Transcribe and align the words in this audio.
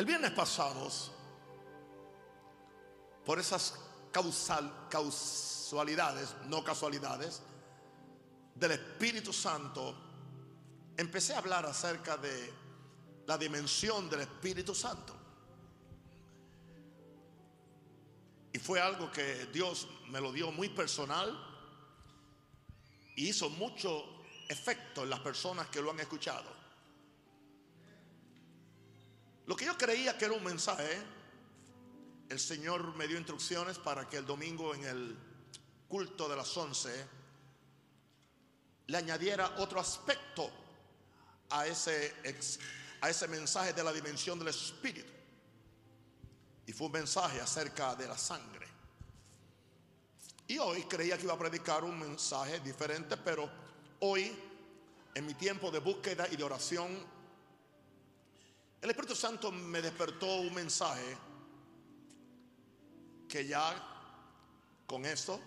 El 0.00 0.06
viernes 0.06 0.30
pasados, 0.30 1.12
por 3.22 3.38
esas 3.38 3.74
causal, 4.10 4.86
causalidades, 4.88 6.34
no 6.46 6.64
casualidades, 6.64 7.42
del 8.54 8.70
Espíritu 8.70 9.30
Santo, 9.30 9.94
empecé 10.96 11.34
a 11.34 11.38
hablar 11.40 11.66
acerca 11.66 12.16
de 12.16 12.50
la 13.26 13.36
dimensión 13.36 14.08
del 14.08 14.22
Espíritu 14.22 14.74
Santo. 14.74 15.14
Y 18.54 18.58
fue 18.58 18.80
algo 18.80 19.12
que 19.12 19.50
Dios 19.52 19.86
me 20.08 20.22
lo 20.22 20.32
dio 20.32 20.50
muy 20.50 20.70
personal 20.70 21.38
y 23.16 23.28
hizo 23.28 23.50
mucho 23.50 24.02
efecto 24.48 25.02
en 25.02 25.10
las 25.10 25.20
personas 25.20 25.66
que 25.66 25.82
lo 25.82 25.90
han 25.90 26.00
escuchado. 26.00 26.59
Lo 29.50 29.56
que 29.56 29.64
yo 29.64 29.76
creía 29.76 30.16
que 30.16 30.26
era 30.26 30.34
un 30.34 30.44
mensaje, 30.44 31.02
el 32.28 32.38
Señor 32.38 32.94
me 32.94 33.08
dio 33.08 33.18
instrucciones 33.18 33.80
para 33.80 34.08
que 34.08 34.18
el 34.18 34.24
domingo 34.24 34.72
en 34.76 34.84
el 34.84 35.18
culto 35.88 36.28
de 36.28 36.36
las 36.36 36.56
once 36.56 37.04
le 38.86 38.96
añadiera 38.96 39.56
otro 39.58 39.80
aspecto 39.80 40.48
a 41.48 41.66
ese, 41.66 42.14
a 43.00 43.10
ese 43.10 43.26
mensaje 43.26 43.72
de 43.72 43.82
la 43.82 43.92
dimensión 43.92 44.38
del 44.38 44.46
Espíritu. 44.46 45.10
Y 46.66 46.72
fue 46.72 46.86
un 46.86 46.92
mensaje 46.92 47.40
acerca 47.40 47.96
de 47.96 48.06
la 48.06 48.16
sangre. 48.16 48.68
Y 50.46 50.58
hoy 50.58 50.84
creía 50.84 51.18
que 51.18 51.24
iba 51.24 51.34
a 51.34 51.38
predicar 51.38 51.82
un 51.82 51.98
mensaje 51.98 52.60
diferente, 52.60 53.16
pero 53.16 53.50
hoy, 53.98 54.32
en 55.12 55.26
mi 55.26 55.34
tiempo 55.34 55.72
de 55.72 55.80
búsqueda 55.80 56.28
y 56.30 56.36
de 56.36 56.44
oración, 56.44 57.19
el 58.82 58.90
Espíritu 58.90 59.14
Santo 59.14 59.52
me 59.52 59.82
despertó 59.82 60.40
un 60.40 60.54
mensaje 60.54 61.16
que 63.28 63.46
ya 63.46 63.86
con 64.86 65.04
esto, 65.04 65.40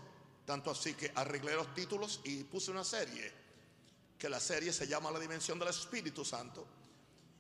tanto 0.45 0.72
así 0.72 0.94
que 0.94 1.12
arreglé 1.16 1.56
los 1.56 1.73
títulos 1.73 2.22
y 2.23 2.44
puse 2.44 2.72
una 2.72 2.84
serie, 2.84 3.31
que 4.17 4.30
la 4.30 4.40
serie 4.40 4.72
se 4.72 4.88
llama 4.88 5.12
La 5.12 5.20
Dimensión 5.20 5.59
del 5.59 5.70
Espíritu 5.70 6.23
Santo. 6.23 6.66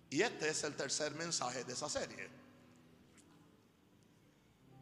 Y 0.09 0.21
este 0.21 0.49
es 0.49 0.63
el 0.63 0.75
tercer 0.75 1.13
mensaje 1.15 1.63
de 1.63 1.73
esa 1.73 1.89
serie. 1.89 2.29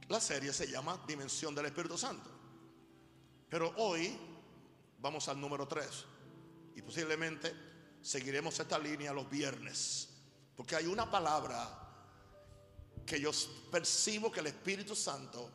La 0.09 0.20
serie 0.20 0.52
se 0.52 0.68
llama 0.68 1.00
Dimensión 1.08 1.53
del 1.53 1.68
Espíritu 1.68 1.98
Santo. 1.98 2.30
Pero 3.50 3.73
hoy 3.78 4.18
vamos 5.00 5.28
al 5.28 5.40
número 5.40 5.68
3 5.68 6.06
y 6.75 6.81
posiblemente 6.81 7.53
seguiremos 8.02 8.59
esta 8.59 8.80
línea 8.80 9.14
los 9.14 9.30
viernes. 9.30 10.11
Porque 10.56 10.76
hay 10.76 10.86
una 10.86 11.10
palabra 11.10 11.82
que 13.06 13.20
yo 13.20 13.32
percibo 13.72 14.32
que 14.32 14.42
el 14.42 14.48
Espíritu 14.48 14.96
Santo 14.96 15.50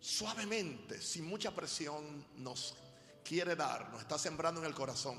suavemente, 0.00 1.00
sin 1.00 1.24
mucha 1.24 1.54
presión, 1.54 2.26
nos 2.36 2.74
quiere 3.24 3.54
dar, 3.54 3.90
nos 3.90 4.02
está 4.02 4.18
sembrando 4.18 4.60
en 4.60 4.66
el 4.66 4.74
corazón. 4.74 5.18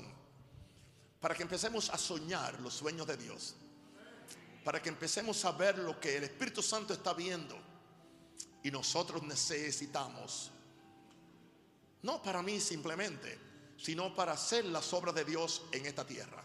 Para 1.20 1.34
que 1.34 1.42
empecemos 1.42 1.88
a 1.90 1.96
soñar 1.96 2.60
los 2.60 2.74
sueños 2.74 3.06
de 3.06 3.16
Dios. 3.16 3.54
Para 4.62 4.80
que 4.80 4.90
empecemos 4.90 5.44
a 5.44 5.52
ver 5.52 5.78
lo 5.78 5.98
que 5.98 6.16
el 6.16 6.24
Espíritu 6.24 6.62
Santo 6.62 6.92
está 6.92 7.14
viendo 7.14 7.56
y 8.62 8.70
nosotros 8.70 9.22
necesitamos, 9.22 10.50
no 12.02 12.22
para 12.22 12.42
mí 12.42 12.60
simplemente, 12.60 13.38
sino 13.76 14.14
para 14.14 14.32
hacer 14.32 14.64
las 14.66 14.92
obras 14.92 15.14
de 15.14 15.24
Dios 15.24 15.62
en 15.72 15.86
esta 15.86 16.06
tierra. 16.06 16.44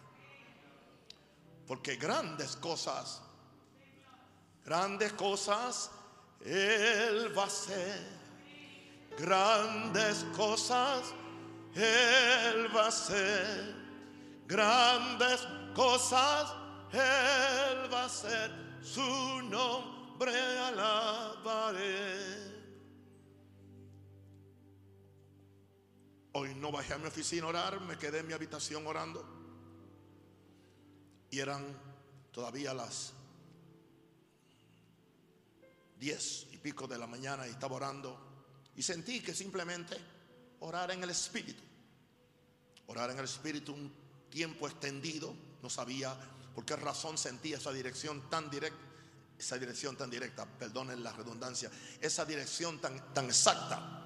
Porque 1.70 1.98
grandes 1.98 2.56
cosas, 2.56 3.22
grandes 4.66 5.14
cosas 5.14 5.92
Él 6.44 7.32
va 7.38 7.44
a 7.44 7.46
hacer. 7.46 8.08
Grandes 9.20 10.26
cosas 10.36 11.14
Él 11.76 12.76
va 12.76 12.86
a 12.86 12.88
hacer. 12.88 13.76
Grandes 14.48 15.48
cosas 15.76 16.52
Él 16.92 17.94
va 17.94 18.02
a 18.02 18.06
hacer. 18.06 18.52
Su 18.82 19.04
nombre 19.44 20.34
Hoy 26.32 26.56
no 26.56 26.72
bajé 26.72 26.96
a 26.96 26.98
mi 26.98 27.06
oficina 27.06 27.46
a 27.46 27.50
orar, 27.50 27.82
me 27.82 27.96
quedé 27.96 28.22
en 28.22 28.28
mi 28.28 28.34
habitación 28.34 28.88
orando. 28.88 29.39
Y 31.32 31.40
eran 31.40 31.66
todavía 32.32 32.74
las 32.74 33.14
diez 36.00 36.48
y 36.52 36.58
pico 36.58 36.88
de 36.88 36.98
la 36.98 37.08
mañana 37.08 37.48
y 37.48 37.52
estaba 37.52 37.76
orando. 37.76 38.18
Y 38.76 38.84
sentí 38.84 39.22
que 39.22 39.34
simplemente 39.34 39.98
orar 40.62 40.92
en 40.92 41.04
el 41.04 41.10
Espíritu. 41.10 41.62
Orar 42.88 43.12
en 43.12 43.20
el 43.20 43.26
Espíritu 43.26 43.74
un 43.74 43.92
tiempo 44.30 44.68
extendido. 44.68 45.36
No 45.62 45.70
sabía 45.70 46.16
por 46.56 46.66
qué 46.66 46.76
razón 46.76 47.18
sentía 47.18 47.58
esa 47.58 47.72
dirección 47.72 48.30
tan 48.30 48.50
directa 48.50 48.90
esa 49.40 49.58
dirección 49.58 49.96
tan 49.96 50.10
directa, 50.10 50.46
perdonen 50.46 51.02
la 51.02 51.14
redundancia, 51.14 51.72
esa 52.02 52.26
dirección 52.26 52.80
tan, 52.80 53.14
tan 53.14 53.26
exacta 53.28 54.06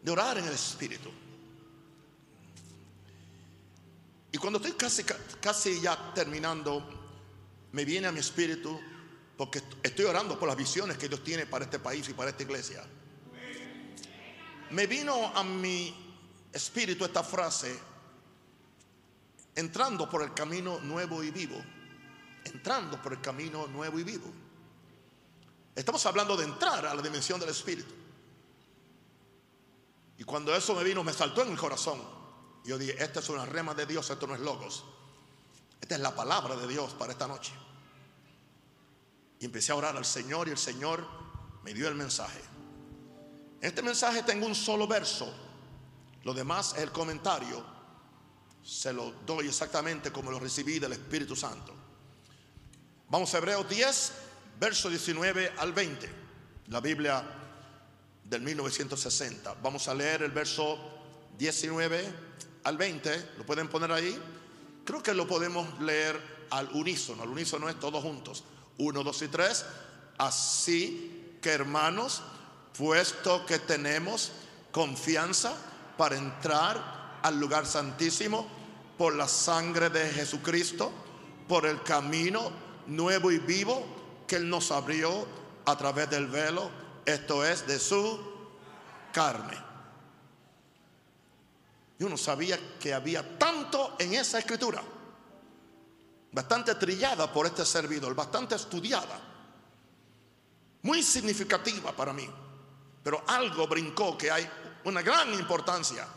de 0.00 0.10
orar 0.10 0.38
en 0.38 0.46
el 0.46 0.54
Espíritu. 0.54 1.10
Y 4.30 4.31
cuando 4.42 4.58
estoy 4.58 4.72
casi, 4.72 5.04
casi 5.40 5.80
ya 5.80 6.12
terminando, 6.12 6.84
me 7.72 7.86
viene 7.86 8.08
a 8.08 8.12
mi 8.12 8.20
espíritu, 8.20 8.78
porque 9.38 9.62
estoy 9.82 10.04
orando 10.04 10.38
por 10.38 10.48
las 10.48 10.56
visiones 10.58 10.98
que 10.98 11.08
Dios 11.08 11.24
tiene 11.24 11.46
para 11.46 11.64
este 11.64 11.78
país 11.78 12.06
y 12.10 12.12
para 12.12 12.28
esta 12.28 12.42
iglesia. 12.42 12.84
Me 14.70 14.86
vino 14.86 15.32
a 15.34 15.42
mi 15.42 15.94
espíritu 16.52 17.06
esta 17.06 17.22
frase, 17.22 17.74
entrando 19.54 20.10
por 20.10 20.22
el 20.22 20.34
camino 20.34 20.78
nuevo 20.80 21.22
y 21.24 21.30
vivo 21.30 21.62
entrando 22.44 23.00
por 23.00 23.12
el 23.12 23.20
camino 23.20 23.66
nuevo 23.66 23.98
y 23.98 24.04
vivo. 24.04 24.26
Estamos 25.74 26.04
hablando 26.06 26.36
de 26.36 26.44
entrar 26.44 26.84
a 26.86 26.94
la 26.94 27.02
dimensión 27.02 27.40
del 27.40 27.48
Espíritu. 27.48 27.94
Y 30.18 30.24
cuando 30.24 30.54
eso 30.54 30.74
me 30.74 30.84
vino, 30.84 31.02
me 31.02 31.12
saltó 31.12 31.42
en 31.42 31.52
el 31.52 31.58
corazón. 31.58 32.00
Yo 32.64 32.78
dije, 32.78 33.02
esta 33.02 33.20
es 33.20 33.28
una 33.28 33.44
rema 33.44 33.74
de 33.74 33.86
Dios, 33.86 34.08
esto 34.08 34.26
no 34.26 34.34
es 34.34 34.40
logos. 34.40 34.84
Esta 35.80 35.96
es 35.96 36.00
la 36.00 36.14
palabra 36.14 36.54
de 36.56 36.68
Dios 36.68 36.92
para 36.94 37.12
esta 37.12 37.26
noche. 37.26 37.52
Y 39.40 39.46
empecé 39.46 39.72
a 39.72 39.74
orar 39.74 39.96
al 39.96 40.04
Señor 40.04 40.46
y 40.46 40.52
el 40.52 40.58
Señor 40.58 41.04
me 41.64 41.74
dio 41.74 41.88
el 41.88 41.96
mensaje. 41.96 42.40
En 43.60 43.68
este 43.68 43.82
mensaje 43.82 44.22
tengo 44.22 44.46
un 44.46 44.54
solo 44.54 44.86
verso. 44.86 45.32
Lo 46.22 46.32
demás 46.32 46.74
es 46.76 46.82
el 46.82 46.92
comentario. 46.92 47.64
Se 48.62 48.92
lo 48.92 49.10
doy 49.26 49.48
exactamente 49.48 50.12
como 50.12 50.30
lo 50.30 50.38
recibí 50.38 50.78
del 50.78 50.92
Espíritu 50.92 51.34
Santo. 51.34 51.74
Vamos 53.08 53.34
a 53.34 53.38
Hebreos 53.38 53.68
10, 53.68 54.12
verso 54.60 54.88
19 54.88 55.54
al 55.58 55.72
20. 55.72 56.10
La 56.68 56.80
Biblia 56.80 57.24
del 58.24 58.42
1960. 58.42 59.54
Vamos 59.62 59.88
a 59.88 59.94
leer 59.94 60.22
el 60.22 60.30
verso 60.30 60.78
19 61.36 62.32
al 62.64 62.76
20. 62.76 63.34
¿Lo 63.38 63.46
pueden 63.46 63.68
poner 63.68 63.92
ahí? 63.92 64.18
Creo 64.84 65.02
que 65.02 65.14
lo 65.14 65.26
podemos 65.26 65.80
leer 65.80 66.46
al 66.50 66.68
unísono. 66.72 67.22
Al 67.22 67.28
unísono 67.28 67.68
es 67.68 67.78
todos 67.78 68.02
juntos. 68.02 68.44
1, 68.78 69.02
2 69.02 69.22
y 69.22 69.28
3. 69.28 69.64
Así 70.18 71.38
que 71.40 71.50
hermanos, 71.50 72.22
puesto 72.76 73.44
que 73.46 73.58
tenemos 73.58 74.32
confianza 74.70 75.54
para 75.96 76.16
entrar 76.16 77.20
al 77.22 77.38
lugar 77.38 77.66
santísimo 77.66 78.46
por 78.98 79.14
la 79.14 79.28
sangre 79.28 79.90
de 79.90 80.08
Jesucristo, 80.10 80.92
por 81.48 81.66
el 81.66 81.82
camino 81.82 82.50
nuevo 82.86 83.30
y 83.30 83.38
vivo 83.38 83.84
que 84.26 84.36
Él 84.36 84.48
nos 84.48 84.70
abrió 84.70 85.26
a 85.64 85.76
través 85.76 86.10
del 86.10 86.26
velo, 86.26 86.70
esto 87.04 87.44
es 87.44 87.66
de 87.66 87.78
su 87.78 88.18
carne. 89.12 89.71
Yo 92.02 92.08
no 92.08 92.16
sabía 92.16 92.58
que 92.80 92.92
había 92.92 93.38
tanto 93.38 93.94
en 93.96 94.14
esa 94.14 94.40
escritura, 94.40 94.82
bastante 96.32 96.74
trillada 96.74 97.32
por 97.32 97.46
este 97.46 97.64
servidor, 97.64 98.12
bastante 98.12 98.56
estudiada, 98.56 99.20
muy 100.82 101.00
significativa 101.04 101.92
para 101.92 102.12
mí, 102.12 102.28
pero 103.04 103.22
algo 103.28 103.68
brincó 103.68 104.18
que 104.18 104.32
hay 104.32 104.50
una 104.82 105.00
gran 105.00 105.32
importancia 105.32 106.08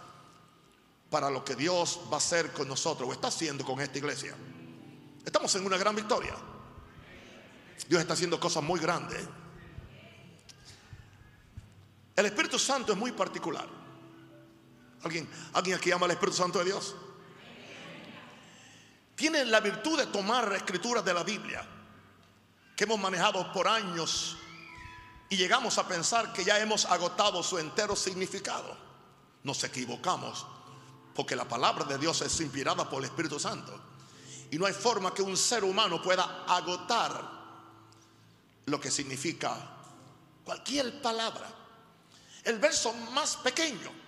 para 1.11 1.29
lo 1.29 1.45
que 1.45 1.55
Dios 1.55 1.99
va 2.11 2.15
a 2.15 2.17
hacer 2.17 2.51
con 2.51 2.67
nosotros 2.67 3.07
o 3.07 3.13
está 3.13 3.27
haciendo 3.27 3.63
con 3.63 3.79
esta 3.79 3.99
iglesia. 3.99 4.35
Estamos 5.23 5.53
en 5.53 5.67
una 5.67 5.77
gran 5.77 5.95
victoria. 5.95 6.33
Dios 7.87 8.01
está 8.01 8.15
haciendo 8.15 8.39
cosas 8.39 8.63
muy 8.63 8.79
grandes. 8.79 9.23
El 12.15 12.25
Espíritu 12.25 12.57
Santo 12.57 12.91
es 12.91 12.97
muy 12.97 13.11
particular. 13.11 13.74
¿Alguien, 15.05 15.29
¿Alguien 15.53 15.77
aquí 15.77 15.91
ama 15.91 16.07
al 16.07 16.13
Espíritu 16.13 16.35
Santo 16.35 16.57
de 16.57 16.65
Dios? 16.65 16.95
Tiene 19.15 19.45
la 19.45 19.59
virtud 19.59 19.99
de 19.99 20.07
tomar 20.07 20.51
escrituras 20.53 21.05
de 21.05 21.13
la 21.13 21.23
Biblia 21.23 21.63
que 22.75 22.85
hemos 22.85 22.99
manejado 22.99 23.53
por 23.53 23.67
años 23.67 24.35
y 25.29 25.37
llegamos 25.37 25.77
a 25.77 25.87
pensar 25.87 26.33
que 26.33 26.43
ya 26.43 26.59
hemos 26.59 26.85
agotado 26.85 27.43
su 27.43 27.59
entero 27.59 27.95
significado. 27.95 28.75
Nos 29.43 29.63
equivocamos 29.63 30.47
porque 31.13 31.35
la 31.35 31.47
palabra 31.47 31.85
de 31.85 31.99
Dios 31.99 32.23
es 32.23 32.41
inspirada 32.41 32.89
por 32.89 33.03
el 33.03 33.05
Espíritu 33.05 33.39
Santo. 33.39 33.79
Y 34.49 34.57
no 34.57 34.65
hay 34.65 34.73
forma 34.73 35.13
que 35.13 35.21
un 35.21 35.37
ser 35.37 35.63
humano 35.63 36.01
pueda 36.01 36.45
agotar 36.47 37.29
lo 38.65 38.81
que 38.81 38.89
significa 38.89 39.55
cualquier 40.43 40.99
palabra. 40.99 41.47
El 42.43 42.57
verso 42.57 42.91
más 43.13 43.35
pequeño. 43.35 44.04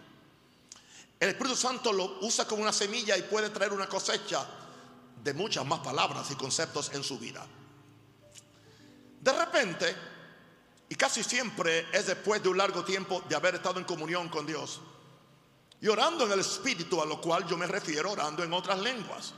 El 1.20 1.30
Espíritu 1.30 1.56
Santo 1.56 1.92
lo 1.92 2.20
usa 2.22 2.46
como 2.46 2.62
una 2.62 2.72
semilla 2.72 3.18
y 3.18 3.24
puede 3.24 3.50
traer 3.50 3.74
una 3.74 3.88
cosecha 3.88 4.46
de 5.24 5.34
muchas 5.34 5.66
más 5.66 5.80
palabras 5.80 6.30
y 6.30 6.36
conceptos 6.36 6.92
en 6.94 7.04
su 7.04 7.18
vida. 7.18 7.46
De 9.20 9.34
repente, 9.34 9.96
y 10.90 10.96
casi 10.96 11.24
siempre 11.24 11.88
es 11.92 12.08
después 12.08 12.42
de 12.42 12.50
un 12.50 12.58
largo 12.58 12.84
tiempo 12.84 13.24
de 13.28 13.36
haber 13.36 13.56
estado 13.56 13.80
en 13.80 13.86
comunión 13.86 14.30
con 14.30 14.46
Dios, 14.46 14.80
y 15.82 15.88
orando 15.88 16.26
en 16.26 16.32
el 16.32 16.40
Espíritu, 16.40 17.02
a 17.02 17.06
lo 17.06 17.20
cual 17.20 17.48
yo 17.48 17.58
me 17.58 17.68
refiero 17.68 18.12
orando 18.12 18.44
en 18.44 18.54
otras 18.54 18.80
lenguas. 18.80 19.34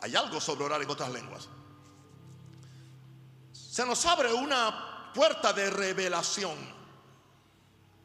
Hay 0.00 0.14
algo 0.14 0.40
sobre 0.40 0.64
orar 0.64 0.82
en 0.82 0.90
otras 0.90 1.10
lenguas. 1.10 1.48
Se 3.52 3.84
nos 3.84 4.04
abre 4.06 4.32
una 4.32 5.12
puerta 5.14 5.52
de 5.52 5.70
revelación 5.70 6.56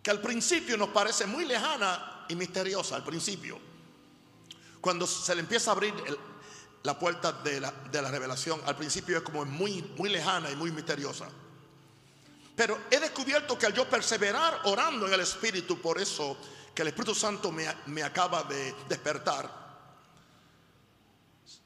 que 0.02 0.12
al 0.12 0.22
principio 0.22 0.78
nos 0.78 0.90
parece 0.90 1.26
muy 1.26 1.46
lejana 1.46 2.15
y 2.30 2.36
misteriosa, 2.36 2.96
al 2.96 3.04
principio. 3.04 3.60
Cuando 4.82 5.08
se 5.08 5.34
le 5.36 5.42
empieza 5.42 5.72
a 5.72 5.74
abrir 5.74 5.94
la 6.84 6.98
puerta 6.98 7.32
de 7.32 7.60
la, 7.60 7.72
de 7.72 8.02
la, 8.02 8.12
revelación, 8.12 8.62
al 8.66 8.76
principio 8.76 9.18
es 9.18 9.24
como 9.24 9.44
muy, 9.46 9.82
muy 9.98 10.10
lejana 10.10 10.52
y 10.52 10.56
muy 10.56 10.72
misteriosa. 10.72 11.28
Pero 12.56 12.80
he 12.90 13.00
descubierto 13.00 13.58
que 13.58 13.66
al 13.66 13.74
yo 13.74 13.90
perseverar 13.90 14.62
orando 14.66 15.08
en 15.08 15.14
el 15.14 15.22
Espíritu, 15.22 15.82
por 15.82 16.00
eso 16.00 16.38
que 16.74 16.84
el 16.84 16.90
Espíritu 16.90 17.16
Santo 17.16 17.52
me, 17.52 17.66
me 17.88 18.04
acaba 18.04 18.44
de 18.44 18.76
despertar, 18.88 19.66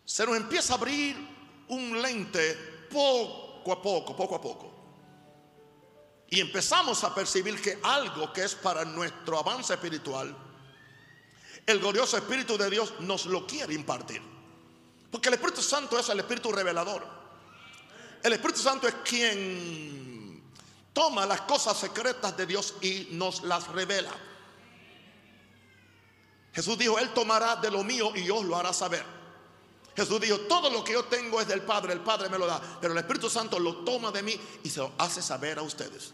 se 0.06 0.26
nos 0.26 0.38
empieza 0.38 0.74
a 0.74 0.78
abrir 0.78 1.16
un 1.68 2.02
lente 2.02 2.56
poco 2.92 3.72
a 3.72 3.82
poco, 3.82 4.16
poco 4.16 4.36
a 4.36 4.42
poco. 4.42 4.80
Y 6.32 6.40
empezamos 6.40 7.04
a 7.04 7.14
percibir 7.14 7.62
que 7.62 7.80
algo 7.84 8.32
que 8.32 8.44
es 8.44 8.56
para 8.56 8.86
nuestro 8.86 9.40
avance 9.40 9.74
espiritual, 9.74 10.36
el 11.70 11.80
glorioso 11.80 12.18
Espíritu 12.18 12.58
de 12.58 12.68
Dios 12.68 12.96
nos 13.02 13.28
lo 13.28 13.46
quiere 13.46 13.76
impartir. 13.76 14.20
Porque 15.12 15.30
el 15.30 15.36
Espíritu 15.36 15.62
Santo 15.62 16.00
es 16.00 16.10
el 16.10 16.20
Espíritu 16.20 16.52
revelador. 16.52 17.06
El 18.24 18.34
Espíritu 18.34 18.60
Santo 18.60 18.88
es 18.88 18.96
quien 19.04 20.44
toma 20.94 21.28
las 21.28 21.42
cosas 21.42 21.78
secretas 21.78 22.36
de 22.36 22.48
Dios 22.48 22.74
y 22.82 23.10
nos 23.12 23.44
las 23.44 23.68
revela. 23.68 24.12
Jesús 26.54 26.76
dijo, 26.76 26.98
Él 26.98 27.14
tomará 27.14 27.56
de 27.58 27.70
lo 27.70 27.84
mío 27.84 28.14
y 28.16 28.28
os 28.32 28.44
lo 28.44 28.56
hará 28.56 28.74
saber. 28.74 29.06
Jesús 29.96 30.20
dijo, 30.22 30.40
todo 30.42 30.70
lo 30.70 30.84
que 30.84 30.94
yo 30.94 31.04
tengo 31.06 31.40
es 31.40 31.48
del 31.48 31.62
Padre, 31.62 31.94
el 31.94 32.00
Padre 32.00 32.30
me 32.30 32.38
lo 32.38 32.48
da, 32.48 32.60
pero 32.82 32.94
el 32.94 33.00
Espíritu 33.00 33.30
Santo 33.30 33.60
lo 33.60 33.78
toma 33.84 34.12
de 34.12 34.24
mí 34.24 34.40
y 34.64 34.70
se 34.70 34.80
lo 34.80 34.94
hace 34.98 35.22
saber 35.22 35.60
a 35.60 35.62
ustedes. 35.62 36.14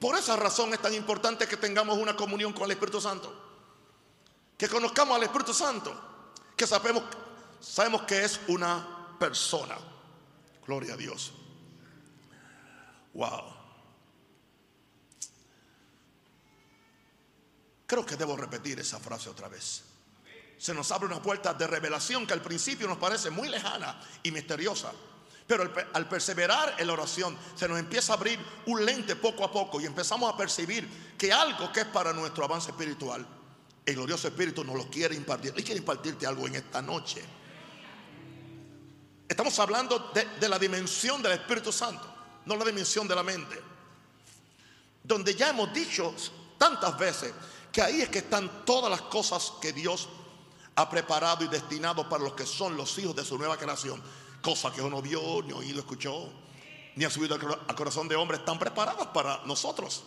Por 0.00 0.16
esa 0.16 0.36
razón 0.36 0.72
es 0.72 0.80
tan 0.80 0.94
importante 0.94 1.46
que 1.46 1.56
tengamos 1.56 1.98
una 1.98 2.16
comunión 2.16 2.52
con 2.52 2.64
el 2.64 2.70
Espíritu 2.70 3.00
Santo. 3.00 3.45
Que 4.56 4.68
conozcamos 4.68 5.16
al 5.16 5.22
Espíritu 5.24 5.52
Santo. 5.52 5.94
Que 6.56 6.66
sabemos, 6.66 7.04
sabemos 7.60 8.02
que 8.02 8.24
es 8.24 8.40
una 8.48 9.16
persona. 9.18 9.76
Gloria 10.66 10.94
a 10.94 10.96
Dios. 10.96 11.32
Wow. 13.14 13.56
Creo 17.86 18.04
que 18.04 18.16
debo 18.16 18.36
repetir 18.36 18.80
esa 18.80 18.98
frase 18.98 19.30
otra 19.30 19.48
vez. 19.48 19.82
Se 20.58 20.74
nos 20.74 20.90
abre 20.90 21.06
una 21.06 21.22
puerta 21.22 21.54
de 21.54 21.66
revelación 21.66 22.26
que 22.26 22.32
al 22.32 22.42
principio 22.42 22.88
nos 22.88 22.98
parece 22.98 23.30
muy 23.30 23.48
lejana 23.48 24.00
y 24.22 24.32
misteriosa. 24.32 24.92
Pero 25.46 25.72
al, 25.92 26.08
perseverar 26.08 26.74
en 26.78 26.88
la 26.88 26.94
oración 26.94 27.38
se 27.54 27.68
nos 27.68 27.78
empieza 27.78 28.12
a 28.12 28.16
abrir 28.16 28.40
un 28.66 28.84
lente 28.84 29.14
poco 29.14 29.44
a 29.44 29.52
poco 29.52 29.80
y 29.80 29.86
empezamos 29.86 30.32
a 30.32 30.36
percibir 30.36 31.14
que 31.16 31.32
algo 31.32 31.72
que 31.72 31.80
es 31.80 31.86
para 31.86 32.12
nuestro 32.12 32.44
avance 32.44 32.70
espiritual, 32.70 33.24
el 33.86 33.94
glorioso 33.94 34.26
Espíritu 34.26 34.64
nos 34.64 34.76
lo 34.76 34.90
quiere 34.90 35.14
impartir. 35.14 35.54
Y 35.56 35.62
quiere 35.62 35.78
impartirte 35.78 36.26
algo 36.26 36.46
en 36.48 36.56
esta 36.56 36.82
noche. 36.82 37.22
Estamos 39.28 39.56
hablando 39.60 40.10
de, 40.12 40.24
de 40.40 40.48
la 40.48 40.58
dimensión 40.58 41.22
del 41.22 41.32
Espíritu 41.32 41.72
Santo, 41.72 42.06
no 42.44 42.56
la 42.56 42.64
dimensión 42.64 43.06
de 43.06 43.14
la 43.14 43.22
mente. 43.22 43.60
Donde 45.02 45.34
ya 45.34 45.50
hemos 45.50 45.72
dicho 45.72 46.14
tantas 46.58 46.98
veces 46.98 47.32
que 47.70 47.80
ahí 47.80 48.02
es 48.02 48.08
que 48.08 48.18
están 48.18 48.64
todas 48.64 48.90
las 48.90 49.02
cosas 49.02 49.52
que 49.60 49.72
Dios 49.72 50.08
ha 50.74 50.90
preparado 50.90 51.44
y 51.44 51.48
destinado 51.48 52.08
para 52.08 52.24
los 52.24 52.34
que 52.34 52.44
son 52.44 52.76
los 52.76 52.98
hijos 52.98 53.14
de 53.14 53.24
su 53.24 53.38
nueva 53.38 53.56
creación. 53.56 54.02
Cosas 54.42 54.72
que 54.72 54.82
uno 54.82 55.00
vio, 55.00 55.42
ni 55.42 55.52
oído, 55.52 55.78
escuchó, 55.78 56.32
ni 56.96 57.04
ha 57.04 57.10
subido 57.10 57.34
al 57.34 57.74
corazón 57.74 58.08
de 58.08 58.16
hombre, 58.16 58.38
están 58.38 58.58
preparadas 58.58 59.06
para 59.08 59.44
nosotros. 59.44 60.04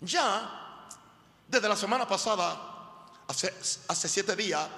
Ya, 0.00 0.63
desde 1.48 1.68
la 1.68 1.76
semana 1.76 2.06
pasada, 2.06 2.74
hace, 3.28 4.08
siete 4.08 4.36
días, 4.36 4.68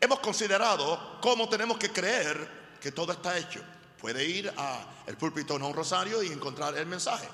hemos 0.00 0.20
considerado 0.20 1.18
cómo 1.20 1.48
tenemos 1.48 1.78
que 1.78 1.90
creer 1.90 2.76
que 2.80 2.92
todo 2.92 3.12
está 3.12 3.36
hecho. 3.38 3.62
Puede 4.00 4.24
ir 4.24 4.52
al 4.56 5.16
púlpito 5.16 5.58
no 5.58 5.68
un 5.68 5.74
rosario 5.74 6.22
y 6.22 6.28
encontrar 6.28 6.76
el 6.76 6.86
mensaje. 6.86 7.28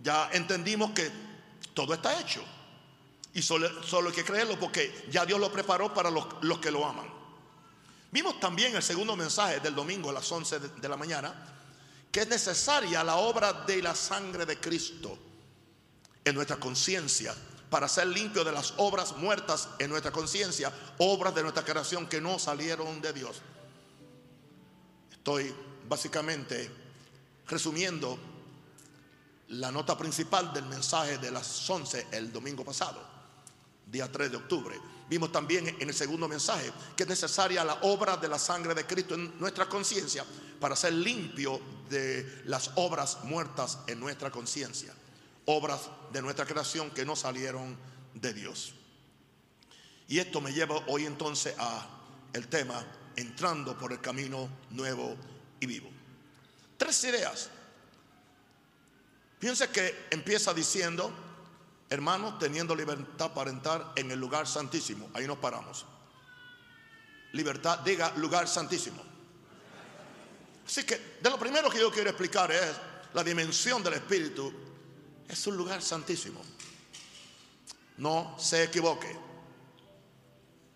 Ya 0.00 0.30
entendimos 0.32 0.92
que 0.92 1.10
todo 1.74 1.94
está 1.94 2.18
hecho. 2.18 2.42
Y 3.34 3.42
solo, 3.42 3.68
hay 4.06 4.12
que 4.12 4.24
creerlo 4.24 4.58
porque 4.58 5.06
ya 5.10 5.24
Dios 5.24 5.40
lo 5.40 5.50
preparó 5.50 5.92
para 5.94 6.10
los, 6.10 6.26
que 6.60 6.70
lo 6.70 6.86
aman. 6.86 7.06
Vimos 8.10 8.38
también 8.40 8.76
el 8.76 8.82
segundo 8.82 9.16
mensaje 9.16 9.60
del 9.60 9.74
domingo 9.74 10.10
a 10.10 10.12
las 10.12 10.30
11 10.30 10.58
de, 10.58 10.88
la 10.88 10.98
mañana, 10.98 11.34
que 12.12 12.20
es 12.20 12.28
necesaria 12.28 13.02
la 13.02 13.16
obra 13.16 13.64
de 13.66 13.82
la 13.82 13.94
sangre 13.94 14.44
de 14.44 14.60
Cristo 14.60 15.18
en 16.22 16.34
nuestra 16.34 16.58
conciencia 16.58 17.34
para 17.70 17.88
ser 17.88 18.06
limpio 18.08 18.44
de 18.44 18.52
las 18.52 18.74
obras 18.76 19.16
muertas 19.16 19.70
en 19.78 19.88
nuestra 19.88 20.12
conciencia, 20.12 20.70
obras 20.98 21.34
de 21.34 21.40
nuestra 21.40 21.64
creación 21.64 22.06
que 22.06 22.20
no 22.20 22.38
salieron 22.38 23.00
de 23.00 23.14
Dios. 23.14 23.40
Estoy 25.10 25.54
básicamente 25.88 26.70
resumiendo 27.48 28.18
la 29.48 29.72
nota 29.72 29.96
principal 29.96 30.52
del 30.52 30.66
mensaje 30.66 31.16
de 31.16 31.30
las 31.30 31.68
11 31.68 32.08
el 32.12 32.30
domingo 32.30 32.62
pasado, 32.62 33.02
día 33.86 34.12
3 34.12 34.32
de 34.32 34.36
octubre. 34.36 34.78
Vimos 35.12 35.30
también 35.30 35.68
en 35.68 35.86
el 35.86 35.94
segundo 35.94 36.26
mensaje 36.26 36.72
que 36.96 37.02
es 37.02 37.08
necesaria 37.10 37.62
la 37.62 37.74
obra 37.82 38.16
de 38.16 38.28
la 38.28 38.38
sangre 38.38 38.74
de 38.74 38.86
Cristo 38.86 39.14
en 39.14 39.38
nuestra 39.38 39.68
conciencia 39.68 40.24
para 40.58 40.74
ser 40.74 40.94
limpio 40.94 41.60
de 41.90 42.40
las 42.46 42.70
obras 42.76 43.18
muertas 43.24 43.80
en 43.88 44.00
nuestra 44.00 44.30
conciencia, 44.30 44.94
obras 45.44 45.82
de 46.14 46.22
nuestra 46.22 46.46
creación 46.46 46.90
que 46.92 47.04
no 47.04 47.14
salieron 47.14 47.76
de 48.14 48.32
Dios. 48.32 48.72
Y 50.08 50.18
esto 50.18 50.40
me 50.40 50.54
lleva 50.54 50.82
hoy 50.86 51.04
entonces 51.04 51.54
a 51.58 51.86
el 52.32 52.48
tema 52.48 52.82
entrando 53.14 53.76
por 53.76 53.92
el 53.92 54.00
camino 54.00 54.48
nuevo 54.70 55.14
y 55.60 55.66
vivo. 55.66 55.90
Tres 56.78 57.04
ideas 57.04 57.50
Piense 59.38 59.68
que 59.68 60.06
empieza 60.10 60.54
diciendo, 60.54 61.12
hermanos, 61.92 62.38
teniendo 62.38 62.74
libertad 62.74 63.32
para 63.34 63.50
entrar 63.50 63.92
en 63.96 64.10
el 64.10 64.18
lugar 64.18 64.46
santísimo. 64.46 65.10
Ahí 65.12 65.26
nos 65.26 65.36
paramos. 65.36 65.84
Libertad, 67.32 67.80
diga 67.80 68.14
lugar 68.16 68.48
santísimo. 68.48 69.02
Así 70.66 70.84
que 70.84 71.18
de 71.20 71.28
lo 71.28 71.38
primero 71.38 71.68
que 71.68 71.78
yo 71.78 71.90
quiero 71.90 72.08
explicar 72.08 72.50
es 72.50 72.72
la 73.12 73.22
dimensión 73.22 73.82
del 73.82 73.94
Espíritu. 73.94 74.50
Es 75.28 75.46
un 75.46 75.54
lugar 75.54 75.82
santísimo. 75.82 76.40
No 77.98 78.36
se 78.38 78.64
equivoque. 78.64 79.14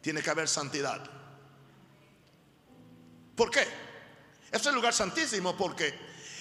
Tiene 0.02 0.22
que 0.22 0.30
haber 0.30 0.48
santidad. 0.48 1.02
¿Por 3.34 3.50
qué? 3.50 3.66
Es 4.52 4.66
el 4.66 4.74
lugar 4.74 4.92
santísimo 4.92 5.56
porque 5.56 5.98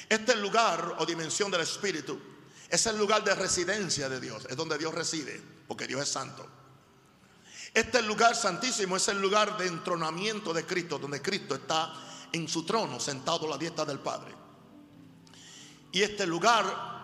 este 0.09 0.35
lugar 0.35 0.97
o 0.99 1.05
dimensión 1.05 1.49
del 1.49 1.61
Espíritu 1.61 2.34
es 2.69 2.85
el 2.85 2.97
lugar 2.97 3.23
de 3.23 3.35
residencia 3.35 4.09
de 4.09 4.19
Dios, 4.19 4.45
es 4.49 4.55
donde 4.55 4.77
Dios 4.77 4.93
reside, 4.93 5.41
porque 5.67 5.87
Dios 5.87 6.01
es 6.01 6.09
santo. 6.09 6.47
Este 7.73 8.01
lugar 8.01 8.35
santísimo 8.35 8.95
es 8.95 9.07
el 9.09 9.21
lugar 9.21 9.57
de 9.57 9.67
entronamiento 9.67 10.53
de 10.53 10.65
Cristo, 10.65 10.97
donde 10.97 11.21
Cristo 11.21 11.55
está 11.55 11.93
en 12.31 12.47
su 12.47 12.65
trono, 12.65 12.99
sentado 12.99 13.47
a 13.47 13.51
la 13.51 13.57
diestra 13.57 13.85
del 13.85 13.99
Padre. 13.99 14.33
Y 15.91 16.01
este 16.01 16.25
lugar 16.25 16.95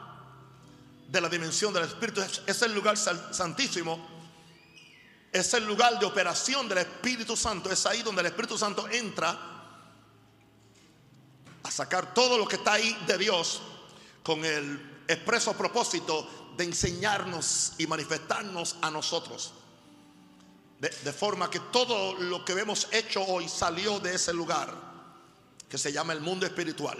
de 1.07 1.21
la 1.21 1.29
dimensión 1.29 1.73
del 1.73 1.83
Espíritu 1.83 2.21
es, 2.21 2.61
el 2.61 2.73
lugar 2.73 2.97
santísimo 2.97 4.07
es 5.31 5.53
el 5.53 5.65
lugar 5.65 5.99
de 5.99 6.05
operación 6.05 6.67
del 6.67 6.79
Espíritu 6.79 7.35
Santo. 7.37 7.71
Es 7.71 7.85
ahí 7.85 8.01
donde 8.01 8.21
el 8.21 8.27
Espíritu 8.27 8.57
Santo 8.57 8.87
entra 8.89 9.37
a 11.63 11.71
sacar 11.71 12.13
todo 12.13 12.37
lo 12.37 12.47
que 12.47 12.55
está 12.55 12.73
ahí 12.73 12.97
de 13.07 13.17
Dios 13.17 13.61
con 14.23 14.43
el 14.43 14.90
expreso 15.07 15.53
propósito 15.53 16.53
de 16.57 16.63
enseñarnos 16.65 17.73
y 17.77 17.87
manifestarnos 17.87 18.77
a 18.81 18.91
nosotros. 18.91 19.53
De, 20.79 20.89
de, 20.89 21.13
forma 21.13 21.49
que 21.49 21.59
todo 21.59 22.15
lo 22.15 22.43
que 22.43 22.53
hemos 22.53 22.87
hecho 22.91 23.23
hoy 23.23 23.47
salió 23.47 23.99
de 23.99 24.15
ese 24.15 24.33
lugar 24.33 24.73
que 25.69 25.77
se 25.77 25.93
llama 25.93 26.13
el 26.13 26.21
mundo 26.21 26.45
espiritual. 26.45 26.97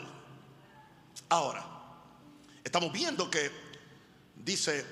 Ahora, 1.29 1.65
estamos 2.63 2.93
viendo 2.93 3.29
que 3.29 3.51
dice 4.35 4.85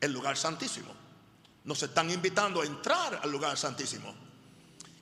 el 0.00 0.12
lugar 0.12 0.36
santísimo. 0.36 0.94
Nos 1.64 1.82
están 1.82 2.10
invitando 2.10 2.60
a 2.60 2.66
entrar 2.66 3.20
al 3.22 3.30
lugar 3.30 3.56
santísimo. 3.56 4.14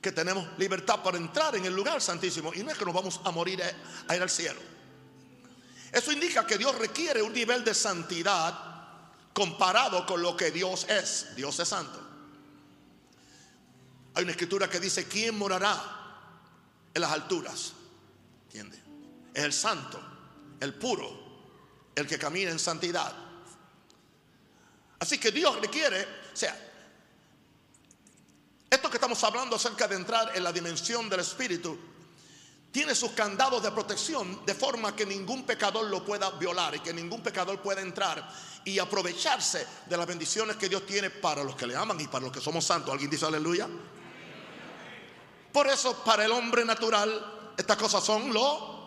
Que 0.01 0.11
tenemos 0.11 0.47
libertad 0.57 1.01
para 1.03 1.17
entrar 1.17 1.55
en 1.55 1.65
el 1.65 1.75
lugar 1.75 2.01
santísimo. 2.01 2.53
Y 2.53 2.63
no 2.63 2.71
es 2.71 2.77
que 2.77 2.85
nos 2.85 2.93
vamos 2.93 3.19
a 3.23 3.31
morir 3.31 3.61
a, 4.07 4.15
ir 4.15 4.21
al 4.21 4.29
cielo. 4.29 4.59
Eso 5.97 6.11
indica 6.11 6.45
que 6.45 6.59
Dios 6.59 6.75
requiere 6.75 7.23
un 7.23 7.33
nivel 7.33 7.63
de 7.63 7.73
santidad 7.73 8.53
comparado 9.33 10.05
con 10.05 10.21
lo 10.21 10.37
que 10.37 10.51
Dios 10.51 10.85
es. 10.87 11.35
Dios 11.35 11.59
es 11.59 11.67
santo. 11.67 11.99
Hay 14.13 14.21
una 14.21 14.31
escritura 14.31 14.69
que 14.69 14.79
dice, 14.79 15.07
¿quién 15.07 15.35
morará 15.35 15.81
en 16.93 17.01
las 17.01 17.11
alturas? 17.11 17.73
¿Entiende? 18.43 18.79
Es 19.33 19.43
el 19.43 19.53
santo, 19.53 19.99
el 20.59 20.75
puro, 20.75 21.09
el 21.95 22.05
que 22.05 22.19
camina 22.19 22.51
en 22.51 22.59
santidad. 22.59 23.11
Así 24.99 25.17
que 25.17 25.31
Dios 25.31 25.59
requiere, 25.59 26.03
o 26.31 26.37
sea, 26.37 26.55
esto 28.69 28.87
que 28.87 28.97
estamos 28.97 29.23
hablando 29.23 29.55
acerca 29.55 29.87
de 29.87 29.95
entrar 29.95 30.37
en 30.37 30.43
la 30.43 30.53
dimensión 30.53 31.09
del 31.09 31.21
Espíritu, 31.21 31.75
tiene 32.71 32.93
sus 32.93 33.11
candados 33.11 33.63
de 33.63 33.71
protección 33.71 34.45
de 34.45 34.53
forma 34.53 34.95
que 34.95 35.05
ningún 35.05 35.45
pecador 35.45 35.85
lo 35.89 36.03
pueda 36.03 36.31
violar 36.31 36.75
y 36.75 36.79
que 36.79 36.93
ningún 36.93 37.21
pecador 37.21 37.61
pueda 37.61 37.81
entrar 37.81 38.29
y 38.65 38.79
aprovecharse 38.79 39.65
de 39.85 39.97
las 39.97 40.05
bendiciones 40.05 40.57
que 40.57 40.67
Dios 40.67 40.85
tiene 40.85 41.09
para 41.09 41.43
los 41.43 41.55
que 41.55 41.65
le 41.65 41.75
aman 41.75 41.99
y 42.01 42.07
para 42.07 42.25
los 42.25 42.33
que 42.33 42.41
somos 42.41 42.65
santos. 42.65 42.91
¿Alguien 42.91 43.09
dice 43.09 43.25
aleluya? 43.25 43.67
Por 45.51 45.67
eso 45.67 46.03
para 46.03 46.25
el 46.25 46.31
hombre 46.31 46.65
natural 46.65 47.53
estas 47.57 47.77
cosas 47.77 48.03
son 48.03 48.33
lo, 48.33 48.77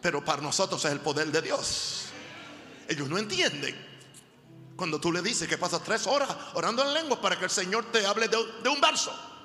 pero 0.00 0.24
para 0.24 0.42
nosotros 0.42 0.84
es 0.84 0.90
el 0.90 1.00
poder 1.00 1.28
de 1.28 1.42
Dios. 1.42 2.06
Ellos 2.88 3.08
no 3.08 3.18
entienden. 3.18 3.84
Cuando 4.74 5.00
tú 5.00 5.12
le 5.12 5.22
dices 5.22 5.48
que 5.48 5.56
pasas 5.56 5.82
tres 5.82 6.06
horas 6.06 6.28
orando 6.54 6.82
en 6.82 6.94
lengua 6.94 7.20
para 7.20 7.38
que 7.38 7.44
el 7.44 7.50
Señor 7.50 7.90
te 7.92 8.04
hable 8.04 8.28
de, 8.28 8.36
de 8.62 8.68
un 8.68 8.80
verso 8.80 9.35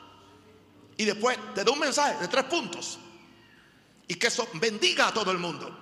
y 0.97 1.05
después 1.05 1.37
te 1.55 1.63
da 1.63 1.71
un 1.71 1.79
mensaje 1.79 2.19
de 2.19 2.27
tres 2.27 2.45
puntos 2.45 2.99
y 4.07 4.15
que 4.15 4.27
eso 4.27 4.47
bendiga 4.55 5.07
a 5.07 5.13
todo 5.13 5.31
el 5.31 5.37
mundo. 5.37 5.77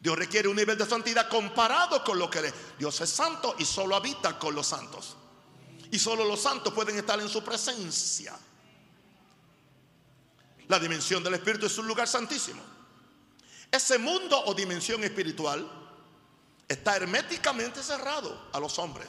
Dios 0.00 0.18
requiere 0.18 0.48
un 0.48 0.56
nivel 0.56 0.76
de 0.76 0.84
santidad 0.84 1.28
comparado 1.28 2.02
con 2.02 2.18
lo 2.18 2.28
que 2.28 2.42
le, 2.42 2.52
Dios 2.76 3.00
es 3.00 3.10
santo 3.10 3.54
y 3.58 3.64
solo 3.64 3.94
habita 3.94 4.36
con 4.36 4.52
los 4.52 4.66
santos. 4.66 5.16
Y 5.92 5.98
solo 5.98 6.24
los 6.24 6.40
santos 6.40 6.72
pueden 6.72 6.96
estar 6.98 7.20
en 7.20 7.28
su 7.28 7.44
presencia. 7.44 8.36
La 10.66 10.80
dimensión 10.80 11.22
del 11.22 11.34
Espíritu 11.34 11.66
es 11.66 11.78
un 11.78 11.86
lugar 11.86 12.08
santísimo. 12.08 12.62
Ese 13.70 13.96
mundo 13.98 14.42
o 14.46 14.54
dimensión 14.54 15.04
espiritual 15.04 15.70
está 16.66 16.96
herméticamente 16.96 17.80
cerrado 17.82 18.48
a 18.52 18.58
los 18.58 18.78
hombres. 18.80 19.08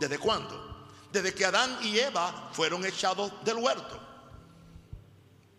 ¿Desde 0.00 0.18
cuándo? 0.18 0.73
Desde 1.14 1.32
que 1.32 1.44
Adán 1.44 1.78
y 1.80 1.96
Eva 1.96 2.50
fueron 2.52 2.84
echados 2.84 3.30
del 3.44 3.58
huerto. 3.58 4.00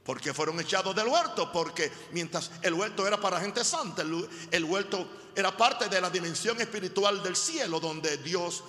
¿Por 0.04 0.20
qué 0.20 0.34
fueron 0.34 0.60
echados 0.60 0.94
del 0.94 1.08
huerto? 1.08 1.50
Porque 1.50 1.90
mientras 2.12 2.52
el 2.62 2.74
huerto 2.74 3.08
era 3.08 3.22
para 3.22 3.40
gente 3.40 3.64
santa, 3.64 4.02
el, 4.02 4.64
huerto 4.66 5.08
era 5.34 5.56
parte 5.56 5.88
de 5.88 6.02
la 6.02 6.10
dimensión 6.10 6.60
espiritual 6.60 7.24
del 7.24 7.38
cielo, 7.38 7.80
donde 7.80 8.18
Dios 8.18 8.66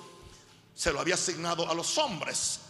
se 0.76 0.93
lo 0.93 1.00
había 1.00 1.16
asignado 1.16 1.69
a 1.69 1.75
los 1.75 1.99
hombres. 1.99 2.61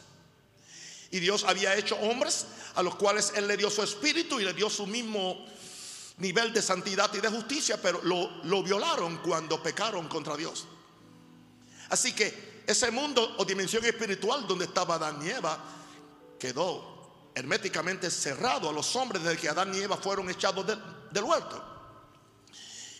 Y 1.11 1.21
Dios 1.21 1.45
había 1.45 1.77
hecho 1.77 1.97
hombres 1.97 2.47
a 2.75 2.83
los 2.83 2.95
cuales 2.95 3.35
Él 3.37 3.47
le 3.47 3.59
dio 3.59 3.69
su 3.69 3.83
espíritu 3.83 4.41
y 4.41 4.45
le 4.45 4.55
dio 4.55 4.71
su 4.71 4.87
mismo 4.87 5.45
nivel 6.17 6.55
de 6.55 6.63
santidad 6.63 7.13
y 7.13 7.21
de 7.21 7.29
justicia, 7.29 7.79
pero 7.83 8.01
lo 8.03 8.63
violaron 8.63 9.19
cuando 9.19 9.63
pecaron 9.63 10.09
contra 10.09 10.39
Dios. 10.39 10.65
Así 11.91 12.15
que 12.15 12.56
ese 12.67 12.91
mundo 12.91 13.37
o 13.39 13.45
dimensión 13.45 13.85
espiritual 13.85 14.47
donde 14.47 14.65
estaba 14.65 14.97
Adán 14.97 15.25
y 15.25 15.31
Eva 15.31 15.59
quedó 16.39 17.31
herméticamente 17.35 18.11
cerrado 18.11 18.69
a 18.69 18.73
los 18.73 18.97
hombres 18.97 19.23
desde 19.23 19.39
que 19.39 19.49
Adán 19.49 19.75
y 19.75 19.79
Eva 19.79 19.97
fueron 19.97 20.29
echados 20.31 20.67
del, 20.67 20.83
del 21.11 21.25
huerto. 21.25 21.77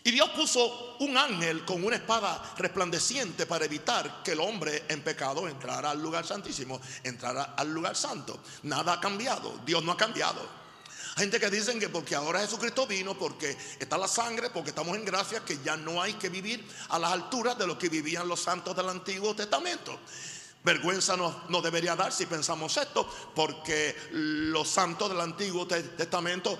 Y 0.03 0.11
Dios 0.11 0.29
puso 0.29 0.95
un 0.99 1.17
ángel 1.17 1.65
con 1.65 1.83
una 1.83 1.97
espada 1.97 2.53
resplandeciente 2.57 3.45
para 3.45 3.65
evitar 3.65 4.23
que 4.23 4.31
el 4.31 4.39
hombre 4.39 4.85
en 4.87 5.03
pecado 5.03 5.49
entrara 5.49 5.91
al 5.91 6.01
lugar 6.01 6.25
santísimo, 6.25 6.79
entrara 7.03 7.55
al 7.57 7.73
lugar 7.73 7.93
santo. 7.93 8.39
Nada 8.63 8.93
ha 8.93 8.99
cambiado, 9.01 9.59
Dios 9.65 9.83
no 9.83 9.91
ha 9.91 9.97
cambiado. 9.97 10.56
Gente 11.17 11.39
que 11.39 11.49
dicen 11.49 11.79
que 11.79 11.89
porque 11.89 12.13
ahora 12.13 12.41
Jesucristo 12.41 12.85
vino, 12.85 13.17
porque 13.17 13.57
está 13.79 13.97
la 13.97 14.07
sangre, 14.07 14.51
porque 14.51 14.69
estamos 14.69 14.95
en 14.95 15.03
gracia, 15.03 15.43
que 15.43 15.57
ya 15.63 15.75
no 15.75 15.99
hay 15.99 16.13
que 16.13 16.29
vivir 16.29 16.63
a 16.89 16.99
las 16.99 17.11
alturas 17.11 17.57
de 17.57 17.65
lo 17.65 17.75
que 17.75 17.89
vivían 17.89 18.27
los 18.27 18.39
santos 18.39 18.75
del 18.75 18.87
Antiguo 18.87 19.35
Testamento. 19.35 19.99
Vergüenza 20.63 21.17
nos, 21.17 21.63
debería 21.63 21.95
dar 21.95 22.11
si 22.11 22.27
pensamos 22.27 22.77
esto, 22.77 23.09
porque 23.33 23.95
los 24.11 24.67
santos 24.67 25.09
del 25.09 25.21
Antiguo 25.21 25.65
Testamento 25.65 26.55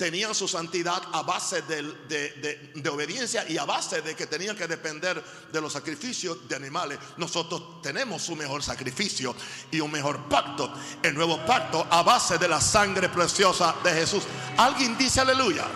tenían 0.00 0.34
su 0.34 0.48
santidad 0.48 1.02
a 1.12 1.22
base 1.22 1.60
de, 1.60 1.82
de, 2.08 2.72
de, 2.74 2.88
obediencia 2.88 3.44
y 3.46 3.58
a 3.58 3.66
base 3.66 4.00
de 4.00 4.16
que 4.16 4.26
tenían 4.26 4.56
que 4.56 4.66
depender 4.66 5.22
de 5.52 5.60
los 5.60 5.74
sacrificios 5.74 6.48
de 6.48 6.56
animales. 6.56 6.98
Nosotros 7.18 7.82
tenemos 7.82 8.26
un 8.30 8.38
mejor 8.38 8.62
sacrificio 8.62 9.36
y 9.70 9.78
un 9.78 9.92
mejor 9.92 10.26
pacto, 10.26 10.72
el 11.02 11.14
nuevo 11.14 11.44
pacto 11.44 11.86
a 11.90 12.02
base 12.02 12.38
de 12.38 12.48
la 12.48 12.62
sangre 12.62 13.10
preciosa 13.10 13.74
de 13.84 13.92
Jesús. 13.92 14.22
¿Alguien 14.56 14.96
dice 14.96 15.20
aleluya? 15.20 15.66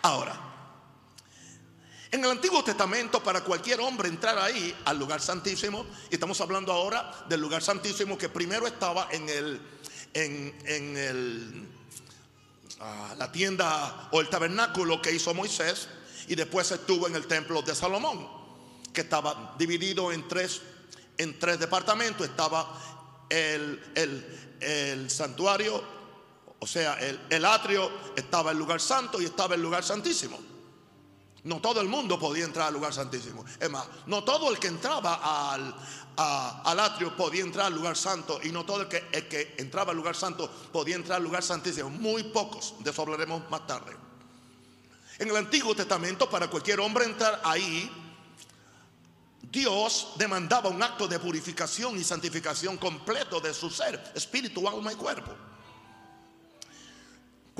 Ahora, 0.00 0.40
en 2.12 2.24
el 2.24 2.30
Antiguo 2.30 2.64
Testamento, 2.64 3.22
para 3.22 3.44
cualquier 3.44 3.78
hombre 3.80 4.08
entrar 4.08 4.36
ahí 4.36 4.74
al 4.86 4.98
lugar 4.98 5.20
santísimo, 5.20 5.86
y 6.10 6.14
estamos 6.14 6.40
hablando 6.40 6.72
ahora 6.72 7.24
del 7.28 7.40
lugar 7.40 7.62
santísimo 7.62 8.18
que 8.18 8.28
primero 8.28 8.66
estaba 8.66 9.08
en 9.12 9.28
el 9.28 9.60
en, 10.14 10.56
en 10.64 10.96
el, 10.96 11.68
uh, 12.80 13.16
la 13.16 13.30
tienda 13.32 14.08
o 14.12 14.20
el 14.20 14.28
tabernáculo 14.28 15.00
que 15.00 15.12
hizo 15.12 15.34
Moisés 15.34 15.88
y 16.28 16.34
después 16.34 16.70
estuvo 16.70 17.06
en 17.06 17.16
el 17.16 17.26
templo 17.26 17.62
de 17.62 17.74
Salomón, 17.74 18.28
que 18.92 19.02
estaba 19.02 19.54
dividido 19.58 20.12
en 20.12 20.26
tres, 20.28 20.62
en 21.18 21.38
tres 21.38 21.58
departamentos. 21.58 22.26
Estaba 22.26 22.78
el, 23.28 23.82
el, 23.94 24.56
el 24.60 25.10
santuario, 25.10 25.82
o 26.58 26.66
sea, 26.66 26.94
el, 27.00 27.18
el 27.30 27.44
atrio, 27.44 27.90
estaba 28.16 28.50
el 28.50 28.58
lugar 28.58 28.80
santo 28.80 29.20
y 29.20 29.24
estaba 29.24 29.54
el 29.54 29.62
lugar 29.62 29.82
santísimo. 29.82 30.49
No 31.44 31.60
todo 31.60 31.80
el 31.80 31.88
mundo 31.88 32.18
podía 32.18 32.44
entrar 32.44 32.68
al 32.68 32.74
lugar 32.74 32.92
santísimo. 32.92 33.44
Es 33.58 33.70
más, 33.70 33.86
no 34.06 34.22
todo 34.24 34.50
el 34.50 34.58
que 34.58 34.68
entraba 34.68 35.52
al, 35.52 35.74
al 36.16 36.80
atrio 36.80 37.16
podía 37.16 37.42
entrar 37.42 37.66
al 37.66 37.74
lugar 37.74 37.96
santo 37.96 38.40
y 38.42 38.50
no 38.52 38.64
todo 38.64 38.82
el 38.82 38.88
que, 38.88 39.08
el 39.12 39.26
que 39.26 39.54
entraba 39.58 39.92
al 39.92 39.96
lugar 39.96 40.14
santo 40.14 40.50
podía 40.72 40.96
entrar 40.96 41.16
al 41.16 41.22
lugar 41.22 41.42
santísimo. 41.42 41.88
Muy 41.88 42.24
pocos, 42.24 42.74
de 42.80 42.90
eso 42.90 43.02
hablaremos 43.02 43.48
más 43.50 43.66
tarde. 43.66 43.96
En 45.18 45.28
el 45.28 45.36
Antiguo 45.36 45.74
Testamento, 45.74 46.28
para 46.28 46.48
cualquier 46.48 46.80
hombre 46.80 47.04
entrar 47.04 47.40
ahí, 47.44 47.90
Dios 49.50 50.12
demandaba 50.16 50.70
un 50.70 50.82
acto 50.82 51.08
de 51.08 51.18
purificación 51.18 51.96
y 51.98 52.04
santificación 52.04 52.76
completo 52.76 53.40
de 53.40 53.52
su 53.52 53.68
ser, 53.68 54.12
espíritu, 54.14 54.68
alma 54.68 54.92
y 54.92 54.96
cuerpo. 54.96 55.32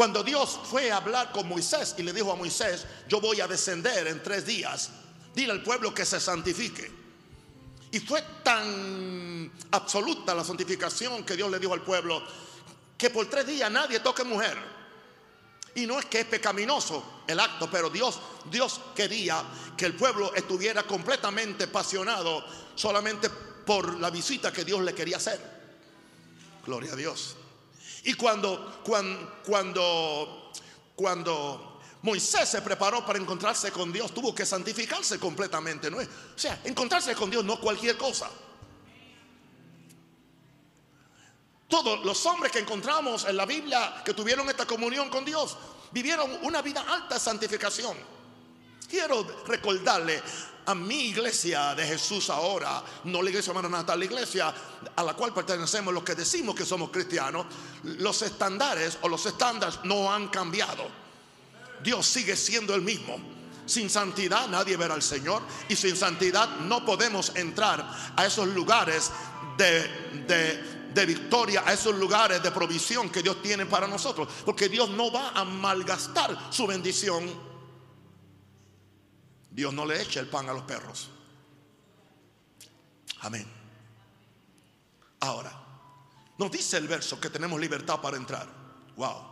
Cuando 0.00 0.23
Dios 0.23 0.59
fue 0.64 0.90
a 0.90 0.97
hablar 0.97 1.30
con 1.30 1.47
Moisés 1.47 1.95
y 1.99 2.02
le 2.02 2.14
dijo 2.14 2.33
a 2.33 2.35
Moisés, 2.35 2.87
yo 3.07 3.21
voy 3.21 3.42
a 3.42 3.47
descender 3.47 4.07
en 4.07 4.23
tres 4.23 4.47
días, 4.47 4.88
dile 5.35 5.52
al 5.52 5.62
pueblo 5.62 5.92
que 5.92 6.07
se 6.07 6.19
santifique. 6.19 6.90
Y 7.90 8.00
fue 8.00 8.25
tan 8.42 9.52
absoluta 9.71 10.35
la 10.35 10.42
santificación 10.42 11.23
que 11.23 11.37
Dios 11.37 11.50
le 11.50 11.59
dijo 11.59 11.75
al 11.75 11.83
pueblo 11.83 12.23
que 12.97 13.11
por 13.11 13.28
tres 13.28 13.47
días 13.47 13.71
nadie 13.71 14.00
toque 14.00 14.25
mujer. 14.25 14.57
Y 15.75 15.85
no 15.85 15.99
es 15.99 16.07
que 16.07 16.21
es 16.21 16.26
pecaminoso 16.26 17.21
el 17.26 17.38
acto, 17.38 17.69
pero 17.71 17.90
Dios, 17.90 18.19
Dios 18.50 18.80
quería 18.95 19.45
que 19.76 19.85
el 19.85 19.97
pueblo 19.97 20.35
estuviera 20.35 20.83
completamente 20.85 21.64
apasionado 21.64 22.42
solamente 22.75 23.28
por 23.28 24.00
la 24.00 24.09
visita 24.09 24.50
que 24.50 24.64
Dios 24.64 24.80
le 24.80 24.95
quería 24.95 25.19
hacer. 25.19 25.38
Gloria 26.64 26.95
a 26.95 26.97
Dios. 26.97 27.37
Y 28.04 28.14
cuando, 28.14 28.80
cuando, 28.85 29.40
cuando, 29.45 30.52
cuando 30.95 31.80
Moisés 32.02 32.49
se 32.49 32.62
preparó 32.62 33.04
para 33.04 33.19
encontrarse 33.19 33.71
con 33.71 33.92
Dios, 33.92 34.12
tuvo 34.12 34.35
que 34.35 34.47
santificarse 34.47 35.19
completamente. 35.19 35.90
¿no? 35.90 35.99
O 35.99 36.02
sea, 36.37 36.61
encontrarse 36.64 37.14
con 37.14 37.30
Dios 37.30 37.45
no 37.45 37.61
cualquier 37.61 37.97
cosa. 37.97 38.30
Todos 41.69 42.04
los 42.04 42.26
hombres 42.26 42.50
que 42.50 42.59
encontramos 42.59 43.26
en 43.26 43.37
la 43.37 43.47
Biblia 43.47 44.02
que 44.04 44.12
tuvieron 44.14 44.49
esta 44.49 44.66
comunión 44.66 45.09
con 45.09 45.25
Dios 45.25 45.57
vivieron 45.92 46.38
una 46.42 46.62
vida 46.62 46.85
alta 46.88 47.14
de 47.14 47.21
santificación. 47.21 47.97
Quiero 48.90 49.25
recordarle 49.47 50.20
a 50.66 50.75
mi 50.75 51.11
iglesia 51.11 51.75
de 51.75 51.87
Jesús 51.87 52.28
ahora, 52.28 52.82
no 53.04 53.23
la 53.23 53.30
iglesia 53.30 53.52
Maranata, 53.52 53.94
la 53.94 54.04
iglesia 54.04 54.52
a 54.97 55.02
la 55.04 55.14
cual 55.14 55.32
pertenecemos, 55.32 55.94
los 55.94 56.02
que 56.02 56.14
decimos 56.14 56.54
que 56.54 56.64
somos 56.64 56.90
cristianos, 56.90 57.47
los 57.85 58.20
estándares 58.23 58.99
o 59.02 59.09
los 59.09 59.25
estándares 59.26 59.78
no 59.85 60.12
han 60.12 60.28
cambiado. 60.28 60.88
Dios 61.82 62.04
sigue 62.06 62.37
siendo 62.37 62.75
el 62.75 62.82
mismo. 62.82 63.16
Sin 63.64 63.88
santidad 63.88 64.49
nadie 64.49 64.76
verá 64.76 64.94
al 64.94 65.02
Señor 65.02 65.42
y 65.68 65.76
sin 65.76 65.97
santidad 65.97 66.49
no 66.56 66.85
podemos 66.85 67.32
entrar 67.37 68.12
a 68.16 68.26
esos 68.26 68.49
lugares 68.49 69.12
de, 69.56 69.82
de 70.26 70.80
de 70.92 71.06
victoria 71.06 71.62
a 71.64 71.73
esos 71.73 71.94
lugares 71.94 72.42
de 72.42 72.50
provisión 72.50 73.11
que 73.11 73.23
Dios 73.23 73.40
tiene 73.42 73.66
para 73.66 73.87
nosotros. 73.87 74.28
Porque 74.44 74.68
Dios 74.68 74.90
no 74.90 75.12
va 75.12 75.30
a 75.30 75.44
malgastar 75.44 76.37
su 76.50 76.66
bendición. 76.66 77.50
Dios 79.50 79.75
no 79.75 79.85
le 79.85 80.00
echa 80.00 80.21
el 80.21 80.28
pan 80.28 80.49
a 80.49 80.52
los 80.52 80.62
perros. 80.62 81.11
Amén. 83.21 83.47
Ahora, 85.21 85.52
nos 86.38 86.50
dice 86.50 86.78
el 86.78 86.88
verso 86.88 87.21
que 87.21 87.28
tenemos 87.28 87.61
libertad 87.61 88.00
para 88.00 88.16
entrar. 88.16 88.47
Wow. 88.97 89.30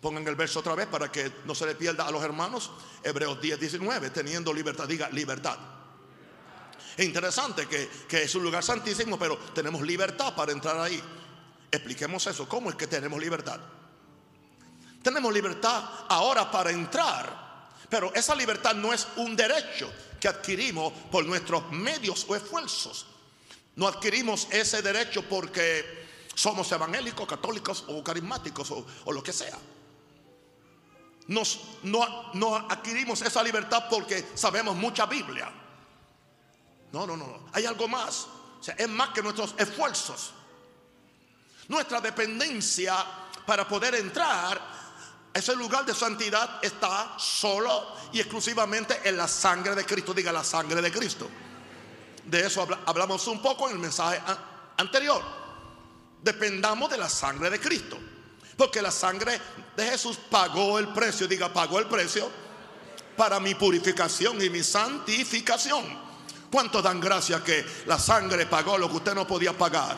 Pongan 0.00 0.26
el 0.26 0.34
verso 0.34 0.60
otra 0.60 0.74
vez 0.74 0.88
para 0.88 1.10
que 1.10 1.32
no 1.44 1.54
se 1.54 1.64
le 1.64 1.74
pierda 1.74 2.06
a 2.06 2.10
los 2.10 2.22
hermanos. 2.22 2.70
Hebreos 3.02 3.40
10, 3.40 3.60
19. 3.60 4.10
Teniendo 4.10 4.52
libertad, 4.52 4.86
diga 4.86 5.08
libertad. 5.10 5.58
Es 6.96 7.06
interesante 7.06 7.66
que, 7.66 8.22
es 8.22 8.34
un 8.34 8.42
lugar 8.42 8.62
santísimo, 8.62 9.18
pero 9.18 9.38
tenemos 9.54 9.80
libertad 9.82 10.34
para 10.34 10.52
entrar 10.52 10.78
ahí. 10.78 11.02
Expliquemos 11.70 12.26
eso. 12.26 12.48
¿Cómo 12.48 12.68
es 12.68 12.76
que 12.76 12.86
tenemos 12.86 13.18
libertad? 13.18 13.60
Tenemos 15.02 15.32
libertad 15.32 15.82
ahora 16.08 16.50
para 16.50 16.70
entrar, 16.70 17.51
pero 17.88 18.12
esa 18.14 18.34
libertad 18.34 18.74
no 18.74 18.92
es 18.92 19.06
un 19.16 19.36
derecho 19.36 19.92
que 20.20 20.28
adquirimos 20.28 20.92
por 21.10 21.24
nuestros 21.24 21.70
medios 21.70 22.24
o 22.28 22.36
esfuerzos. 22.36 23.06
No 23.76 23.88
adquirimos 23.88 24.48
ese 24.50 24.82
derecho 24.82 25.22
porque 25.22 26.06
somos 26.34 26.70
evangélicos, 26.72 27.26
católicos 27.26 27.84
o 27.88 28.02
carismáticos 28.02 28.70
o, 28.70 29.12
lo 29.12 29.22
que 29.22 29.32
sea. 29.32 29.58
Nos, 31.28 31.60
no, 31.82 32.32
no 32.34 32.56
adquirimos 32.56 33.22
esa 33.22 33.42
libertad 33.42 33.84
porque 33.88 34.26
sabemos 34.34 34.76
mucha 34.76 35.06
Biblia 35.06 35.52
no, 36.92 37.06
no, 37.06 37.16
no. 37.16 37.40
Hay 37.52 37.64
algo 37.64 37.88
más. 37.88 38.26
O 38.60 38.62
sea, 38.62 38.74
es 38.78 38.88
más 38.88 39.08
que 39.10 39.22
nuestros 39.22 39.54
esfuerzos. 39.58 40.32
Nuestra 41.68 42.00
dependencia 42.00 42.94
para 43.46 43.66
poder 43.66 43.94
entrar 43.94 44.60
ese 45.34 45.56
lugar 45.56 45.86
de 45.86 45.94
santidad 45.94 46.58
está 46.62 47.14
solo 47.16 47.96
y 48.12 48.20
exclusivamente 48.20 49.00
en 49.04 49.16
la 49.16 49.26
sangre 49.26 49.74
de 49.74 49.86
Cristo. 49.86 50.12
Diga 50.12 50.30
la 50.30 50.44
sangre 50.44 50.82
de 50.82 50.92
Cristo. 50.92 51.28
De 52.24 52.46
eso 52.46 52.66
hablamos 52.86 53.26
un 53.26 53.40
poco 53.40 53.68
en 53.68 53.76
el 53.76 53.78
mensaje 53.78 54.20
anterior. 54.76 55.22
Dependamos 56.22 56.90
de 56.90 56.98
la 56.98 57.08
sangre 57.08 57.48
de 57.48 57.58
Cristo. 57.58 57.98
Porque 58.56 58.82
la 58.82 58.90
sangre 58.90 59.40
de 59.74 59.86
Jesús 59.86 60.18
pagó 60.30 60.78
el 60.78 60.88
precio. 60.88 61.26
Diga, 61.26 61.50
pagó 61.50 61.78
el 61.78 61.86
precio 61.86 62.30
para 63.16 63.40
mi 63.40 63.54
purificación 63.54 64.42
y 64.42 64.50
mi 64.50 64.62
santificación. 64.62 66.12
¿Cuántos 66.50 66.82
dan 66.82 67.00
gracias 67.00 67.40
que 67.40 67.64
la 67.86 67.98
sangre 67.98 68.44
pagó 68.44 68.76
lo 68.76 68.90
que 68.90 68.96
usted 68.96 69.14
no 69.14 69.26
podía 69.26 69.56
pagar? 69.56 69.96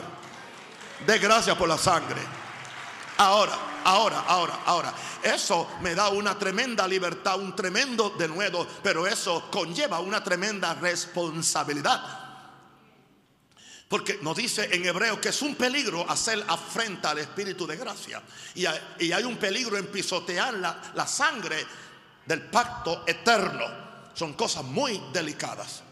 De 1.04 1.18
gracias 1.18 1.56
por 1.56 1.68
la 1.68 1.76
sangre. 1.76 2.22
Ahora, 3.18 3.73
ahora, 3.84 4.20
ahora, 4.26 4.60
ahora. 4.66 4.94
Eso 5.22 5.68
me 5.80 5.94
da 5.94 6.08
una 6.08 6.38
tremenda 6.38 6.86
libertad, 6.88 7.38
un 7.38 7.54
tremendo 7.54 8.10
denuedo, 8.18 8.66
pero 8.82 9.06
eso 9.06 9.48
conlleva 9.50 10.00
una 10.00 10.22
tremenda 10.22 10.74
responsabilidad. 10.74 12.22
Porque 13.88 14.18
nos 14.22 14.36
dice 14.36 14.68
en 14.72 14.84
hebreo 14.86 15.20
que 15.20 15.28
es 15.28 15.42
un 15.42 15.54
peligro 15.54 16.08
hacer 16.10 16.44
afrenta 16.48 17.10
al 17.10 17.18
Espíritu 17.18 17.66
de 17.66 17.76
gracia. 17.76 18.22
Y 18.54 18.66
hay, 18.66 19.22
un 19.24 19.36
peligro 19.36 19.76
en 19.76 19.86
pisotear 19.86 20.54
la 20.54 21.06
sangre 21.06 21.64
del 22.26 22.42
pacto 22.42 23.04
eterno. 23.06 23.64
Son 24.14 24.32
cosas 24.34 24.64
muy 24.64 25.00
delicadas. 25.12 25.82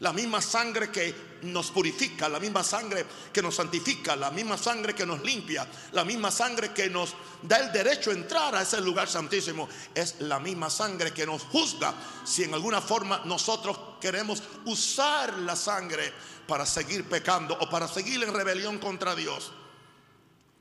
La 0.00 0.12
misma 0.12 0.40
sangre 0.40 0.90
que 0.90 1.30
nos 1.42 1.70
purifica, 1.70 2.28
la 2.28 2.40
misma 2.40 2.64
sangre 2.64 3.04
que 3.32 3.42
nos 3.42 3.54
santifica, 3.54 4.16
la 4.16 4.30
misma 4.30 4.56
sangre 4.56 4.94
que 4.94 5.04
nos 5.06 5.22
limpia, 5.22 5.66
la 5.92 6.04
misma 6.04 6.30
sangre 6.30 6.72
que 6.72 6.88
nos 6.88 7.14
da 7.42 7.58
el 7.58 7.72
derecho 7.72 8.10
a 8.10 8.14
entrar 8.14 8.54
a 8.54 8.62
ese 8.62 8.80
lugar 8.80 9.08
santísimo, 9.08 9.68
es 9.94 10.16
la 10.20 10.38
misma 10.40 10.70
sangre 10.70 11.12
que 11.12 11.26
nos 11.26 11.42
juzga 11.42 11.94
si 12.24 12.44
en 12.44 12.54
alguna 12.54 12.80
forma 12.80 13.22
nosotros 13.26 13.78
queremos 14.00 14.42
usar 14.64 15.38
la 15.40 15.54
sangre 15.54 16.12
para 16.46 16.64
seguir 16.64 17.04
pecando 17.04 17.54
o 17.58 17.68
para 17.68 17.86
seguir 17.86 18.22
en 18.22 18.34
rebelión 18.34 18.78
contra 18.78 19.14
Dios, 19.14 19.52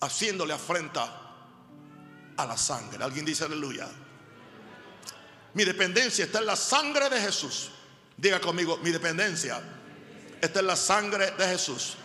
haciéndole 0.01 0.53
afrenta 0.53 1.29
a 2.35 2.45
la 2.45 2.57
sangre. 2.57 3.03
Alguien 3.03 3.25
dice 3.25 3.45
aleluya. 3.45 3.87
Mi 5.53 5.65
dependencia 5.65 6.25
está 6.25 6.39
en 6.39 6.45
la 6.45 6.55
sangre 6.55 7.09
de 7.09 7.19
Jesús. 7.19 7.71
Diga 8.19 8.41
conmigo, 8.41 8.77
mi 8.83 8.91
dependencia. 8.91 9.61
Esta 10.41 10.59
es 10.59 10.65
la 10.65 10.75
sangre 10.75 11.31
de 11.31 11.47
Jesús 11.47 11.95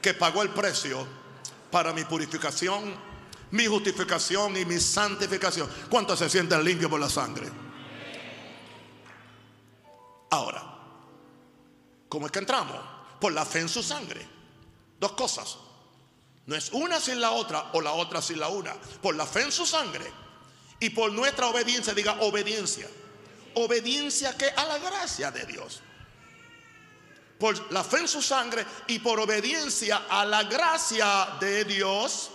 que 0.00 0.14
pagó 0.14 0.42
el 0.42 0.48
precio 0.48 1.06
para 1.70 1.92
mi 1.92 2.04
purificación, 2.04 2.94
mi 3.50 3.66
justificación 3.66 4.56
y 4.56 4.64
mi 4.64 4.80
santificación. 4.80 5.68
¿Cuántos 5.90 6.20
se 6.20 6.30
sienten 6.30 6.64
limpios 6.64 6.90
por 6.90 6.98
la 6.98 7.10
sangre? 7.10 7.50
Ahora, 10.30 10.62
¿cómo 12.08 12.26
es 12.26 12.32
que 12.32 12.38
entramos? 12.38 12.78
Por 13.20 13.32
la 13.32 13.44
fe 13.44 13.60
en 13.60 13.68
su 13.68 13.82
sangre. 13.82 14.26
Dos 14.98 15.12
cosas. 15.12 15.58
No 16.46 16.56
es 16.56 16.72
una 16.72 16.98
sin 16.98 17.20
la 17.20 17.32
otra 17.32 17.72
o 17.74 17.82
la 17.82 17.92
otra 17.92 18.22
sin 18.22 18.40
la 18.40 18.48
una. 18.48 18.72
Por 19.02 19.14
la 19.16 19.26
fe 19.26 19.42
en 19.42 19.52
su 19.52 19.66
sangre 19.66 20.10
y 20.80 20.88
por 20.90 21.12
nuestra 21.12 21.48
obediencia, 21.48 21.92
diga 21.92 22.16
obediencia 22.20 22.88
obediencia 23.54 24.36
que 24.36 24.46
a 24.48 24.64
la 24.64 24.78
gracia 24.78 25.30
de 25.30 25.46
Dios. 25.46 25.80
Por 27.38 27.72
la 27.72 27.84
fe 27.84 27.98
en 27.98 28.08
su 28.08 28.20
sangre 28.20 28.66
y 28.88 28.98
por 28.98 29.20
obediencia 29.20 30.06
a 30.08 30.24
la 30.24 30.42
gracia 30.44 31.36
de 31.40 31.64
Dios. 31.64 32.30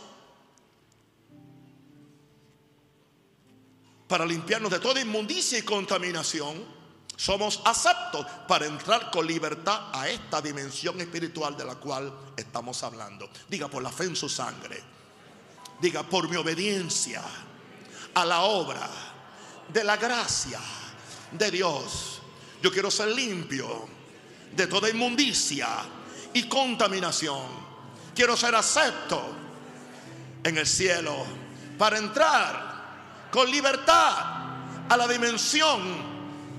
Para 4.08 4.26
limpiarnos 4.26 4.71
de 4.71 4.80
toda 4.80 5.02
inmundicia 5.02 5.58
y 5.58 5.63
contaminación, 5.63 6.65
somos 7.15 7.62
aceptos 7.65 8.26
para 8.47 8.65
entrar 8.65 9.12
con 9.12 9.26
libertad 9.28 9.89
a 9.93 10.08
esta 10.08 10.41
dimensión 10.41 10.99
espiritual 11.02 11.56
de 11.56 11.65
la 11.65 11.76
cual 11.76 12.13
estamos 12.36 12.82
hablando. 12.84 13.30
Diga 13.47 13.67
por 13.67 13.84
la 13.84 13.91
fe 13.91 14.06
en 14.06 14.15
su 14.15 14.30
sangre. 14.30 14.82
Diga 15.80 16.04
por 16.04 16.30
mi 16.30 16.38
obediencia 16.38 17.21
a 18.13 18.26
la 18.26 18.41
obra 18.41 18.89
de 19.71 19.84
la 19.84 19.97
gracia 19.97 20.60
de 21.34 21.52
Dios. 21.52 22.22
Yo 22.62 22.72
quiero 22.72 22.89
ser 22.89 23.10
limpio 23.10 23.88
de 24.56 24.67
toda 24.67 24.89
inmundicia 24.89 25.67
y 26.34 26.43
contaminación. 26.43 27.63
Quiero 28.15 28.38
ser 28.38 28.56
acepto 28.56 29.22
en 30.43 30.58
el 30.58 30.67
cielo 30.67 31.26
para 31.78 31.98
entrar 31.98 33.30
con 33.32 33.50
libertad 33.50 34.15
a 34.88 34.98
la 34.98 35.08
dimensión 35.08 35.82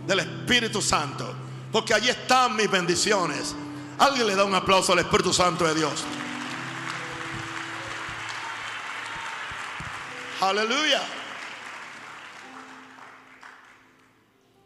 del 0.07 0.21
Espíritu 0.21 0.83
Santo. 0.83 1.35
Porque 1.71 1.95
allí 1.95 2.09
están 2.09 2.57
mis 2.57 2.71
bendiciones. 2.71 3.55
Alguien 3.99 4.27
le 4.27 4.35
da 4.35 4.45
un 4.45 4.55
aplauso 4.55 4.93
al 4.93 4.99
Espíritu 5.01 5.33
Santo 5.33 5.65
de 5.65 5.75
Dios. 5.75 6.05
Aleluya. 10.41 11.03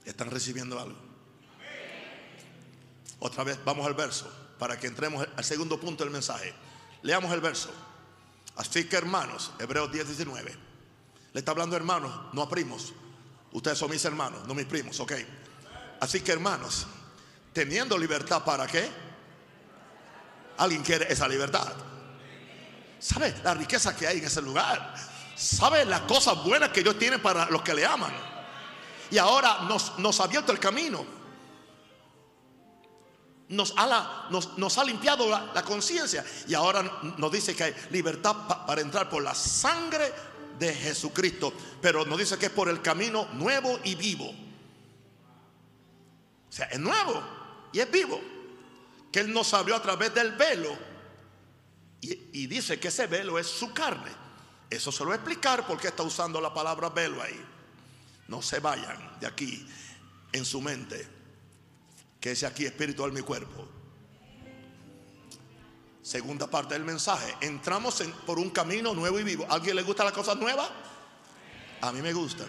¿Están 0.09 0.31
recibiendo 0.31 0.81
algo? 0.81 0.97
Otra 3.18 3.44
vez 3.44 3.59
vamos 3.62 3.87
al 3.87 3.92
verso 3.92 4.33
para 4.59 4.79
que 4.81 4.87
entremos 4.87 5.29
al 5.37 5.44
segundo 5.44 5.79
punto 5.79 6.03
del 6.03 6.11
mensaje. 6.11 6.55
Leamos 7.03 7.31
el 7.31 7.42
verso. 7.42 7.71
Así 8.57 8.85
que 8.85 8.97
hermanos, 8.97 9.53
Hebreos 9.59 9.92
10, 9.92 10.07
19. 10.07 10.57
Le 11.35 11.38
está 11.38 11.51
hablando 11.51 11.77
hermanos, 11.77 12.11
no 12.33 12.40
a 12.40 12.49
primos. 12.49 12.94
Ustedes 13.53 13.77
son 13.77 13.90
mis 13.90 14.03
hermanos, 14.07 14.47
no 14.49 14.55
mis 14.55 14.64
primos, 14.64 14.99
ok. 14.99 15.12
Así 16.01 16.23
que 16.23 16.33
hermanos, 16.33 16.87
teniendo 17.53 17.99
libertad 17.99 18.42
para 18.42 18.66
qué? 18.66 18.88
Alguien 20.57 20.83
quiere 20.83 21.12
esa 21.12 21.29
libertad. 21.29 21.71
¿Sabe 22.99 23.35
la 23.44 23.53
riqueza 23.53 23.94
que 23.94 24.07
hay 24.07 24.18
en 24.21 24.25
ese 24.25 24.40
lugar? 24.40 24.94
¿Sabe 25.37 25.85
las 25.85 26.01
cosas 26.01 26.42
buenas 26.44 26.71
que 26.71 26.83
Dios 26.83 26.99
tiene 26.99 27.18
para 27.18 27.51
los 27.51 27.61
que 27.61 27.75
le 27.75 27.85
aman? 27.85 28.38
Y 29.11 29.18
ahora 29.18 29.61
nos, 29.99 30.21
ha 30.21 30.25
abierto 30.25 30.53
el 30.53 30.59
camino. 30.59 31.05
Nos 33.49 33.73
ha, 33.77 34.29
nos, 34.31 34.79
ha 34.79 34.85
limpiado 34.85 35.29
la, 35.29 35.62
conciencia 35.64 36.25
y 36.47 36.55
ahora 36.55 36.83
nos 37.16 37.33
dice 37.33 37.57
que 37.57 37.64
hay 37.64 37.75
libertad 37.90 38.37
para 38.66 38.83
entrar 38.83 39.09
por 39.09 39.23
la 39.23 39.35
sangre 39.35 40.12
de 40.59 40.75
Jesucristo. 40.75 41.53
Pero 41.81 42.05
nos 42.05 42.18
dice 42.18 42.38
que 42.38 42.47
es 42.47 42.53
por 42.53 42.68
el 42.68 42.83
camino 42.83 43.27
nuevo 43.33 43.81
y 43.85 43.94
vivo. 43.94 44.29
O 46.49 46.53
sea, 46.53 46.66
es 46.66 46.79
nuevo 46.79 47.23
y 47.73 47.81
es 47.81 47.90
vivo. 47.90 48.21
Que 49.11 49.21
Él 49.21 49.33
nos 49.33 49.55
abrió 49.55 49.77
a 49.77 49.83
través 49.83 50.12
del 50.14 50.33
velo. 50.33 50.77
Y, 52.03 52.42
y 52.42 52.47
dice 52.47 52.79
que 52.79 52.88
ese 52.88 53.07
velo 53.07 53.38
es 53.38 53.47
su 53.47 53.73
carne. 53.73 54.11
Eso 54.68 54.92
se 54.92 54.99
lo 54.99 55.07
voy 55.07 55.12
a 55.14 55.16
explicar 55.16 55.66
porque 55.66 55.88
está 55.88 56.03
usando 56.03 56.38
la 56.40 56.53
palabra 56.53 56.90
velo 56.90 57.23
ahí. 57.23 57.42
No 58.29 58.43
se 58.43 58.61
vayan 58.61 59.19
de 59.21 59.27
aquí 59.27 59.67
en 60.33 60.45
su 60.45 60.61
mente. 60.61 61.07
Que 62.21 62.33
ese 62.33 62.47
aquí 62.47 62.64
espiritual 62.67 63.12
mi 63.12 63.23
cuerpo. 63.23 63.67
Segunda 66.03 66.47
parte 66.47 66.75
del 66.75 66.85
mensaje. 66.85 67.35
Entramos 67.41 68.03
por 68.27 68.38
un 68.38 68.51
camino 68.51 68.95
nuevo 68.95 69.19
y 69.19 69.25
vivo. 69.25 69.47
¿A 69.49 69.55
alguien 69.55 69.77
le 69.77 69.83
gustan 69.83 70.07
las 70.07 70.14
cosas 70.14 70.37
nuevas? 70.37 70.71
A 71.81 71.93
mí 71.93 72.03
me 72.03 72.12
gustan. 72.12 72.49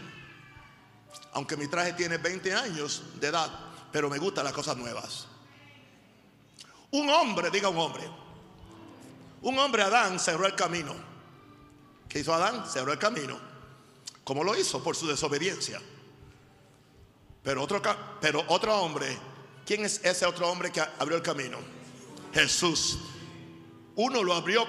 Aunque 1.34 1.58
mi 1.58 1.68
traje 1.68 1.94
tiene 1.94 2.18
20 2.18 2.54
años 2.54 3.04
de 3.20 3.28
edad, 3.28 3.50
pero 3.92 4.10
me 4.10 4.18
gustan 4.18 4.44
las 4.44 4.54
cosas 4.54 4.78
nuevas. 4.78 5.28
Un 6.92 7.10
hombre, 7.10 7.52
diga 7.52 7.70
un 7.70 7.78
hombre. 7.78 8.10
Un 9.42 9.58
hombre, 9.60 9.84
Adán, 9.84 10.20
cerró 10.20 10.46
el 10.46 10.56
camino. 10.56 10.96
¿Qué 12.08 12.20
hizo 12.20 12.34
Adán? 12.34 12.66
Cerró 12.68 12.92
el 12.92 13.00
camino. 13.00 13.49
¿Cómo 14.30 14.44
lo 14.44 14.56
hizo? 14.56 14.84
Por 14.84 14.96
su 14.96 15.08
desobediencia. 15.08 15.82
Pero 17.42 17.64
otro, 17.64 17.82
pero 18.22 18.46
otro 18.50 18.80
hombre, 18.80 19.18
¿quién 19.66 19.84
es 19.84 20.06
ese 20.06 20.24
otro 20.28 20.48
hombre 20.48 20.72
que 20.72 20.82
abrió 20.82 21.18
el 21.18 21.24
camino? 21.24 21.58
Jesús. 22.32 23.00
Uno 23.96 24.22
lo 24.24 24.36
abrió, 24.36 24.68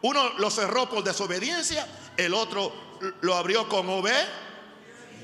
uno 0.00 0.38
lo 0.38 0.50
cerró 0.50 0.88
por 0.88 1.04
desobediencia, 1.04 1.86
el 2.16 2.32
otro 2.32 2.72
lo 3.20 3.34
abrió 3.34 3.68
con 3.68 3.86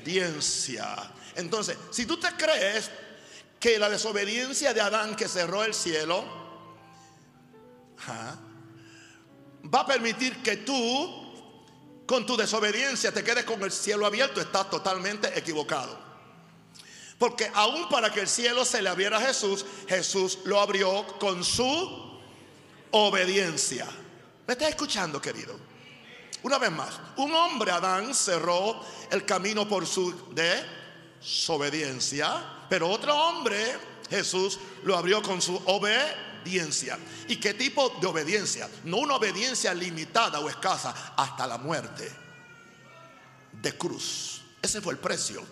obediencia. 0.03 1.11
Entonces, 1.35 1.75
si 1.89 2.05
tú 2.05 2.19
te 2.19 2.27
crees 2.37 2.91
que 3.59 3.79
la 3.79 3.89
desobediencia 3.89 4.75
de 4.75 4.81
Adán 4.81 5.15
que 5.15 5.27
cerró 5.27 5.63
el 5.63 5.73
cielo 5.73 6.23
va 9.73 9.79
a 9.79 9.87
permitir 9.87 10.43
que 10.43 10.57
tú 10.57 11.20
con 12.11 12.25
tu 12.25 12.35
desobediencia 12.35 13.13
te 13.13 13.23
quedes 13.23 13.45
con 13.45 13.63
el 13.63 13.71
cielo 13.71 14.05
abierto, 14.05 14.41
estás 14.41 14.69
totalmente 14.69 15.31
equivocado. 15.39 15.97
Porque 17.17 17.49
aún 17.53 17.87
para 17.87 18.11
que 18.11 18.19
el 18.19 18.27
cielo 18.27 18.65
se 18.65 18.81
le 18.81 18.89
abriera 18.89 19.15
a 19.15 19.21
Jesús, 19.21 19.65
Jesús 19.87 20.39
lo 20.43 20.59
abrió 20.59 21.07
con 21.19 21.41
su 21.41 22.19
obediencia. 22.91 23.87
¿Me 24.45 24.55
estás 24.55 24.67
escuchando, 24.67 25.21
querido? 25.21 25.57
Una 26.43 26.57
vez 26.57 26.71
más, 26.71 26.99
un 27.15 27.33
hombre, 27.33 27.71
Adán, 27.71 28.13
cerró 28.13 28.83
el 29.09 29.25
camino 29.25 29.65
por 29.65 29.87
su 29.87 30.13
desobediencia, 31.21 32.43
pero 32.69 32.89
otro 32.89 33.15
hombre, 33.15 33.77
Jesús, 34.09 34.59
lo 34.83 34.97
abrió 34.97 35.21
con 35.21 35.41
su 35.41 35.55
obediencia 35.65 36.30
¿Y 37.27 37.37
qué 37.37 37.53
tipo 37.53 37.97
de 38.01 38.07
obediencia? 38.07 38.69
No 38.83 38.97
una 38.97 39.15
obediencia 39.15 39.73
limitada 39.73 40.39
o 40.39 40.49
escasa 40.49 41.13
hasta 41.15 41.47
la 41.47 41.57
muerte 41.57 42.11
de 43.53 43.77
cruz. 43.77 44.41
Ese 44.61 44.81
fue 44.81 44.93
el 44.93 44.99
precio. 44.99 45.43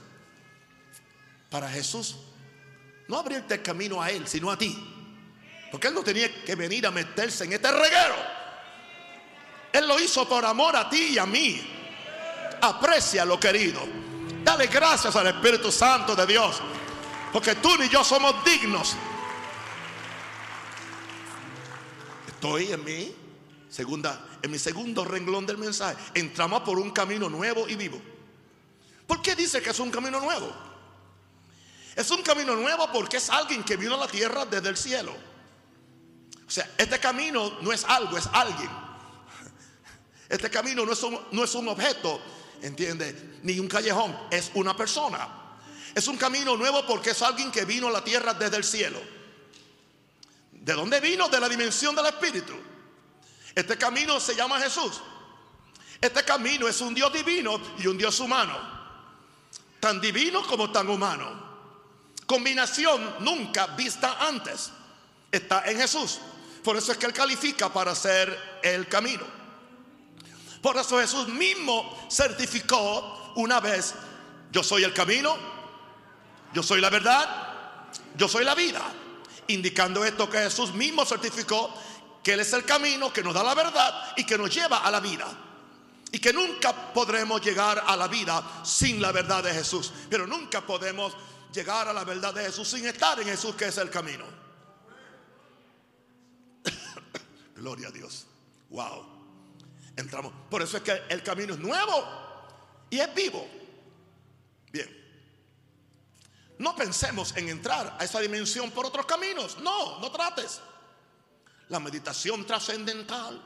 Para 1.49 1.69
Jesús, 1.69 2.15
no 3.07 3.17
abrirte 3.17 3.55
el 3.55 3.61
camino 3.61 4.01
a 4.01 4.09
Él, 4.11 4.27
sino 4.27 4.51
a 4.51 4.57
ti. 4.57 4.77
Porque 5.71 5.87
Él 5.87 5.93
no 5.93 6.03
tenía 6.03 6.43
que 6.43 6.55
venir 6.55 6.85
a 6.85 6.91
meterse 6.91 7.45
en 7.45 7.53
este 7.53 7.71
reguero. 7.71 8.15
Él 9.71 9.87
lo 9.87 9.99
hizo 9.99 10.27
por 10.27 10.45
amor 10.45 10.75
a 10.75 10.89
ti 10.89 11.11
y 11.13 11.17
a 11.17 11.25
mí. 11.25 11.61
Aprecia 12.61 13.25
lo 13.25 13.39
querido. 13.39 13.81
Dale 14.43 14.67
gracias 14.67 15.15
al 15.15 15.27
Espíritu 15.27 15.71
Santo 15.71 16.15
de 16.15 16.25
Dios. 16.25 16.61
Porque 17.31 17.55
tú 17.55 17.77
ni 17.77 17.87
yo 17.89 18.03
somos 18.03 18.43
dignos 18.43 18.95
Estoy 22.39 22.71
en 22.71 22.85
mi 22.85 23.13
segunda, 23.69 24.25
en 24.41 24.49
mi 24.49 24.57
segundo 24.57 25.03
renglón 25.03 25.45
del 25.45 25.57
mensaje. 25.57 25.97
Entramos 26.13 26.61
por 26.61 26.79
un 26.79 26.91
camino 26.91 27.27
nuevo 27.27 27.67
y 27.67 27.75
vivo. 27.75 28.01
¿Por 29.05 29.21
qué 29.21 29.35
dice 29.35 29.61
que 29.61 29.71
es 29.71 29.79
un 29.79 29.91
camino 29.91 30.21
nuevo? 30.21 30.49
Es 31.97 32.09
un 32.11 32.23
camino 32.23 32.55
nuevo 32.55 32.89
porque 32.93 33.17
es 33.17 33.29
alguien 33.29 33.61
que 33.61 33.75
vino 33.75 33.95
a 33.95 33.97
la 33.97 34.07
tierra 34.07 34.45
desde 34.45 34.69
el 34.69 34.77
cielo. 34.77 35.13
O 36.47 36.49
sea, 36.49 36.71
este 36.77 36.97
camino 36.97 37.57
no 37.59 37.73
es 37.73 37.83
algo, 37.83 38.17
es 38.17 38.29
alguien. 38.31 38.69
Este 40.29 40.49
camino 40.49 40.85
no 40.85 40.93
es 40.93 41.03
un, 41.03 41.19
no 41.33 41.43
es 41.43 41.53
un 41.55 41.67
objeto, 41.67 42.21
¿entiende? 42.61 43.39
Ni 43.43 43.59
un 43.59 43.67
callejón, 43.67 44.17
es 44.31 44.49
una 44.53 44.77
persona. 44.77 45.27
Es 45.93 46.07
un 46.07 46.15
camino 46.15 46.55
nuevo 46.55 46.87
porque 46.87 47.09
es 47.09 47.21
alguien 47.21 47.51
que 47.51 47.65
vino 47.65 47.89
a 47.89 47.91
la 47.91 48.01
tierra 48.01 48.33
desde 48.33 48.55
el 48.55 48.63
cielo. 48.63 49.18
¿De 50.61 50.73
dónde 50.73 50.99
vino? 50.99 51.29
De 51.29 51.39
la 51.39 51.47
dimensión 51.47 51.95
del 51.95 52.05
Espíritu. 52.07 52.53
Este 53.55 53.77
camino 53.77 54.19
se 54.19 54.35
llama 54.35 54.59
Jesús. 54.59 55.01
Este 55.99 56.23
camino 56.23 56.67
es 56.67 56.79
un 56.81 56.93
Dios 56.93 57.11
divino 57.11 57.59
y 57.77 57.87
un 57.87 57.97
Dios 57.97 58.19
humano. 58.19 58.57
Tan 59.79 59.99
divino 59.99 60.45
como 60.45 60.71
tan 60.71 60.87
humano. 60.89 61.47
Combinación 62.25 63.15
nunca 63.19 63.67
vista 63.67 64.17
antes. 64.27 64.71
Está 65.31 65.63
en 65.65 65.77
Jesús. 65.77 66.19
Por 66.63 66.75
eso 66.75 66.91
es 66.91 66.97
que 66.97 67.05
Él 67.05 67.13
califica 67.13 67.71
para 67.71 67.95
ser 67.95 68.59
el 68.61 68.87
camino. 68.87 69.25
Por 70.61 70.75
eso 70.77 70.99
Jesús 70.99 71.29
mismo 71.29 72.07
certificó 72.11 73.33
una 73.37 73.61
vez, 73.61 73.95
yo 74.51 74.61
soy 74.61 74.83
el 74.83 74.93
camino, 74.93 75.37
yo 76.53 76.61
soy 76.61 76.81
la 76.81 76.89
verdad, 76.89 77.87
yo 78.17 78.27
soy 78.27 78.43
la 78.43 78.55
vida 78.55 78.81
indicando 79.49 80.03
esto 80.05 80.29
que 80.29 80.39
Jesús 80.39 80.73
mismo 80.73 81.05
certificó 81.05 81.73
que 82.23 82.33
Él 82.33 82.39
es 82.39 82.53
el 82.53 82.65
camino 82.65 83.11
que 83.11 83.23
nos 83.23 83.33
da 83.33 83.43
la 83.43 83.55
verdad 83.55 84.13
y 84.17 84.25
que 84.25 84.37
nos 84.37 84.53
lleva 84.53 84.79
a 84.79 84.91
la 84.91 84.99
vida. 84.99 85.27
Y 86.11 86.19
que 86.19 86.33
nunca 86.33 86.93
podremos 86.93 87.41
llegar 87.41 87.83
a 87.85 87.95
la 87.95 88.07
vida 88.07 88.61
sin 88.63 89.01
la 89.01 89.11
verdad 89.11 89.43
de 89.43 89.53
Jesús. 89.53 89.91
Pero 90.09 90.25
nunca 90.25 90.65
podemos 90.65 91.15
llegar 91.53 91.87
a 91.87 91.93
la 91.93 92.03
verdad 92.03 92.33
de 92.33 92.45
Jesús 92.45 92.67
sin 92.67 92.85
estar 92.87 93.19
en 93.19 93.27
Jesús 93.27 93.55
que 93.55 93.65
es 93.65 93.77
el 93.77 93.89
camino. 93.89 94.25
Gloria 97.55 97.89
a 97.89 97.91
Dios. 97.91 98.25
Wow. 98.69 99.05
Entramos. 99.95 100.33
Por 100.49 100.61
eso 100.61 100.77
es 100.77 100.83
que 100.83 101.03
el 101.09 101.21
camino 101.21 101.53
es 101.53 101.59
nuevo 101.59 102.03
y 102.89 102.99
es 102.99 103.13
vivo. 103.13 103.47
Bien. 104.71 104.98
No 106.59 106.75
pensemos 106.75 107.35
en 107.37 107.47
entrar 107.47 107.95
a 107.97 108.03
esa 108.03 108.19
dimensión 108.19 108.69
por 108.71 108.85
otros 108.85 109.05
caminos. 109.05 109.57
No, 109.59 109.99
no 109.99 110.11
trates. 110.11 110.59
La 111.69 111.79
meditación 111.79 112.45
trascendental, 112.45 113.41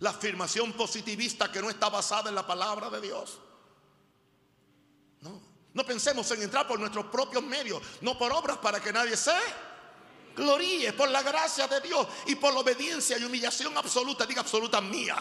la 0.00 0.10
afirmación 0.10 0.72
positivista 0.72 1.50
que 1.50 1.62
no 1.62 1.70
está 1.70 1.88
basada 1.88 2.28
en 2.28 2.34
la 2.34 2.46
palabra 2.46 2.90
de 2.90 3.00
Dios. 3.00 3.38
No, 5.20 5.40
no 5.72 5.86
pensemos 5.86 6.28
en 6.32 6.42
entrar 6.42 6.66
por 6.66 6.80
nuestros 6.80 7.06
propios 7.06 7.42
medios, 7.44 7.80
no 8.00 8.18
por 8.18 8.32
obras 8.32 8.58
para 8.58 8.80
que 8.80 8.92
nadie 8.92 9.16
se 9.16 9.38
gloríe, 10.34 10.92
por 10.94 11.08
la 11.08 11.22
gracia 11.22 11.68
de 11.68 11.80
Dios 11.80 12.06
y 12.26 12.36
por 12.36 12.52
la 12.52 12.60
obediencia 12.60 13.18
y 13.18 13.24
humillación 13.24 13.76
absoluta, 13.76 14.26
diga 14.26 14.40
absoluta 14.40 14.80
mía. 14.80 15.16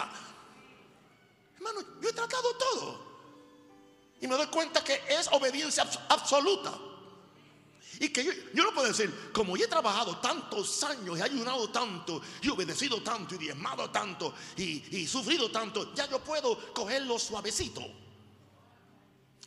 Hermano, 1.55 1.79
yo 2.01 2.09
he 2.09 2.13
tratado 2.13 2.55
todo. 2.55 3.06
Y 4.21 4.27
me 4.27 4.35
doy 4.35 4.47
cuenta 4.47 4.83
que 4.83 5.01
es 5.09 5.27
obediencia 5.31 5.87
absoluta. 6.09 6.73
Y 7.99 8.09
que 8.09 8.23
yo, 8.53 8.63
no 8.63 8.73
puedo 8.73 8.87
decir, 8.87 9.31
como 9.33 9.57
yo 9.57 9.65
he 9.65 9.67
trabajado 9.67 10.17
tantos 10.17 10.83
años, 10.83 11.17
he 11.17 11.23
ayunado 11.23 11.69
tanto, 11.69 12.21
y 12.41 12.49
obedecido 12.49 13.01
tanto, 13.01 13.35
y 13.35 13.39
diezmado 13.39 13.89
tanto, 13.89 14.33
y, 14.55 14.97
y 14.97 15.07
sufrido 15.07 15.49
tanto, 15.49 15.93
ya 15.95 16.07
yo 16.07 16.19
puedo 16.19 16.73
cogerlo 16.73 17.17
suavecito. 17.17 17.81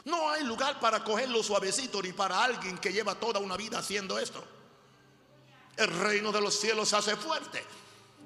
No 0.04 0.30
hay 0.30 0.42
lugar 0.44 0.80
para 0.80 1.04
cogerlo 1.04 1.42
suavecito 1.42 2.02
ni 2.02 2.12
para 2.12 2.42
alguien 2.42 2.78
que 2.78 2.92
lleva 2.92 3.14
toda 3.14 3.38
una 3.38 3.56
vida 3.56 3.78
haciendo 3.78 4.18
esto. 4.18 4.42
El 5.76 5.88
reino 5.88 6.32
de 6.32 6.40
los 6.40 6.58
cielos 6.58 6.88
se 6.88 6.96
hace 6.96 7.16
fuerte. 7.16 7.64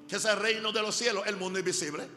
Que 0.07 0.15
es 0.17 0.25
el 0.25 0.37
reino 0.37 0.71
de 0.71 0.81
los 0.81 0.95
cielos, 0.95 1.25
el 1.25 1.35
mundo 1.35 1.57
invisible, 1.59 2.07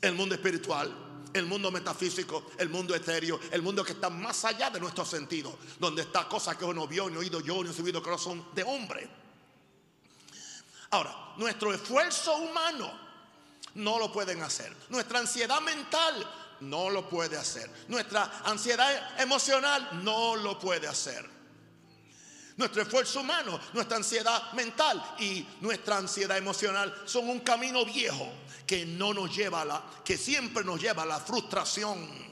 el 0.00 0.14
mundo 0.14 0.34
espiritual, 0.34 1.05
el 1.32 1.46
mundo 1.46 1.70
metafísico, 1.70 2.50
el 2.58 2.68
mundo 2.68 2.94
etéreo, 2.94 3.38
el 3.50 3.62
mundo 3.62 3.84
que 3.84 3.92
está 3.92 4.10
más 4.10 4.44
allá 4.44 4.70
de 4.70 4.80
nuestro 4.80 5.04
sentido, 5.04 5.58
donde 5.78 6.02
está 6.02 6.28
cosas 6.28 6.56
que 6.56 6.64
uno 6.64 6.86
vio, 6.86 7.10
ni 7.10 7.16
oído 7.16 7.40
yo, 7.40 7.62
ni 7.62 7.72
subido 7.72 8.02
corazón 8.02 8.46
de 8.54 8.62
hombre. 8.62 9.08
Ahora, 10.90 11.34
nuestro 11.36 11.74
esfuerzo 11.74 12.36
humano 12.36 12.90
no 13.74 13.98
lo 13.98 14.12
pueden 14.12 14.42
hacer. 14.42 14.74
Nuestra 14.88 15.18
ansiedad 15.18 15.60
mental 15.60 16.26
no 16.60 16.90
lo 16.90 17.08
puede 17.08 17.36
hacer. 17.36 17.70
Nuestra 17.88 18.42
ansiedad 18.44 19.20
emocional 19.20 20.02
no 20.04 20.36
lo 20.36 20.58
puede 20.58 20.88
hacer. 20.88 21.35
Nuestro 22.56 22.82
esfuerzo 22.82 23.20
humano, 23.20 23.60
nuestra 23.74 23.98
ansiedad 23.98 24.52
mental 24.52 25.16
y 25.18 25.46
nuestra 25.60 25.98
ansiedad 25.98 26.38
emocional 26.38 27.02
son 27.04 27.28
un 27.28 27.40
camino 27.40 27.84
viejo 27.84 28.32
que 28.66 28.86
no 28.86 29.12
nos 29.12 29.34
lleva 29.34 29.60
a 29.60 29.64
la, 29.66 29.84
que 30.02 30.16
siempre 30.16 30.64
nos 30.64 30.80
lleva 30.80 31.02
a 31.02 31.06
la 31.06 31.20
frustración. 31.20 32.26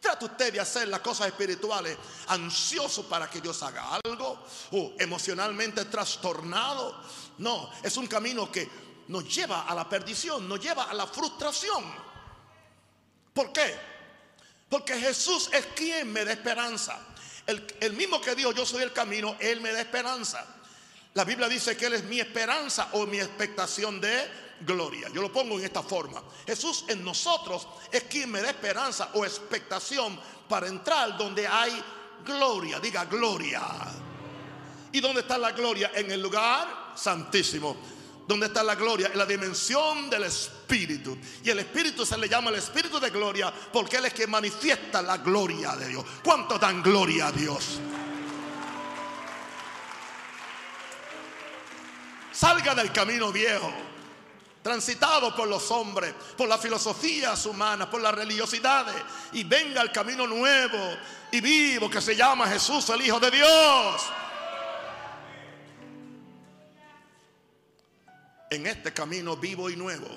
Trata 0.00 0.26
usted 0.26 0.52
de 0.52 0.60
hacer 0.60 0.88
las 0.88 1.00
cosas 1.00 1.28
espirituales 1.28 1.96
ansioso 2.26 3.08
para 3.08 3.30
que 3.30 3.40
Dios 3.40 3.62
haga 3.62 4.00
algo 4.04 4.44
o 4.72 4.92
emocionalmente 4.98 5.84
trastornado. 5.84 7.00
No, 7.38 7.70
es 7.82 7.96
un 7.96 8.08
camino 8.08 8.50
que 8.50 8.68
nos 9.08 9.34
lleva 9.34 9.62
a 9.62 9.74
la 9.74 9.88
perdición, 9.88 10.48
nos 10.48 10.60
lleva 10.60 10.84
a 10.90 10.94
la 10.94 11.06
frustración. 11.06 11.84
¿Por 13.32 13.52
qué? 13.52 13.74
Porque 14.68 14.98
Jesús 14.98 15.48
es 15.52 15.66
quien 15.76 16.12
me 16.12 16.24
da 16.24 16.32
esperanza. 16.32 16.98
El, 17.46 17.92
mismo 17.92 18.20
que 18.20 18.34
dijo 18.34 18.52
yo 18.52 18.64
soy 18.64 18.82
el 18.82 18.92
camino, 18.92 19.36
Él 19.38 19.60
me 19.60 19.72
da 19.72 19.80
esperanza. 19.80 20.46
La 21.14 21.24
Biblia 21.24 21.48
dice 21.48 21.76
que 21.76 21.86
Él 21.86 21.94
es 21.94 22.04
mi 22.04 22.20
esperanza 22.20 22.88
o 22.92 23.06
mi 23.06 23.18
expectación 23.18 24.00
de 24.00 24.28
gloria. 24.60 25.08
Yo 25.12 25.20
lo 25.20 25.32
pongo 25.32 25.58
en 25.58 25.64
esta 25.64 25.82
forma. 25.82 26.22
Jesús 26.46 26.84
en 26.88 27.04
nosotros 27.04 27.68
es 27.92 28.04
quien 28.04 28.30
me 28.30 28.40
da 28.40 28.48
esperanza 28.50 29.10
o 29.14 29.24
expectación 29.24 30.18
para 30.48 30.66
entrar 30.66 31.16
donde 31.18 31.46
hay 31.46 31.82
gloria. 32.24 32.80
Diga 32.80 33.04
gloria. 33.04 33.62
¿Y 34.92 35.00
dónde 35.00 35.20
está 35.20 35.36
la 35.36 35.52
gloria? 35.52 35.92
En 35.94 36.10
el 36.10 36.22
lugar 36.22 36.92
santísimo. 36.94 37.76
¿Dónde 38.26 38.46
está 38.46 38.62
la 38.62 38.74
gloria? 38.74 39.08
En 39.12 39.18
la 39.18 39.26
dimensión 39.26 40.08
del 40.08 40.24
Espíritu. 40.24 41.18
Y 41.42 41.50
el 41.50 41.58
Espíritu 41.58 42.06
se 42.06 42.16
le 42.16 42.28
llama 42.28 42.50
el 42.50 42.56
Espíritu 42.56 42.98
de 42.98 43.10
gloria 43.10 43.52
porque 43.72 43.96
Él 43.96 44.06
es 44.06 44.14
que 44.14 44.26
manifiesta 44.26 45.02
la 45.02 45.18
gloria 45.18 45.76
de 45.76 45.88
Dios. 45.88 46.04
¿Cuánto 46.22 46.58
dan 46.58 46.82
gloria 46.82 47.26
a 47.26 47.32
Dios? 47.32 47.80
Salga 52.32 52.74
del 52.74 52.90
camino 52.90 53.30
viejo, 53.30 53.72
transitado 54.62 55.36
por 55.36 55.46
los 55.46 55.70
hombres, 55.70 56.14
por 56.36 56.48
las 56.48 56.60
filosofías 56.60 57.46
humanas, 57.46 57.88
por 57.88 58.00
las 58.00 58.14
religiosidades, 58.14 58.96
y 59.32 59.44
venga 59.44 59.80
al 59.80 59.92
camino 59.92 60.26
nuevo 60.26 60.96
y 61.30 61.40
vivo 61.40 61.88
que 61.88 62.00
se 62.00 62.16
llama 62.16 62.48
Jesús, 62.48 62.88
el 62.88 63.02
Hijo 63.02 63.20
de 63.20 63.30
Dios. 63.30 64.02
En 68.54 68.66
este 68.66 68.92
camino 68.92 69.36
vivo 69.36 69.68
y 69.70 69.76
nuevo, 69.76 70.08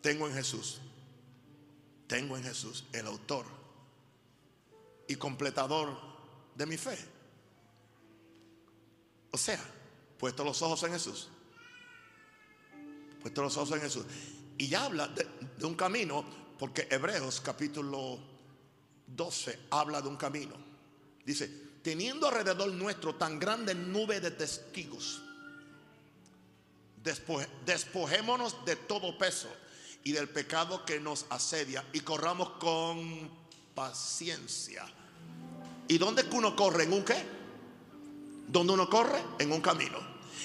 tengo 0.00 0.26
en 0.26 0.34
Jesús, 0.34 0.80
tengo 2.06 2.36
en 2.36 2.44
Jesús 2.44 2.84
el 2.92 3.06
autor 3.06 3.46
y 5.08 5.16
completador 5.16 5.96
de 6.54 6.66
mi 6.66 6.76
fe. 6.76 6.98
O 9.30 9.38
sea, 9.38 9.60
puesto 10.18 10.44
los 10.44 10.60
ojos 10.62 10.82
en 10.84 10.92
Jesús, 10.92 11.28
puesto 13.20 13.42
los 13.42 13.56
ojos 13.56 13.72
en 13.72 13.80
Jesús. 13.80 14.04
Y 14.58 14.68
ya 14.68 14.84
habla 14.84 15.08
de, 15.08 15.26
de 15.56 15.66
un 15.66 15.74
camino, 15.74 16.24
porque 16.58 16.86
Hebreos 16.90 17.40
capítulo 17.40 18.18
12 19.06 19.58
habla 19.70 20.00
de 20.00 20.08
un 20.08 20.16
camino. 20.16 20.54
Dice, 21.24 21.48
teniendo 21.82 22.28
alrededor 22.28 22.70
nuestro 22.72 23.14
tan 23.14 23.38
grande 23.38 23.74
nube 23.74 24.20
de 24.20 24.30
testigos 24.30 25.22
despojémonos 27.02 28.64
de 28.64 28.76
todo 28.76 29.16
peso 29.18 29.48
y 30.04 30.12
del 30.12 30.28
pecado 30.28 30.84
que 30.84 31.00
nos 31.00 31.26
asedia 31.30 31.84
y 31.92 32.00
corramos 32.00 32.50
con 32.60 33.30
paciencia. 33.74 34.84
¿Y 35.88 35.98
dónde 35.98 36.24
uno 36.32 36.54
corre? 36.56 36.84
¿En 36.84 36.92
un 36.92 37.04
qué? 37.04 37.24
¿Dónde 38.48 38.72
uno 38.72 38.88
corre? 38.88 39.22
En 39.38 39.52
un 39.52 39.60
camino. 39.60 39.98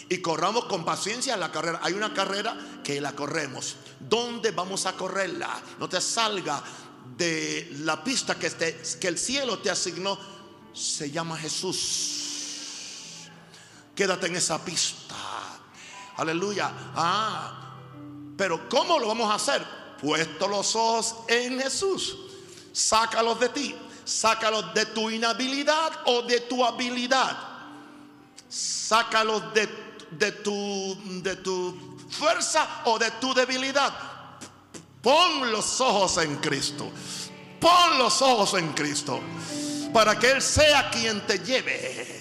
Y 0.10 0.20
corramos 0.20 0.66
con 0.66 0.86
paciencia 0.86 1.36
la 1.38 1.52
carrera. 1.52 1.80
Hay 1.84 1.94
una 1.94 2.14
carrera 2.14 2.82
que 2.84 3.02
la 3.02 3.14
corremos. 3.14 3.78
¿Dónde 4.00 4.52
vamos 4.52 4.86
a 4.86 4.94
correrla? 4.94 5.62
No 5.80 5.90
te 5.90 6.00
salga 6.02 6.64
de 7.18 7.70
la 7.80 8.04
pista 8.04 8.38
que, 8.38 8.50
que 9.00 9.08
el 9.08 9.18
cielo 9.18 9.60
te 9.60 9.70
asignó. 9.70 10.18
Se 10.74 11.10
llama 11.12 11.38
Jesús. 11.38 13.28
Quédate 13.96 14.28
en 14.28 14.36
esa 14.36 14.64
pista. 14.64 14.97
Aleluya. 16.18 16.72
Ah, 16.96 17.54
pero 18.36 18.68
¿cómo 18.70 19.00
lo 19.00 19.08
vamos 19.08 19.32
a 19.32 19.36
hacer? 19.36 19.66
Puesto 20.02 20.48
los 20.48 20.76
ojos 20.76 21.16
en 21.28 21.60
Jesús. 21.60 22.18
Sácalos 22.74 23.40
de 23.40 23.50
ti. 23.50 23.76
Sácalos 24.04 24.74
de 24.74 24.86
tu 24.88 25.10
inhabilidad 25.10 25.92
o 26.06 26.22
de 26.24 26.42
tu 26.42 26.64
habilidad. 26.66 27.38
Sácalos 28.50 29.54
de, 29.54 29.68
de, 30.12 30.32
tu, 30.32 30.98
de 31.22 31.36
tu 31.38 31.98
fuerza 32.10 32.82
o 32.86 32.98
de 32.98 33.12
tu 33.12 33.34
debilidad. 33.34 33.94
Pon 35.02 35.52
los 35.52 35.82
ojos 35.82 36.18
en 36.18 36.38
Cristo. 36.38 36.90
Pon 37.60 37.98
los 37.98 38.22
ojos 38.22 38.54
en 38.56 38.74
Cristo. 38.74 39.20
Para 39.94 40.18
que 40.18 40.32
Él 40.32 40.42
sea 40.42 40.90
quien 40.90 41.26
te 41.28 41.40
lleve 41.40 42.17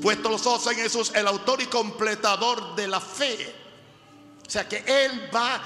puesto 0.00 0.28
los 0.28 0.46
ojos 0.46 0.72
en 0.72 0.78
Jesús, 0.78 1.12
el 1.14 1.26
autor 1.26 1.60
y 1.62 1.66
completador 1.66 2.74
de 2.74 2.88
la 2.88 3.00
fe. 3.00 3.54
O 4.46 4.50
sea 4.50 4.68
que 4.68 4.82
Él 4.86 5.30
va, 5.34 5.62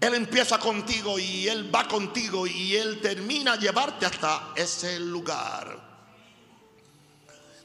Él 0.00 0.14
empieza 0.14 0.58
contigo 0.58 1.18
y 1.18 1.48
Él 1.48 1.74
va 1.74 1.86
contigo 1.86 2.46
y 2.46 2.76
Él 2.76 3.00
termina 3.00 3.54
a 3.54 3.56
llevarte 3.56 4.06
hasta 4.06 4.52
ese 4.56 4.98
lugar. 5.00 5.88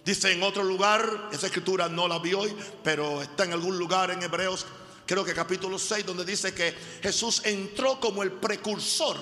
Dice 0.04 0.32
en 0.32 0.44
otro 0.44 0.64
lugar, 0.64 1.30
esa 1.32 1.48
escritura 1.48 1.90
no 1.90 2.08
la 2.08 2.20
vi 2.20 2.34
hoy, 2.34 2.56
pero 2.84 3.22
está 3.22 3.46
en 3.46 3.54
algún 3.54 3.78
lugar 3.78 4.12
en 4.12 4.22
Hebreos, 4.22 4.66
creo 5.06 5.26
que 5.26 5.34
capítulo 5.34 5.80
6, 5.80 6.06
donde 6.06 6.24
dice 6.24 6.54
que 6.54 6.76
Jesús 7.02 7.42
entró 7.44 8.00
como 8.00 8.22
el 8.22 8.32
precursor. 8.34 9.18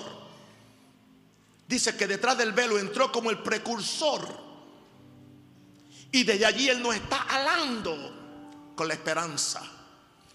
Dice 1.66 1.96
que 1.96 2.06
detrás 2.06 2.36
del 2.36 2.52
velo 2.52 2.78
entró 2.78 3.10
como 3.10 3.30
el 3.30 3.38
precursor 3.38 4.43
y 6.14 6.22
desde 6.22 6.46
allí 6.46 6.68
Él 6.68 6.80
nos 6.80 6.94
está 6.94 7.22
alando 7.22 8.72
con 8.76 8.86
la 8.86 8.94
esperanza. 8.94 9.60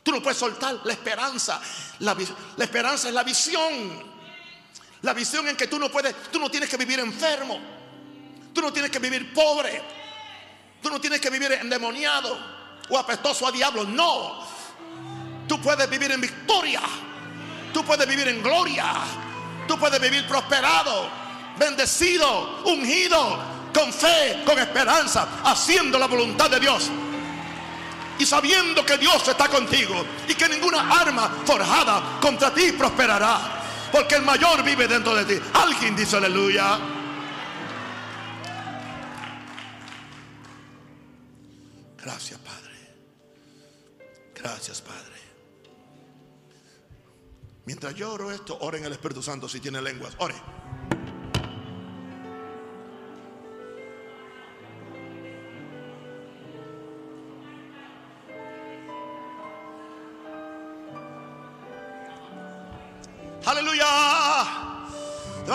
Tú 0.03 0.11
no 0.11 0.21
puedes 0.21 0.37
soltar 0.37 0.81
la 0.83 0.91
esperanza. 0.91 1.61
La, 1.99 2.17
esperanza 2.57 3.07
es 3.07 3.13
la 3.13 3.23
visión. 3.23 4.03
La 5.03 5.13
visión 5.13 5.47
en 5.47 5.55
que 5.55 5.67
tú 5.67 5.79
no 5.79 5.89
puedes, 5.89 6.13
tú 6.33 6.37
no 6.37 6.51
tienes 6.51 6.67
que 6.67 6.75
vivir 6.75 6.99
enfermo. 6.99 7.61
Tú 8.53 8.61
no 8.61 8.73
tienes 8.73 8.91
que 8.91 8.99
vivir 8.99 9.33
pobre. 9.33 9.81
Tú 10.81 10.89
no 10.89 10.99
tienes 10.99 11.21
que 11.21 11.29
vivir 11.29 11.53
endemoniado 11.53 12.37
o 12.89 12.97
apestoso 12.97 13.47
a 13.47 13.51
diablo. 13.53 13.85
No. 13.85 14.45
Tú 15.47 15.61
puedes 15.61 15.89
vivir 15.89 16.11
en 16.11 16.19
victoria. 16.19 16.81
Tú 17.73 17.85
puedes 17.85 18.05
vivir 18.05 18.27
en 18.27 18.43
gloria. 18.43 18.95
Tú 19.65 19.79
puedes 19.79 20.01
vivir 20.01 20.27
prosperado, 20.27 21.09
bendecido, 21.57 22.63
ungido, 22.65 23.58
con 23.73 23.93
fe, 23.93 24.43
con 24.45 24.57
esperanza, 24.59 25.41
haciendo 25.43 25.97
la 25.97 26.07
voluntad 26.07 26.49
de 26.49 26.59
Dios. 26.59 26.89
Y 28.17 28.25
sabiendo 28.25 28.85
que 28.85 28.97
Dios 28.97 29.25
está 29.27 29.47
contigo 29.47 30.05
y 30.27 30.35
que 30.35 30.49
ninguna 30.49 30.99
arma 30.99 31.29
forjada 31.45 32.19
contra 32.21 32.53
ti 32.53 32.73
prosperará. 32.73 33.59
Porque 33.91 34.15
el 34.15 34.23
mayor 34.23 34.61
vive 34.63 34.87
dentro 34.87 35.15
de 35.15 35.25
ti. 35.25 35.43
Alguien 35.53 35.95
dice 35.95 36.17
aleluya. 36.17 36.77
Gracias, 41.97 42.39
Padre. 42.39 42.59
Gracias, 44.35 44.81
Padre. 44.81 45.09
Mientras 47.65 47.93
yo 47.93 48.11
oro 48.11 48.31
esto, 48.31 48.57
ore 48.61 48.79
en 48.79 48.85
el 48.85 48.93
Espíritu 48.93 49.21
Santo 49.21 49.47
si 49.47 49.59
tiene 49.59 49.81
lenguas. 49.81 50.15
Ore. 50.17 50.35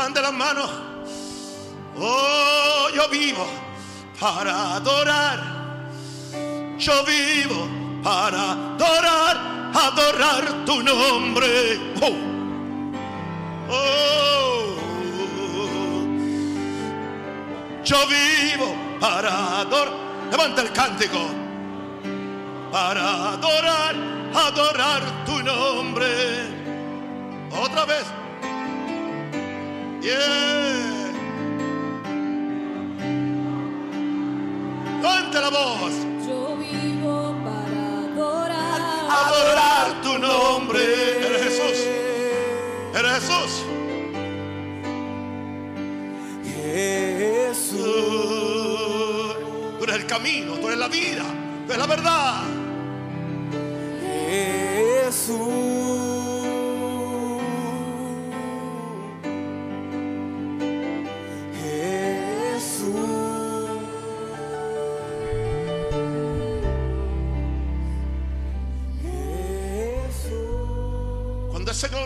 Levante 0.05 0.21
las 0.21 0.35
manos. 0.35 0.71
Oh, 1.97 2.89
yo 2.95 3.09
vivo 3.09 3.47
para 4.21 4.75
adorar. 4.75 5.41
Yo 6.77 6.93
vivo 7.07 7.67
para 8.03 8.53
adorar, 8.53 9.71
adorar 9.73 10.65
tu 10.67 10.83
nombre. 10.83 11.81
Oh. 12.03 12.13
oh. 13.71 14.77
Yo 17.83 17.97
vivo 18.07 18.77
para 19.01 19.61
adorar. 19.61 19.95
Levanta 20.31 20.61
el 20.61 20.73
cántico. 20.73 21.21
Para 22.71 23.31
adorar, 23.31 23.95
adorar 24.35 25.25
tu 25.25 25.43
nombre. 25.43 26.07
Otra 27.51 27.87
vez. 27.87 28.24
Yeah. 30.05 31.13
Levante 35.01 35.41
la 35.41 35.49
voz. 35.49 35.93
Yo 36.27 36.57
vivo 36.59 37.35
para 37.43 38.01
adorar. 38.05 38.81
Adorar 39.09 40.03
tu 40.03 40.19
nombre. 40.19 40.81
Eres 41.27 41.43
Jesús. 41.45 41.79
Eres 42.95 43.13
Jesús. 43.13 43.65
Jesús, 46.75 47.85
Tú 49.79 49.85
eres 49.85 49.97
el 49.97 50.07
camino, 50.07 50.55
tú 50.59 50.67
eres 50.67 50.79
la 50.79 50.89
vida, 50.89 51.25
tú 51.67 51.73
eres 51.73 51.79
la 51.79 51.87
verdad. 51.87 52.43
Jesús. 55.07 55.74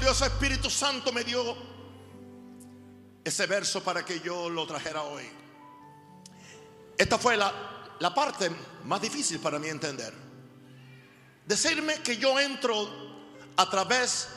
Glorioso 0.09 0.25
Espíritu 0.25 0.71
Santo 0.71 1.13
me 1.13 1.23
dio 1.23 1.55
ese 3.23 3.45
verso 3.45 3.83
para 3.83 4.07
que 4.07 4.21
yo 4.21 4.49
lo 4.49 4.67
trajera 4.67 5.03
hoy. 5.03 5.25
Esta 6.97 7.19
fue 7.19 7.37
la, 7.37 7.53
la 7.99 8.15
parte 8.15 8.51
más 8.85 9.03
difícil 9.03 9.39
para 9.39 9.59
mí 9.59 9.69
entender. 9.69 10.15
Decirme 11.45 12.01
que 12.01 12.17
yo 12.17 12.41
entro 12.41 12.89
a 13.55 13.69
través 13.69 14.29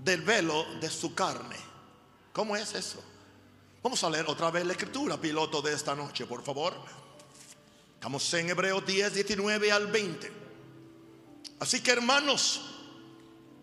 del 0.00 0.20
velo 0.20 0.66
de 0.78 0.90
su 0.90 1.14
carne. 1.14 1.56
¿Cómo 2.34 2.54
es 2.54 2.74
eso? 2.74 3.02
Vamos 3.82 4.04
a 4.04 4.10
leer 4.10 4.26
otra 4.28 4.50
vez 4.50 4.66
la 4.66 4.72
escritura, 4.72 5.16
piloto 5.16 5.62
de 5.62 5.72
esta 5.72 5.94
noche, 5.94 6.26
por 6.26 6.42
favor. 6.42 6.74
Estamos 7.94 8.34
en 8.34 8.50
Hebreos 8.50 8.84
10, 8.84 9.14
19 9.14 9.72
al 9.72 9.86
20. 9.86 10.32
Así 11.60 11.80
que 11.80 11.90
hermanos, 11.90 12.73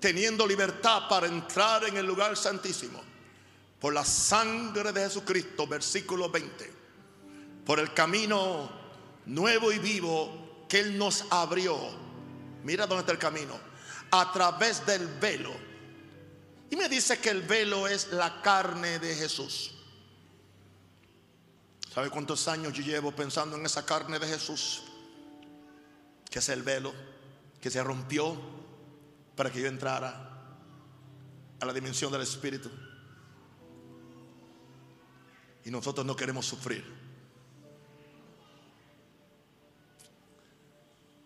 teniendo 0.02 0.46
libertad 0.48 1.04
para 1.08 1.28
entrar 1.28 1.86
en 1.86 1.96
el 1.96 2.06
lugar 2.06 2.36
santísimo, 2.36 3.02
por 3.80 3.94
la 3.94 4.04
sangre 4.04 4.92
de 4.92 5.02
Jesucristo, 5.02 5.68
versículo 5.68 6.30
20, 6.30 6.74
por 7.66 7.80
el 7.80 7.94
camino 7.94 8.70
nuevo 9.28 9.72
y 9.72 9.80
vivo 9.80 10.66
que 10.68 10.80
Él 10.80 10.98
nos 10.98 11.26
abrió. 11.30 11.78
Mira 12.64 12.88
dónde 12.88 13.02
está 13.02 13.12
el 13.12 13.20
camino, 13.20 13.58
a 14.10 14.32
través 14.34 14.86
del 14.86 15.08
velo. 15.08 15.54
Y 16.70 16.76
me 16.76 16.90
dice 16.90 17.20
que 17.20 17.30
el 17.30 17.44
velo 17.44 17.88
es 17.88 18.12
la 18.12 18.42
carne 18.42 18.98
de 19.00 19.16
Jesús. 19.16 19.72
¿Sabe 21.94 22.10
cuántos 22.10 22.48
años 22.48 22.74
yo 22.74 22.82
llevo 22.82 23.12
pensando 23.12 23.58
en 23.58 23.66
esa 23.66 23.86
carne 23.86 24.18
de 24.18 24.28
Jesús? 24.28 24.84
Que 26.30 26.40
es 26.40 26.50
el 26.50 26.64
velo 26.64 26.94
que 27.60 27.70
se 27.70 27.84
rompió 27.84 28.61
para 29.42 29.52
que 29.52 29.60
yo 29.60 29.66
entrara 29.66 30.38
a 31.60 31.66
la 31.66 31.74
dimensión 31.74 32.12
del 32.12 32.22
Espíritu. 32.22 32.70
Y 35.66 35.72
nosotros 35.72 36.06
no 36.06 36.16
queremos 36.16 36.46
sufrir. 36.46 36.86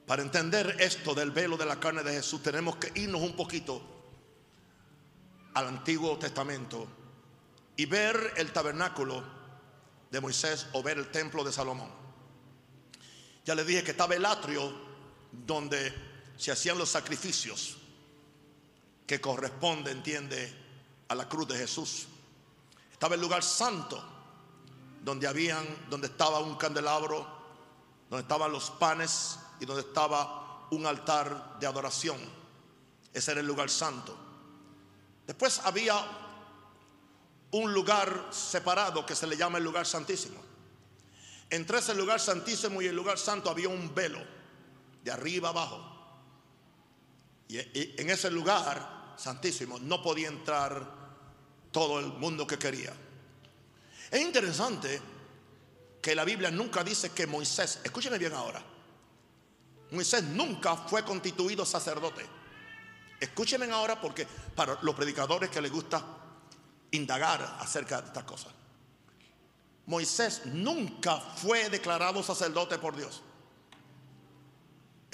Para 0.07 0.21
entender 0.21 0.77
esto 0.79 1.13
del 1.13 1.31
velo 1.31 1.57
de 1.57 1.65
la 1.65 1.77
carne 1.77 2.03
de 2.03 2.13
Jesús 2.13 2.41
tenemos 2.41 2.77
que 2.77 2.97
irnos 2.97 3.21
un 3.21 3.35
poquito 3.35 3.81
al 5.53 5.67
Antiguo 5.67 6.17
Testamento 6.17 6.87
y 7.75 7.85
ver 7.85 8.31
el 8.37 8.53
tabernáculo 8.53 9.25
de 10.09 10.21
Moisés 10.21 10.67
o 10.71 10.81
ver 10.81 10.99
el 10.99 11.11
templo 11.11 11.43
de 11.43 11.51
Salomón. 11.51 11.91
Ya 13.43 13.55
les 13.55 13.67
dije 13.67 13.83
que 13.83 13.91
estaba 13.91 14.15
el 14.15 14.25
atrio 14.25 14.73
donde 15.33 15.93
se 16.37 16.53
hacían 16.53 16.77
los 16.77 16.87
sacrificios 16.87 17.79
que 19.05 19.21
corresponde, 19.21 19.91
entiende, 19.91 20.65
a 21.07 21.15
la 21.15 21.29
cruz 21.29 21.47
de 21.47 21.57
Jesús. 21.57 22.07
Estaba 22.91 23.15
el 23.15 23.21
lugar 23.21 23.43
santo 23.43 24.03
donde 25.03 25.27
habían, 25.27 25.65
donde 25.89 26.07
estaba 26.07 26.39
un 26.39 26.55
candelabro, 26.55 27.27
donde 28.09 28.23
estaban 28.23 28.51
los 28.51 28.71
panes 28.71 29.37
y 29.59 29.65
donde 29.65 29.83
estaba 29.83 30.67
un 30.71 30.85
altar 30.85 31.59
de 31.59 31.67
adoración. 31.67 32.17
Ese 33.13 33.31
era 33.31 33.41
el 33.41 33.47
lugar 33.47 33.69
santo. 33.69 34.17
Después 35.27 35.59
había 35.63 35.95
un 37.51 37.73
lugar 37.73 38.27
separado 38.31 39.05
que 39.05 39.15
se 39.15 39.27
le 39.27 39.37
llama 39.37 39.59
el 39.59 39.63
lugar 39.63 39.85
santísimo. 39.85 40.39
Entre 41.49 41.77
ese 41.77 41.93
lugar 41.93 42.19
santísimo 42.19 42.81
y 42.81 42.87
el 42.87 42.95
lugar 42.95 43.17
santo 43.17 43.49
había 43.49 43.69
un 43.69 43.93
velo 43.93 44.19
de 45.03 45.11
arriba 45.11 45.49
abajo. 45.49 45.94
Y 47.47 47.59
en 47.59 48.09
ese 48.09 48.31
lugar 48.31 49.13
santísimo 49.17 49.79
no 49.79 50.01
podía 50.01 50.27
entrar 50.27 51.05
todo 51.71 51.99
el 51.99 52.07
mundo 52.07 52.47
que 52.47 52.57
quería. 52.57 52.93
Es 54.09 54.21
interesante 54.21 55.01
que 56.01 56.15
la 56.15 56.23
Biblia 56.23 56.51
nunca 56.51 56.83
dice 56.83 57.11
que 57.11 57.27
Moisés, 57.27 57.81
escúchenme 57.83 58.17
bien 58.17 58.33
ahora, 58.33 58.63
Moisés 59.91 60.23
nunca 60.23 60.75
fue 60.75 61.03
constituido 61.03 61.65
sacerdote. 61.65 62.25
Escúchenme 63.19 63.69
ahora 63.71 63.99
porque 63.99 64.27
para 64.55 64.77
los 64.81 64.95
predicadores 64.95 65.49
que 65.49 65.61
les 65.61 65.71
gusta 65.71 66.03
indagar 66.91 67.57
acerca 67.59 68.01
de 68.01 68.07
estas 68.07 68.23
cosas. 68.23 68.53
Moisés 69.85 70.41
nunca 70.45 71.17
fue 71.17 71.69
declarado 71.69 72.23
sacerdote 72.23 72.77
por 72.77 72.95
Dios. 72.95 73.21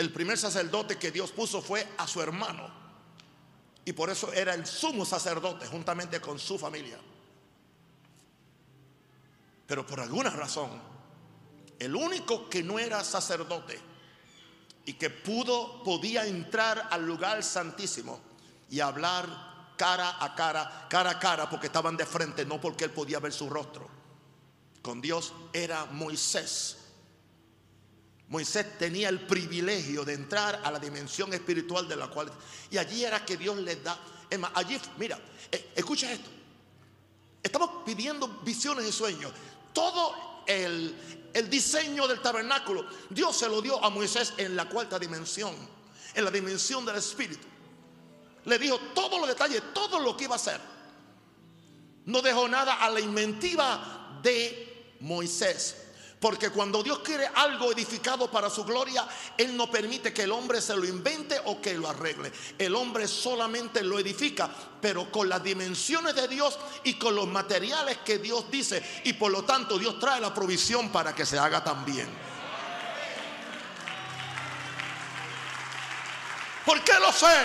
El 0.02 0.12
primer 0.12 0.36
sacerdote 0.36 0.98
que 0.98 1.12
Dios 1.12 1.32
puso 1.32 1.62
fue 1.62 1.88
a 2.00 2.08
su 2.08 2.24
hermano. 2.24 2.68
Y 3.86 3.94
por 3.94 4.10
eso 4.10 4.34
era 4.34 4.56
el 4.56 4.66
sumo 4.66 5.06
sacerdote 5.06 5.68
juntamente 5.68 6.20
con 6.20 6.40
su 6.40 6.58
familia. 6.58 6.98
Pero 9.68 9.86
por 9.86 10.00
alguna 10.00 10.32
razón, 10.32 10.72
el 11.78 11.96
único 11.96 12.50
que 12.50 12.64
no 12.64 12.80
era 12.80 13.04
sacerdote 13.04 13.80
y 14.88 14.94
que 14.94 15.12
pudo, 15.12 15.84
podía 15.84 16.26
entrar 16.26 16.88
al 16.90 17.06
lugar 17.06 17.44
santísimo 17.44 18.20
y 18.72 18.80
hablar 18.80 19.76
cara 19.78 20.18
a 20.20 20.34
cara, 20.34 20.88
cara 20.90 21.12
a 21.12 21.20
cara, 21.20 21.48
porque 21.48 21.68
estaban 21.68 21.96
de 21.96 22.08
frente, 22.08 22.44
no 22.44 22.60
porque 22.60 22.86
él 22.86 22.92
podía 22.92 23.20
ver 23.20 23.34
su 23.34 23.48
rostro. 23.52 23.88
Con 24.82 25.00
Dios 25.00 25.32
era 25.54 25.86
Moisés. 25.86 26.81
Moisés 28.32 28.78
tenía 28.80 29.10
el 29.10 29.20
privilegio 29.20 30.06
de 30.06 30.14
entrar 30.14 30.62
a 30.64 30.72
la 30.72 30.80
dimensión 30.80 31.34
espiritual 31.34 31.86
de 31.86 31.98
la 31.98 32.08
cual... 32.08 32.32
Y 32.70 32.78
allí 32.78 33.04
era 33.04 33.26
que 33.26 33.36
Dios 33.36 33.58
le 33.58 33.76
da... 33.76 34.00
Es 34.30 34.40
más, 34.40 34.52
allí, 34.56 34.80
mira, 34.98 35.20
eh, 35.52 35.74
escucha 35.76 36.10
esto. 36.10 36.30
Estamos 37.44 37.84
pidiendo 37.86 38.30
visiones 38.42 38.88
y 38.88 38.92
sueños. 38.94 39.34
Todo 39.74 40.44
el, 40.48 40.96
el 41.34 41.50
diseño 41.50 42.08
del 42.08 42.22
tabernáculo, 42.22 42.86
Dios 43.10 43.36
se 43.36 43.50
lo 43.50 43.62
dio 43.62 43.84
a 43.84 43.90
Moisés 43.90 44.34
en 44.38 44.56
la 44.56 44.70
cuarta 44.70 44.98
dimensión, 44.98 45.54
en 46.14 46.24
la 46.24 46.32
dimensión 46.32 46.86
del 46.86 46.96
Espíritu. 46.96 47.46
Le 48.46 48.58
dijo 48.58 48.80
todos 48.96 49.20
los 49.20 49.28
detalles, 49.28 49.62
todo 49.74 50.00
lo 50.00 50.16
que 50.16 50.24
iba 50.24 50.36
a 50.36 50.38
hacer. 50.38 50.62
No 52.06 52.22
dejó 52.22 52.48
nada 52.48 52.76
a 52.76 52.90
la 52.90 53.02
inventiva 53.02 54.22
de 54.24 54.96
Moisés. 55.02 55.76
Porque 56.22 56.52
cuando 56.52 56.84
Dios 56.84 57.00
quiere 57.00 57.28
algo 57.34 57.72
edificado 57.72 58.30
para 58.30 58.48
su 58.48 58.64
gloria, 58.64 59.08
Él 59.36 59.58
no 59.58 59.72
permite 59.72 60.14
que 60.14 60.22
el 60.22 60.32
hombre 60.32 60.62
se 60.62 60.76
lo 60.76 60.86
invente 60.86 61.42
o 61.46 61.60
que 61.60 61.74
lo 61.74 61.90
arregle. 61.90 62.32
El 62.60 62.76
hombre 62.76 63.08
solamente 63.08 63.84
lo 63.84 63.98
edifica, 63.98 64.48
pero 64.80 65.12
con 65.12 65.28
las 65.28 65.44
dimensiones 65.44 66.14
de 66.14 66.28
Dios 66.28 66.60
y 66.84 66.94
con 66.94 67.16
los 67.16 67.28
materiales 67.28 67.98
que 68.06 68.20
Dios 68.20 68.46
dice. 68.52 69.02
Y 69.04 69.14
por 69.14 69.32
lo 69.32 69.44
tanto 69.46 69.80
Dios 69.80 70.00
trae 70.00 70.22
la 70.22 70.32
provisión 70.32 70.92
para 70.92 71.16
que 71.16 71.26
se 71.26 71.40
haga 71.40 71.64
también. 71.64 72.08
¿Por 76.64 76.84
qué 76.84 76.94
lo 77.00 77.12
sé? 77.12 77.36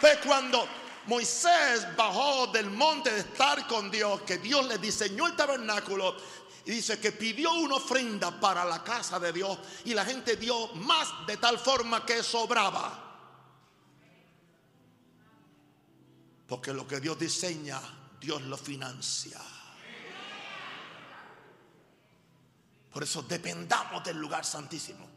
Pues 0.00 0.18
cuando 0.26 0.66
Moisés 1.06 1.86
bajó 1.96 2.46
del 2.48 2.70
monte 2.70 3.12
de 3.12 3.20
estar 3.20 3.66
con 3.66 3.90
Dios, 3.90 4.22
que 4.22 4.38
Dios 4.38 4.66
le 4.66 4.78
diseñó 4.78 5.26
el 5.26 5.34
tabernáculo, 5.34 6.16
y 6.64 6.70
dice 6.70 6.98
que 7.00 7.12
pidió 7.12 7.52
una 7.54 7.76
ofrenda 7.76 8.38
para 8.40 8.64
la 8.64 8.82
casa 8.84 9.18
de 9.18 9.32
Dios 9.32 9.58
y 9.84 9.94
la 9.94 10.04
gente 10.04 10.36
dio 10.36 10.68
más 10.74 11.08
de 11.26 11.36
tal 11.36 11.58
forma 11.58 12.04
que 12.06 12.22
sobraba. 12.22 12.98
Porque 16.46 16.72
lo 16.72 16.86
que 16.86 17.00
Dios 17.00 17.18
diseña, 17.18 17.80
Dios 18.20 18.42
lo 18.42 18.56
financia. 18.56 19.40
Por 22.92 23.02
eso 23.02 23.22
dependamos 23.22 24.04
del 24.04 24.18
lugar 24.18 24.44
santísimo. 24.44 25.08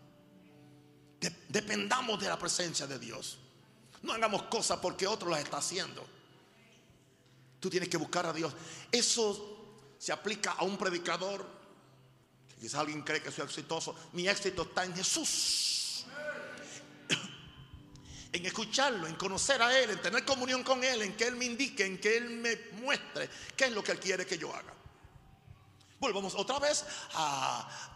De- 1.20 1.43
dependamos 1.50 2.20
de 2.20 2.28
la 2.30 2.39
presencia 2.39 2.88
de 2.88 2.98
Dios. 2.98 3.38
No 4.02 4.14
hagamos 4.14 4.43
cosas 4.43 4.80
porque 4.80 5.06
otro 5.06 5.30
las 5.30 5.41
está 5.41 5.58
haciendo. 5.58 6.06
Tú 7.60 7.70
tienes 7.70 7.89
que 7.89 7.98
buscar 7.98 8.26
a 8.28 8.34
Dios. 8.34 8.54
Eso 8.91 9.55
se 9.98 10.12
aplica 10.12 10.52
a 10.54 10.64
un 10.64 10.78
predicador. 10.78 11.46
Quizás 12.60 12.80
alguien 12.80 13.02
cree 13.02 13.22
que 13.22 13.32
soy 13.32 13.46
exitoso. 13.46 13.96
Mi 14.14 14.28
éxito 14.28 14.64
está 14.64 14.86
en 14.86 14.96
Jesús. 14.96 16.06
En 18.32 18.46
escucharlo, 18.46 19.08
en 19.08 19.16
conocer 19.16 19.62
a 19.62 19.78
Él, 19.80 19.91
en 19.91 20.02
tener 20.02 20.26
comunión 20.26 20.62
con 20.62 20.84
Él, 20.84 21.04
en 21.04 21.16
que 21.16 21.26
Él 21.26 21.38
me 21.38 21.46
indique, 21.46 21.86
en 21.86 21.98
que 21.98 22.18
Él 22.18 22.30
me 22.32 22.58
muestre 22.82 23.30
qué 23.56 23.66
es 23.66 23.72
lo 23.72 23.82
que 23.82 23.93
Él 23.93 24.00
quiere 24.00 24.26
que 24.26 24.38
yo 24.38 24.54
haga. 24.54 24.74
Volvamos 25.98 26.36
otra 26.36 26.60
vez 26.60 26.84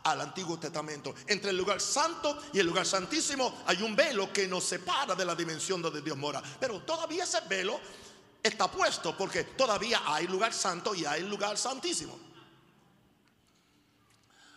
al 0.03 0.21
Antiguo 0.21 0.57
Testamento. 0.57 1.13
Entre 1.27 1.49
el 1.49 1.57
lugar 1.57 1.81
santo 1.81 2.41
y 2.53 2.59
el 2.59 2.65
lugar 2.65 2.85
santísimo 2.85 3.63
hay 3.67 3.81
un 3.81 3.95
velo 3.95 4.31
que 4.31 4.47
nos 4.47 4.63
separa 4.63 5.13
de 5.13 5.25
la 5.25 5.35
dimensión 5.35 5.81
donde 5.81 6.01
Dios 6.01 6.17
mora. 6.17 6.41
Pero 6.59 6.81
todavía 6.83 7.25
ese 7.25 7.41
velo 7.41 7.79
está 8.41 8.69
puesto 8.69 9.15
porque 9.17 9.43
todavía 9.43 10.01
hay 10.05 10.27
lugar 10.27 10.53
santo 10.53 10.95
y 10.95 11.05
hay 11.05 11.23
lugar 11.23 11.57
santísimo. 11.57 12.17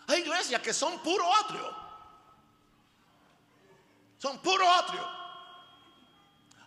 Hay 0.08 0.20
iglesias 0.20 0.60
que 0.60 0.72
son 0.72 1.02
puro 1.02 1.24
atrio. 1.34 1.82
Son 4.18 4.38
puro 4.40 4.68
atrio. 4.70 5.06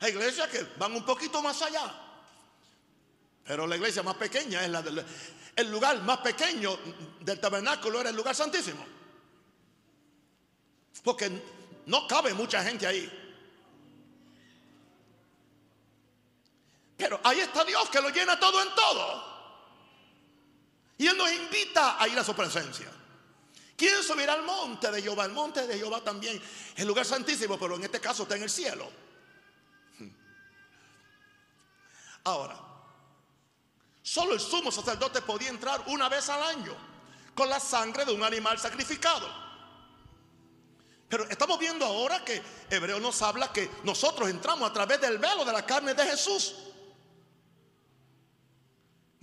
Hay 0.01 0.11
iglesias 0.11 0.49
que 0.49 0.63
van 0.77 0.93
un 0.93 1.05
poquito 1.05 1.41
más 1.41 1.61
allá. 1.61 1.93
Pero 3.43 3.67
la 3.67 3.75
iglesia 3.75 4.03
más 4.03 4.15
pequeña 4.15 4.63
es 4.63 4.69
la 4.69 4.81
del 4.81 5.05
el 5.55 5.71
lugar 5.71 6.01
más 6.01 6.17
pequeño 6.17 6.77
del 7.21 7.39
tabernáculo 7.39 8.01
era 8.01 8.09
el 8.09 8.15
lugar 8.15 8.35
santísimo. 8.35 8.85
Porque 11.03 11.31
no 11.85 12.07
cabe 12.07 12.33
mucha 12.33 12.63
gente 12.63 12.85
ahí. 12.85 13.09
Pero 16.97 17.19
ahí 17.23 17.39
está 17.39 17.63
Dios 17.63 17.89
que 17.89 18.01
lo 18.01 18.09
llena 18.09 18.39
todo 18.39 18.61
en 18.61 18.69
todo. 18.73 19.35
Y 20.97 21.07
Él 21.07 21.17
nos 21.17 21.31
invita 21.31 22.01
a 22.01 22.07
ir 22.07 22.17
a 22.17 22.23
su 22.23 22.33
presencia. 22.33 22.91
¿Quién 23.75 24.01
subirá 24.03 24.33
al 24.33 24.43
monte 24.43 24.89
de 24.89 25.01
Jehová? 25.01 25.25
El 25.25 25.33
monte 25.33 25.67
de 25.67 25.77
Jehová 25.77 26.01
también, 26.01 26.41
el 26.77 26.87
lugar 26.87 27.05
santísimo, 27.05 27.59
pero 27.59 27.75
en 27.75 27.83
este 27.83 27.99
caso 27.99 28.23
está 28.23 28.37
en 28.37 28.43
el 28.43 28.49
cielo. 28.49 28.89
Ahora, 32.23 32.57
solo 34.01 34.33
el 34.33 34.39
sumo 34.39 34.71
sacerdote 34.71 35.21
podía 35.21 35.49
entrar 35.49 35.83
una 35.87 36.07
vez 36.07 36.29
al 36.29 36.41
año 36.41 36.75
con 37.35 37.49
la 37.49 37.59
sangre 37.59 38.05
de 38.05 38.13
un 38.13 38.23
animal 38.23 38.57
sacrificado. 38.57 39.29
Pero 41.09 41.25
estamos 41.29 41.59
viendo 41.59 41.85
ahora 41.85 42.23
que 42.23 42.41
Hebreo 42.69 42.99
nos 42.99 43.21
habla 43.21 43.51
que 43.51 43.69
nosotros 43.83 44.29
entramos 44.29 44.69
a 44.69 44.73
través 44.73 44.99
del 45.01 45.19
velo 45.19 45.45
de 45.45 45.51
la 45.51 45.65
carne 45.65 45.93
de 45.93 46.03
Jesús. 46.05 46.55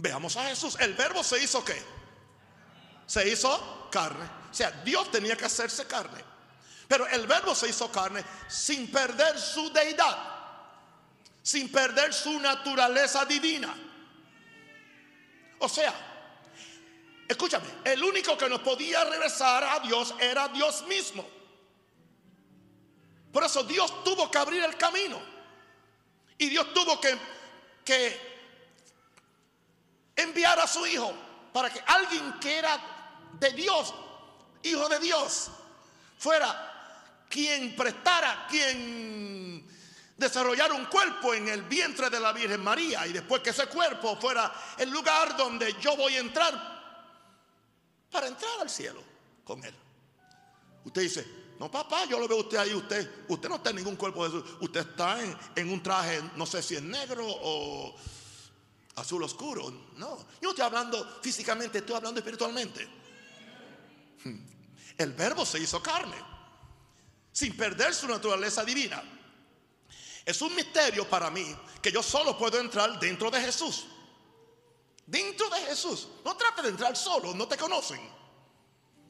Veamos 0.03 0.36
a 0.36 0.48
Jesús. 0.48 0.76
El 0.80 0.94
verbo 0.94 1.22
se 1.22 1.40
hizo 1.40 1.64
qué? 1.64 1.80
Se 3.07 3.28
hizo 3.28 3.88
carne. 3.88 4.28
O 4.50 4.53
sea, 4.53 4.72
Dios 4.84 5.12
tenía 5.12 5.36
que 5.36 5.44
hacerse 5.44 5.86
carne. 5.86 6.20
Pero 6.88 7.07
el 7.07 7.24
verbo 7.28 7.55
se 7.55 7.68
hizo 7.68 7.90
carne 7.92 8.24
sin 8.48 8.90
perder 8.90 9.38
su 9.38 9.72
deidad, 9.72 10.18
sin 11.40 11.70
perder 11.70 12.12
su 12.12 12.36
naturaleza 12.40 13.24
divina. 13.24 13.72
O 15.61 15.68
sea, 15.68 15.94
escúchame, 17.28 17.66
el 17.84 18.03
único 18.03 18.36
que 18.36 18.48
nos 18.48 18.61
podía 18.61 19.05
regresar 19.05 19.62
a 19.62 19.78
Dios 19.78 20.16
era 20.18 20.48
Dios 20.48 20.84
mismo. 20.88 21.24
Por 23.32 23.44
eso 23.44 23.62
Dios 23.62 24.03
tuvo 24.03 24.28
que 24.28 24.38
abrir 24.38 24.64
el 24.64 24.76
camino. 24.76 25.22
Y 26.38 26.48
Dios 26.48 26.74
tuvo 26.74 27.00
que, 27.00 27.16
que 27.84 28.31
enviar 30.16 30.58
a 30.58 30.66
su 30.66 30.86
hijo 30.86 31.12
para 31.52 31.70
que 31.70 31.80
alguien 31.86 32.38
que 32.40 32.58
era 32.58 32.78
de 33.38 33.52
Dios, 33.52 33.94
hijo 34.62 34.88
de 34.88 34.98
Dios, 34.98 35.50
fuera 36.18 37.24
quien 37.28 37.74
prestara, 37.74 38.46
quien 38.48 39.66
desarrollara 40.16 40.74
un 40.74 40.86
cuerpo 40.86 41.34
en 41.34 41.48
el 41.48 41.62
vientre 41.62 42.10
de 42.10 42.20
la 42.20 42.32
Virgen 42.32 42.62
María 42.62 43.06
y 43.06 43.12
después 43.12 43.42
que 43.42 43.50
ese 43.50 43.66
cuerpo 43.66 44.16
fuera 44.20 44.52
el 44.78 44.90
lugar 44.90 45.36
donde 45.36 45.74
yo 45.80 45.96
voy 45.96 46.14
a 46.14 46.20
entrar 46.20 46.72
para 48.10 48.28
entrar 48.28 48.60
al 48.60 48.70
cielo 48.70 49.02
con 49.44 49.64
él. 49.64 49.74
Usted 50.84 51.02
dice, 51.02 51.26
no 51.58 51.70
papá, 51.70 52.04
yo 52.04 52.18
lo 52.18 52.28
veo 52.28 52.38
usted 52.38 52.58
ahí, 52.58 52.74
usted, 52.74 53.24
usted 53.28 53.48
no 53.48 53.56
está 53.56 53.70
en 53.70 53.76
ningún 53.76 53.96
cuerpo 53.96 54.24
de 54.24 54.30
Jesús, 54.30 54.56
usted 54.60 54.80
está 54.80 55.18
en 55.56 55.72
un 55.72 55.82
traje, 55.82 56.20
no 56.36 56.44
sé 56.44 56.62
si 56.62 56.76
es 56.76 56.82
negro 56.82 57.24
o 57.26 57.96
azul 58.97 59.22
oscuro. 59.22 59.70
No, 59.97 60.18
yo 60.18 60.26
no 60.43 60.51
estoy 60.51 60.64
hablando 60.64 61.20
físicamente, 61.22 61.78
estoy 61.78 61.97
hablando 61.97 62.20
espiritualmente. 62.20 62.88
El 64.99 65.12
verbo 65.14 65.45
se 65.45 65.59
hizo 65.59 65.82
carne, 65.82 66.16
sin 67.32 67.57
perder 67.57 67.95
su 67.95 68.07
naturaleza 68.07 68.64
divina. 68.64 69.03
Es 70.24 70.40
un 70.43 70.55
misterio 70.55 71.09
para 71.09 71.30
mí 71.30 71.57
que 71.80 71.90
yo 71.90 72.03
solo 72.03 72.38
puedo 72.38 72.61
entrar 72.61 72.99
dentro 73.01 73.30
de 73.30 73.40
Jesús. 73.40 73.86
Dentro 75.07 75.49
de 75.51 75.61
Jesús. 75.62 76.09
No 76.24 76.36
trate 76.36 76.62
de 76.62 76.68
entrar 76.68 76.97
solo, 76.97 77.34
no 77.34 77.49
te 77.49 77.57
conocen. 77.57 78.01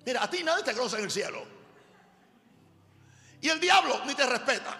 Mira, 0.06 0.22
a 0.22 0.30
ti 0.30 0.42
nadie 0.42 0.64
te 0.64 0.72
conoce 0.72 0.96
en 0.96 1.04
el 1.04 1.10
cielo. 1.10 1.44
Y 3.40 3.48
el 3.48 3.60
diablo 3.60 4.02
ni 4.06 4.14
te 4.14 4.24
respeta. 4.24 4.78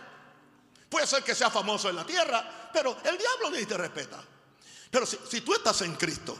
Puede 0.88 1.06
ser 1.06 1.22
que 1.22 1.34
sea 1.34 1.50
famoso 1.50 1.90
en 1.90 1.96
la 1.96 2.06
tierra, 2.06 2.70
pero 2.72 2.96
el 3.04 3.18
diablo 3.18 3.50
ni 3.50 3.66
te 3.66 3.76
respeta. 3.76 4.22
Pero 4.92 5.06
si, 5.06 5.18
si 5.28 5.40
tú 5.40 5.54
estás 5.54 5.80
en 5.80 5.96
Cristo, 5.96 6.38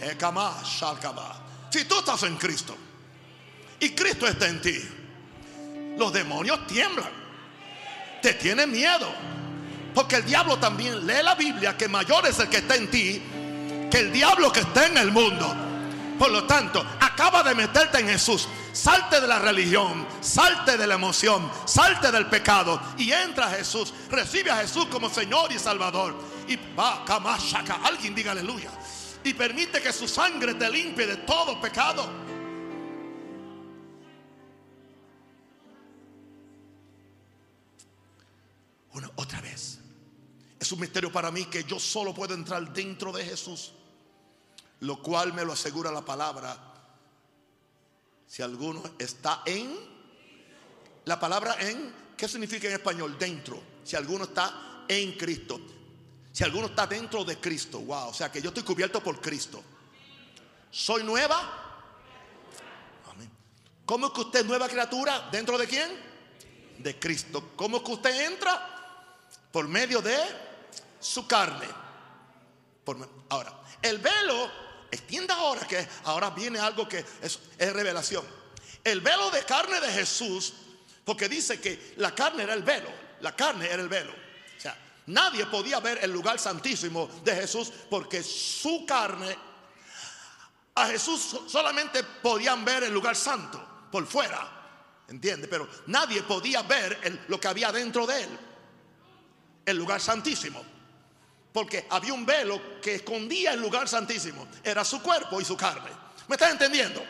Shalkama. 0.00 1.34
si 1.70 1.84
tú 1.84 1.98
estás 1.98 2.22
en 2.22 2.36
Cristo 2.36 2.74
y 3.78 3.90
Cristo 3.90 4.26
está 4.26 4.48
en 4.48 4.60
ti, 4.60 4.82
los 5.98 6.12
demonios 6.12 6.66
tiemblan, 6.66 7.10
te 8.22 8.32
tienen 8.34 8.70
miedo. 8.70 9.12
Porque 9.94 10.16
el 10.16 10.24
diablo 10.24 10.58
también 10.58 11.06
lee 11.06 11.22
la 11.22 11.34
Biblia 11.34 11.76
que 11.76 11.88
mayor 11.88 12.26
es 12.26 12.38
el 12.38 12.48
que 12.48 12.56
está 12.56 12.74
en 12.74 12.90
ti 12.90 13.22
que 13.90 13.98
el 14.00 14.12
diablo 14.12 14.50
que 14.50 14.60
está 14.60 14.86
en 14.86 14.96
el 14.96 15.12
mundo. 15.12 15.54
Por 16.18 16.30
lo 16.30 16.44
tanto, 16.44 16.84
acaba 17.00 17.42
de 17.42 17.54
meterte 17.54 18.00
en 18.00 18.08
Jesús. 18.08 18.48
Salte 18.72 19.20
de 19.20 19.28
la 19.28 19.38
religión, 19.38 20.06
salte 20.20 20.76
de 20.76 20.86
la 20.86 20.94
emoción, 20.94 21.48
salte 21.64 22.10
del 22.10 22.26
pecado 22.26 22.80
y 22.98 23.12
entra 23.12 23.46
a 23.46 23.50
Jesús. 23.50 23.92
Recibe 24.10 24.50
a 24.50 24.56
Jesús 24.56 24.86
como 24.86 25.08
Señor 25.08 25.52
y 25.52 25.60
Salvador. 25.60 26.16
Y 26.46 26.56
va, 26.74 27.04
alguien 27.84 28.14
diga 28.14 28.32
aleluya. 28.32 28.70
Y 29.22 29.32
permite 29.32 29.80
que 29.80 29.92
su 29.92 30.06
sangre 30.06 30.54
te 30.54 30.70
limpie 30.70 31.06
de 31.06 31.16
todo 31.18 31.60
pecado. 31.60 32.08
Una 38.92 39.10
otra 39.16 39.40
vez. 39.40 39.78
Es 40.60 40.72
un 40.72 40.80
misterio 40.80 41.10
para 41.10 41.30
mí 41.30 41.46
que 41.46 41.64
yo 41.64 41.78
solo 41.78 42.14
puedo 42.14 42.34
entrar 42.34 42.72
dentro 42.72 43.12
de 43.12 43.24
Jesús, 43.24 43.72
lo 44.80 45.02
cual 45.02 45.32
me 45.32 45.44
lo 45.44 45.52
asegura 45.52 45.90
la 45.90 46.04
palabra. 46.04 46.56
Si 48.26 48.42
alguno 48.42 48.82
está 48.98 49.42
en, 49.46 49.74
la 51.04 51.18
palabra 51.18 51.56
en, 51.60 51.94
¿qué 52.16 52.28
significa 52.28 52.68
en 52.68 52.74
español? 52.74 53.16
Dentro. 53.18 53.62
Si 53.82 53.96
alguno 53.96 54.24
está 54.24 54.84
en 54.88 55.12
Cristo. 55.12 55.60
Si 56.34 56.42
alguno 56.42 56.66
está 56.66 56.84
dentro 56.84 57.24
de 57.24 57.38
Cristo, 57.38 57.78
wow, 57.78 58.08
o 58.08 58.12
sea 58.12 58.30
que 58.32 58.42
yo 58.42 58.48
estoy 58.48 58.64
cubierto 58.64 59.00
por 59.00 59.20
Cristo. 59.20 59.62
¿Soy 60.68 61.04
nueva? 61.04 61.38
Amén. 63.08 63.30
¿Cómo 63.86 64.08
es 64.08 64.12
que 64.12 64.20
usted 64.22 64.40
es 64.40 64.46
nueva 64.46 64.68
criatura? 64.68 65.28
¿Dentro 65.30 65.56
de 65.56 65.68
quién? 65.68 65.88
De 66.78 66.98
Cristo. 66.98 67.52
¿Cómo 67.54 67.76
es 67.76 67.82
que 67.84 67.92
usted 67.92 68.26
entra? 68.26 69.22
Por 69.52 69.68
medio 69.68 70.02
de 70.02 70.18
su 70.98 71.24
carne. 71.24 71.68
Por 72.84 73.08
ahora, 73.28 73.62
el 73.80 73.98
velo, 73.98 74.50
entienda 74.90 75.36
ahora 75.36 75.64
que 75.68 75.86
ahora 76.02 76.30
viene 76.30 76.58
algo 76.58 76.88
que 76.88 77.04
es 77.22 77.38
revelación. 77.58 78.24
El 78.82 79.02
velo 79.02 79.30
de 79.30 79.44
carne 79.44 79.78
de 79.78 79.92
Jesús, 79.92 80.52
porque 81.04 81.28
dice 81.28 81.60
que 81.60 81.94
la 81.98 82.12
carne 82.12 82.42
era 82.42 82.54
el 82.54 82.64
velo, 82.64 82.90
la 83.20 83.36
carne 83.36 83.66
era 83.66 83.80
el 83.80 83.88
velo. 83.88 84.23
Nadie 85.06 85.46
podía 85.46 85.80
ver 85.80 85.98
el 86.02 86.10
lugar 86.10 86.38
santísimo 86.38 87.08
de 87.22 87.34
Jesús 87.34 87.70
porque 87.90 88.22
su 88.22 88.86
carne, 88.86 89.36
a 90.74 90.86
Jesús 90.86 91.20
so- 91.20 91.48
solamente 91.48 92.02
podían 92.02 92.64
ver 92.64 92.84
el 92.84 92.92
lugar 92.94 93.14
santo 93.14 93.86
por 93.92 94.06
fuera, 94.06 95.02
¿entiende? 95.08 95.46
Pero 95.46 95.68
nadie 95.86 96.22
podía 96.22 96.62
ver 96.62 97.24
lo 97.28 97.38
que 97.38 97.48
había 97.48 97.70
dentro 97.70 98.06
de 98.06 98.22
él 98.22 98.38
el 99.66 99.76
lugar 99.76 100.00
santísimo. 100.00 100.62
Porque 101.52 101.86
había 101.90 102.12
un 102.12 102.26
velo 102.26 102.80
que 102.82 102.96
escondía 102.96 103.52
el 103.52 103.60
lugar 103.60 103.88
santísimo. 103.88 104.48
Era 104.64 104.84
su 104.84 105.00
cuerpo 105.00 105.40
y 105.40 105.44
su 105.44 105.56
carne. 105.56 105.90
¿Me 106.26 106.34
estás 106.34 106.50
entendiendo? 106.50 107.00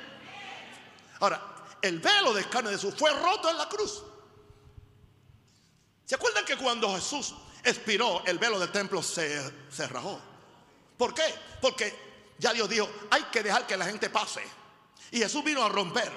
Ahora, 1.20 1.40
el 1.80 1.98
velo 1.98 2.34
de 2.34 2.44
carne 2.48 2.70
de 2.70 2.76
Jesús 2.76 2.94
fue 2.98 3.10
roto 3.12 3.48
en 3.48 3.56
la 3.56 3.68
cruz. 3.68 4.02
¿Se 6.04 6.14
acuerdan 6.14 6.44
que 6.44 6.56
cuando 6.56 6.94
Jesús 6.94 7.34
expiró, 7.64 8.22
el 8.26 8.38
velo 8.38 8.58
del 8.58 8.70
templo 8.70 9.02
se, 9.02 9.52
se 9.70 9.86
rajó. 9.88 10.20
¿Por 10.96 11.14
qué? 11.14 11.34
Porque 11.60 11.92
ya 12.38 12.52
Dios 12.52 12.68
dijo, 12.68 12.88
hay 13.10 13.22
que 13.24 13.42
dejar 13.42 13.66
que 13.66 13.76
la 13.76 13.86
gente 13.86 14.10
pase. 14.10 14.42
Y 15.10 15.18
Jesús 15.18 15.42
vino 15.44 15.62
a 15.64 15.68
romper. 15.68 16.12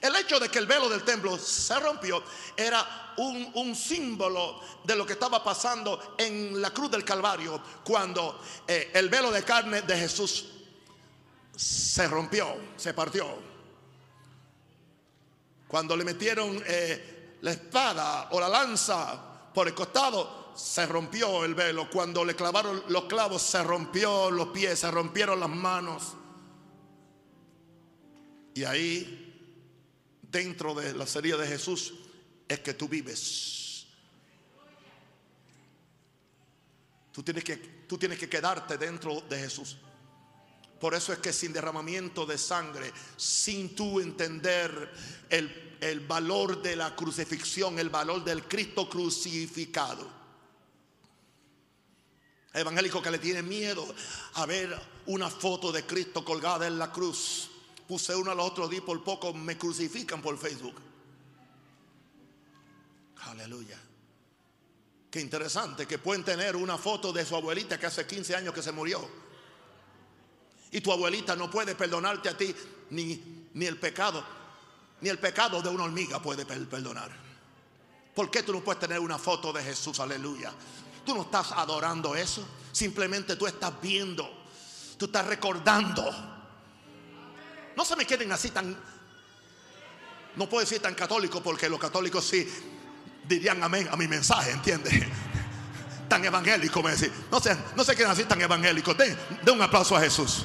El 0.00 0.14
hecho 0.16 0.38
de 0.38 0.48
que 0.48 0.58
el 0.58 0.66
velo 0.66 0.88
del 0.88 1.02
templo 1.02 1.36
se 1.36 1.78
rompió 1.80 2.22
era 2.56 3.14
un, 3.16 3.50
un 3.54 3.74
símbolo 3.74 4.60
de 4.84 4.94
lo 4.94 5.04
que 5.04 5.14
estaba 5.14 5.42
pasando 5.42 6.14
en 6.16 6.60
la 6.60 6.70
cruz 6.70 6.90
del 6.90 7.04
Calvario 7.04 7.60
cuando 7.84 8.40
eh, 8.66 8.92
el 8.94 9.08
velo 9.08 9.32
de 9.32 9.42
carne 9.42 9.82
de 9.82 9.96
Jesús 9.96 10.46
se 11.56 12.06
rompió, 12.06 12.56
se 12.76 12.94
partió. 12.94 13.26
Cuando 15.66 15.96
le 15.96 16.04
metieron 16.04 16.62
eh, 16.64 17.38
la 17.40 17.50
espada 17.50 18.28
o 18.30 18.40
la 18.40 18.48
lanza 18.48 19.50
por 19.52 19.66
el 19.66 19.74
costado, 19.74 20.37
se 20.58 20.86
rompió 20.86 21.44
el 21.44 21.54
velo. 21.54 21.88
Cuando 21.88 22.24
le 22.24 22.34
clavaron 22.34 22.82
los 22.88 23.04
clavos, 23.04 23.42
se 23.42 23.62
rompió 23.62 24.30
los 24.30 24.48
pies, 24.48 24.80
se 24.80 24.90
rompieron 24.90 25.38
las 25.38 25.48
manos. 25.48 26.14
Y 28.54 28.64
ahí, 28.64 29.56
dentro 30.20 30.74
de 30.74 30.94
la 30.94 31.06
serie 31.06 31.36
de 31.36 31.46
Jesús, 31.46 31.94
es 32.48 32.58
que 32.58 32.74
tú 32.74 32.88
vives. 32.88 33.86
Tú 37.12 37.22
tienes 37.22 37.44
que, 37.44 37.56
tú 37.56 37.96
tienes 37.96 38.18
que 38.18 38.28
quedarte 38.28 38.76
dentro 38.76 39.20
de 39.22 39.38
Jesús. 39.38 39.76
Por 40.80 40.94
eso 40.94 41.12
es 41.12 41.20
que 41.20 41.32
sin 41.32 41.52
derramamiento 41.52 42.26
de 42.26 42.36
sangre, 42.36 42.92
sin 43.16 43.76
tú 43.76 44.00
entender 44.00 44.92
el, 45.28 45.76
el, 45.80 46.00
valor 46.00 46.62
de 46.62 46.76
la 46.76 46.94
crucifixión, 46.94 47.78
el 47.78 47.90
valor 47.90 48.24
del 48.24 48.44
Cristo 48.44 48.88
crucificado. 48.88 50.17
Evangélicos 52.52 53.02
que 53.02 53.10
le 53.10 53.18
tienen 53.18 53.46
miedo 53.46 53.86
a 54.34 54.46
ver 54.46 54.78
una 55.06 55.28
foto 55.28 55.70
de 55.70 55.84
Cristo 55.84 56.24
colgada 56.24 56.66
en 56.66 56.78
la 56.78 56.90
cruz. 56.90 57.50
Puse 57.86 58.14
uno 58.14 58.30
al 58.30 58.40
otro 58.40 58.68
día 58.68 58.82
por 58.84 59.02
poco 59.04 59.32
me 59.32 59.56
crucifican 59.56 60.22
por 60.22 60.38
Facebook. 60.38 60.74
Aleluya. 63.22 63.78
Qué 65.10 65.20
interesante 65.20 65.86
que 65.86 65.98
pueden 65.98 66.24
tener 66.24 66.56
una 66.56 66.76
foto 66.76 67.12
de 67.12 67.24
su 67.24 67.34
abuelita 67.34 67.78
que 67.78 67.86
hace 67.86 68.06
15 68.06 68.36
años 68.36 68.54
que 68.54 68.62
se 68.62 68.72
murió. 68.72 69.08
Y 70.70 70.80
tu 70.80 70.92
abuelita 70.92 71.34
no 71.34 71.50
puede 71.50 71.74
perdonarte 71.74 72.28
a 72.28 72.36
ti 72.36 72.54
ni, 72.90 73.48
ni 73.54 73.66
el 73.66 73.78
pecado, 73.78 74.22
ni 75.00 75.08
el 75.08 75.18
pecado 75.18 75.62
de 75.62 75.68
una 75.70 75.84
hormiga 75.84 76.20
puede 76.20 76.44
perdonar. 76.44 77.10
¿Por 78.14 78.30
qué 78.30 78.42
tú 78.42 78.52
no 78.52 78.60
puedes 78.60 78.80
tener 78.80 78.98
una 78.98 79.18
foto 79.18 79.52
de 79.52 79.62
Jesús? 79.62 79.98
Aleluya. 80.00 80.52
Tú 81.04 81.14
no 81.14 81.22
estás 81.22 81.52
adorando 81.52 82.14
eso. 82.14 82.46
Simplemente 82.72 83.36
tú 83.36 83.46
estás 83.46 83.72
viendo. 83.80 84.28
Tú 84.98 85.06
estás 85.06 85.26
recordando. 85.26 86.04
No 87.76 87.84
se 87.84 87.96
me 87.96 88.04
queden 88.04 88.32
así 88.32 88.50
tan... 88.50 88.76
No 90.36 90.48
puedo 90.48 90.60
decir 90.60 90.80
tan 90.80 90.94
católico 90.94 91.42
porque 91.42 91.68
los 91.68 91.80
católicos 91.80 92.24
sí 92.24 92.46
dirían 93.24 93.62
amén 93.62 93.88
a 93.90 93.96
mi 93.96 94.08
mensaje, 94.08 94.50
¿entiendes? 94.50 94.94
Tan 96.08 96.24
evangélico 96.24 96.82
me 96.82 96.92
decís. 96.92 97.10
No 97.30 97.38
se, 97.38 97.56
no 97.76 97.84
se 97.84 97.94
queden 97.94 98.10
así 98.10 98.24
tan 98.24 98.40
evangélicos. 98.40 98.96
Den, 98.96 99.16
den 99.42 99.54
un 99.54 99.62
aplauso 99.62 99.94
a 99.94 100.00
Jesús. 100.00 100.44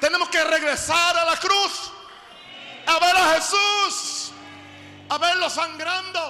Tenemos 0.00 0.28
que 0.28 0.44
regresar 0.44 1.16
a 1.16 1.24
la 1.24 1.36
cruz. 1.38 1.90
A 2.86 2.98
ver 3.00 3.16
a 3.16 3.34
Jesús. 3.34 4.13
A 5.08 5.18
verlo 5.18 5.48
sangrando. 5.50 6.20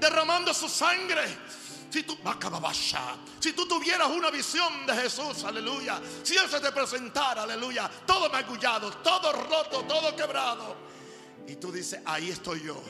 Derramando 0.00 0.52
su 0.52 0.68
sangre. 0.68 1.22
Si 1.94 2.02
tú, 2.02 2.18
si 3.38 3.52
tú 3.52 3.68
tuvieras 3.68 4.08
una 4.08 4.28
visión 4.28 4.84
de 4.84 4.94
Jesús, 4.94 5.44
aleluya. 5.44 6.00
Si 6.24 6.36
Él 6.36 6.50
se 6.50 6.58
te 6.58 6.72
presentara, 6.72 7.44
aleluya. 7.44 7.88
Todo 8.04 8.28
magullado, 8.30 8.90
todo 8.96 9.32
roto, 9.32 9.84
todo 9.84 10.16
quebrado. 10.16 10.76
Y 11.46 11.54
tú 11.54 11.70
dices, 11.70 12.00
ahí 12.04 12.30
estoy 12.30 12.64
yo. 12.64 12.82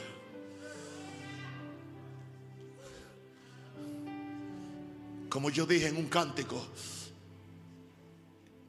Como 5.28 5.50
yo 5.50 5.66
dije 5.66 5.88
en 5.88 5.98
un 5.98 6.08
cántico 6.08 6.66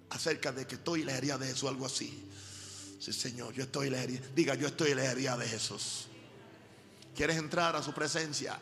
acerca 0.09 0.51
de 0.51 0.67
que 0.67 0.75
estoy 0.75 1.01
en 1.01 1.07
la 1.07 1.15
de 1.37 1.47
Jesús, 1.47 1.69
algo 1.69 1.85
así. 1.85 2.27
Sí, 2.99 3.13
Señor, 3.13 3.53
yo 3.53 3.63
estoy 3.63 3.87
en. 3.87 4.21
Diga, 4.35 4.55
yo 4.55 4.67
estoy 4.67 4.91
en 4.91 4.97
de 5.37 5.47
Jesús. 5.47 6.07
¿Quieres 7.15 7.37
entrar 7.37 7.75
a 7.77 7.81
su 7.81 7.93
presencia? 7.93 8.59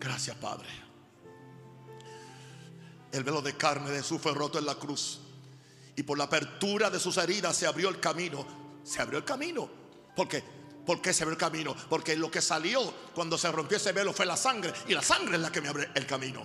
Gracias, 0.00 0.36
Padre. 0.36 0.68
El 3.12 3.22
velo 3.22 3.40
de 3.40 3.56
carne 3.56 3.90
de 3.90 3.98
Jesús 3.98 4.20
fue 4.20 4.34
roto 4.34 4.58
en 4.58 4.66
la 4.66 4.74
cruz. 4.74 5.20
Y 5.94 6.02
por 6.02 6.18
la 6.18 6.24
apertura 6.24 6.90
de 6.90 6.98
sus 6.98 7.18
heridas 7.18 7.56
se 7.56 7.68
abrió 7.68 7.88
el 7.88 8.00
camino. 8.00 8.44
Se 8.82 9.00
abrió 9.00 9.18
el 9.18 9.24
camino. 9.24 9.70
¿Por 10.16 10.26
qué? 10.26 10.42
¿Por 10.84 11.00
qué 11.00 11.12
se 11.12 11.22
abrió 11.22 11.34
el 11.34 11.38
camino? 11.38 11.76
Porque 11.88 12.16
lo 12.16 12.30
que 12.30 12.42
salió 12.42 12.92
cuando 13.14 13.38
se 13.38 13.52
rompió 13.52 13.76
ese 13.76 13.92
velo 13.92 14.12
fue 14.12 14.26
la 14.26 14.36
sangre. 14.36 14.72
Y 14.88 14.94
la 14.94 15.02
sangre 15.02 15.36
es 15.36 15.40
la 15.40 15.52
que 15.52 15.60
me 15.60 15.68
abre 15.68 15.90
el 15.94 16.04
camino. 16.04 16.44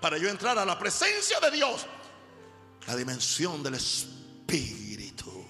Para 0.00 0.16
yo 0.16 0.30
entrar 0.30 0.58
a 0.58 0.64
la 0.64 0.78
presencia 0.78 1.38
de 1.40 1.50
Dios. 1.50 1.84
La 2.86 2.96
dimensión 2.96 3.62
del 3.62 3.74
Espíritu. 3.74 5.44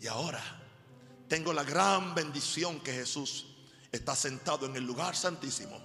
Y 0.00 0.06
ahora 0.06 0.59
tengo 1.30 1.52
la 1.52 1.62
gran 1.62 2.12
bendición 2.12 2.80
que 2.80 2.92
Jesús 2.92 3.46
está 3.92 4.16
sentado 4.16 4.66
en 4.66 4.74
el 4.74 4.84
lugar 4.84 5.14
santísimo 5.14 5.80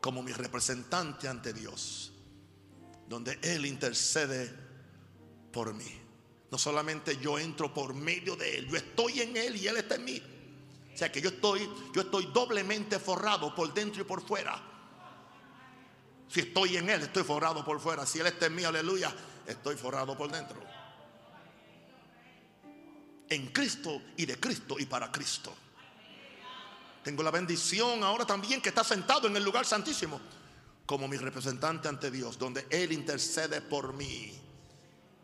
como 0.00 0.22
mi 0.22 0.32
representante 0.32 1.28
ante 1.28 1.52
Dios, 1.52 2.10
donde 3.06 3.38
Él 3.42 3.66
intercede 3.66 4.50
por 5.52 5.74
mí. 5.74 6.00
No 6.50 6.56
solamente 6.56 7.18
yo 7.18 7.38
entro 7.38 7.74
por 7.74 7.92
medio 7.92 8.36
de 8.36 8.56
Él, 8.56 8.68
yo 8.70 8.78
estoy 8.78 9.20
en 9.20 9.36
Él 9.36 9.56
y 9.56 9.68
Él 9.68 9.76
está 9.76 9.96
en 9.96 10.04
mí. 10.06 10.22
O 10.94 10.96
sea 10.96 11.12
que 11.12 11.20
yo 11.20 11.28
estoy, 11.28 11.68
yo 11.94 12.00
estoy 12.00 12.24
doblemente 12.32 12.98
forrado 12.98 13.54
por 13.54 13.74
dentro 13.74 14.00
y 14.00 14.06
por 14.06 14.26
fuera. 14.26 14.62
Si 16.26 16.40
estoy 16.40 16.78
en 16.78 16.88
Él, 16.88 17.02
estoy 17.02 17.22
forrado 17.22 17.62
por 17.62 17.78
fuera. 17.80 18.06
Si 18.06 18.18
Él 18.18 18.28
está 18.28 18.46
en 18.46 18.54
mí, 18.54 18.64
aleluya, 18.64 19.14
estoy 19.46 19.76
forrado 19.76 20.16
por 20.16 20.32
dentro. 20.32 20.79
En 23.30 23.46
Cristo 23.46 24.02
y 24.18 24.26
de 24.26 24.38
Cristo 24.38 24.76
y 24.78 24.84
para 24.84 25.10
Cristo. 25.10 25.54
Tengo 27.02 27.22
la 27.22 27.30
bendición 27.30 28.04
ahora 28.04 28.26
también 28.26 28.60
que 28.60 28.68
está 28.68 28.84
sentado 28.84 29.26
en 29.26 29.36
el 29.36 29.42
lugar 29.42 29.64
santísimo 29.64 30.20
como 30.90 31.06
mi 31.06 31.16
representante 31.16 31.86
ante 31.86 32.10
Dios, 32.10 32.36
donde 32.36 32.66
Él 32.68 32.90
intercede 32.90 33.60
por 33.60 33.94
mí. 33.94 34.36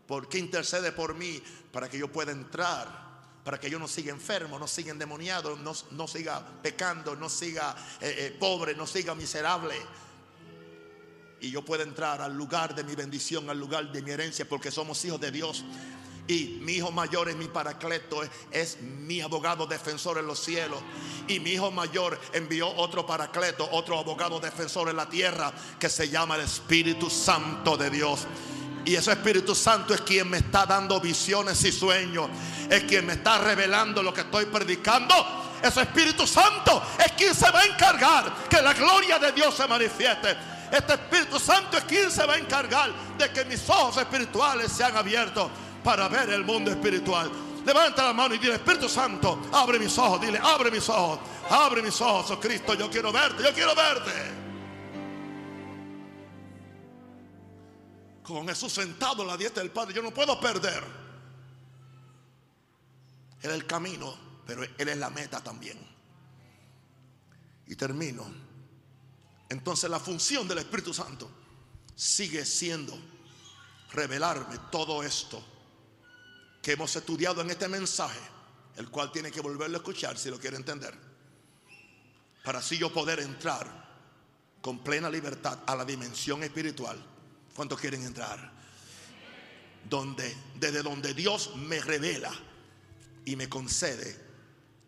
¿Por 0.07 0.29
qué 0.29 0.37
intercede 0.37 0.93
por 0.93 1.13
mí? 1.13 1.43
Para 1.73 1.89
que 1.89 1.99
yo 1.99 2.09
pueda 2.09 2.31
entrar, 2.31 2.87
para 3.43 3.59
que 3.59 3.69
yo 3.69 3.77
no 3.77 3.85
siga 3.85 4.13
enfermo, 4.13 4.57
no 4.57 4.65
siga 4.65 4.91
endemoniado, 4.91 5.57
no, 5.57 5.73
no 5.91 6.07
siga 6.07 6.41
pecando, 6.63 7.17
no 7.17 7.27
siga 7.27 7.75
eh, 7.99 8.15
eh, 8.17 8.37
pobre, 8.39 8.75
no 8.75 8.87
siga 8.87 9.13
miserable. 9.13 9.75
Y 11.41 11.51
yo 11.51 11.65
pueda 11.65 11.83
entrar 11.83 12.21
al 12.21 12.33
lugar 12.33 12.73
de 12.73 12.85
mi 12.85 12.95
bendición, 12.95 13.49
al 13.49 13.59
lugar 13.59 13.91
de 13.91 14.01
mi 14.01 14.11
herencia, 14.11 14.47
porque 14.47 14.71
somos 14.71 15.03
hijos 15.03 15.19
de 15.19 15.31
Dios. 15.31 15.65
Y 16.27 16.59
mi 16.61 16.73
hijo 16.73 16.91
mayor 16.91 17.29
es 17.29 17.37
mi 17.37 17.47
paracleto, 17.47 18.21
es, 18.51 18.81
mi 18.81 19.21
abogado 19.21 19.65
defensor 19.65 20.17
en 20.17 20.27
los 20.27 20.39
cielos. 20.39 20.79
Y 21.27 21.39
mi 21.39 21.51
hijo 21.51 21.71
mayor 21.71 22.19
envió 22.33 22.69
otro 22.75 23.05
paracleto, 23.05 23.67
otro 23.71 23.97
abogado 23.97 24.39
defensor 24.39 24.89
en 24.89 24.97
la 24.97 25.07
tierra, 25.07 25.53
que 25.79 25.87
se 25.87 26.09
llama 26.09 26.35
el 26.35 26.41
Espíritu 26.41 27.09
Santo 27.09 27.77
de 27.77 27.89
Dios. 27.89 28.27
Y 28.83 28.95
ese 28.95 29.11
Espíritu 29.11 29.55
Santo 29.55 29.93
es 29.93 30.01
quien 30.01 30.29
me 30.29 30.37
está 30.37 30.65
dando 30.65 30.99
visiones 30.99 31.63
y 31.63 31.71
sueños. 31.71 32.29
Es 32.69 32.83
quien 32.83 33.05
me 33.05 33.13
está 33.13 33.37
revelando 33.37 34.03
lo 34.03 34.13
que 34.13 34.21
estoy 34.21 34.45
predicando. 34.45 35.13
Ese 35.61 35.81
Espíritu 35.81 36.27
Santo 36.27 36.81
es 36.99 37.13
quien 37.13 37.33
se 37.33 37.49
va 37.51 37.61
a 37.61 37.65
encargar 37.65 38.33
que 38.49 38.61
la 38.61 38.73
gloria 38.73 39.17
de 39.17 39.31
Dios 39.31 39.55
se 39.55 39.65
manifieste. 39.65 40.35
Este 40.71 40.93
Espíritu 40.93 41.39
Santo 41.39 41.77
es 41.77 41.85
quien 41.85 42.11
se 42.11 42.25
va 42.25 42.33
a 42.33 42.37
encargar 42.37 42.91
de 43.17 43.31
que 43.31 43.45
mis 43.45 43.69
ojos 43.69 43.97
espirituales 43.97 44.71
sean 44.71 44.95
abiertos 44.97 45.49
para 45.83 46.07
ver 46.07 46.29
el 46.29 46.43
mundo 46.43 46.71
espiritual. 46.71 47.31
Levanta 47.65 48.05
la 48.05 48.13
mano 48.13 48.33
y 48.33 48.37
dile, 48.37 48.55
Espíritu 48.55 48.87
Santo, 48.87 49.49
abre 49.51 49.77
mis 49.77 49.97
ojos. 49.97 50.21
Dile, 50.21 50.39
abre 50.41 50.71
mis 50.71 50.87
ojos. 50.87 51.19
Abre 51.49 51.81
mis 51.81 51.99
ojos, 51.99 52.31
oh 52.31 52.39
Cristo. 52.39 52.73
Yo 52.75 52.89
quiero 52.89 53.11
verte, 53.11 53.43
yo 53.43 53.53
quiero 53.53 53.75
verte. 53.75 54.11
Con 58.23 58.47
Jesús 58.47 58.71
sentado 58.71 59.23
en 59.23 59.27
la 59.27 59.37
dieta 59.37 59.59
del 59.59 59.71
Padre, 59.71 59.93
yo 59.93 60.01
no 60.01 60.11
puedo 60.11 60.39
perder. 60.39 60.81
Él 63.41 63.49
es 63.49 63.55
el 63.55 63.65
camino, 63.65 64.15
pero 64.45 64.63
Él 64.63 64.87
es 64.87 64.97
la 64.97 65.09
meta 65.09 65.41
también. 65.41 65.77
Y 67.67 67.75
termino. 67.75 68.25
Entonces 69.49 69.89
la 69.89 69.99
función 69.99 70.47
del 70.47 70.59
Espíritu 70.59 70.93
Santo 70.93 71.29
sigue 71.95 72.45
siendo 72.45 72.97
revelarme 73.91 74.57
todo 74.71 75.03
esto 75.03 75.43
que 76.67 76.73
hemos 76.73 76.93
estudiado 76.97 77.39
en 77.39 77.49
este 77.49 77.69
mensaje, 77.69 78.19
el 78.75 78.89
cual 78.89 79.09
tiene 79.09 79.31
que 79.31 79.39
volverlo 79.39 79.77
a 79.77 79.79
escuchar 79.79 80.17
si 80.17 80.29
lo 80.29 80.37
quiere 80.37 80.57
entender, 80.57 80.93
para 82.43 82.59
así 82.59 82.77
yo 82.77 82.91
poder 82.91 83.21
entrar 83.21 83.87
con 84.59 84.79
plena 84.79 85.09
libertad 85.09 85.59
a 85.65 85.77
la 85.77 85.85
dimensión 85.85 86.43
espiritual. 86.43 87.01
¿Cuántos 87.55 87.79
quieren 87.79 88.03
entrar? 88.03 88.51
Donde, 89.89 90.35
desde 90.59 90.83
donde 90.83 91.13
Dios 91.13 91.55
me 91.55 91.79
revela 91.79 92.33
y 93.23 93.37
me 93.37 93.47
concede 93.47 94.19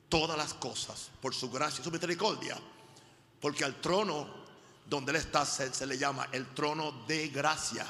todas 0.10 0.38
las 0.38 0.56
cosas 0.56 1.12
por 1.22 1.34
su 1.34 1.50
gracia 1.50 1.80
y 1.80 1.86
su 1.86 1.92
misericordia. 1.92 2.58
Porque 3.40 3.64
al 3.64 3.80
trono 3.80 4.28
donde 4.86 5.12
Él 5.12 5.16
está 5.16 5.46
se, 5.46 5.74
se 5.74 5.88
le 5.88 5.98
llama 5.98 6.28
el 6.34 6.54
trono 6.54 7.06
de 7.08 7.30
gracia, 7.30 7.88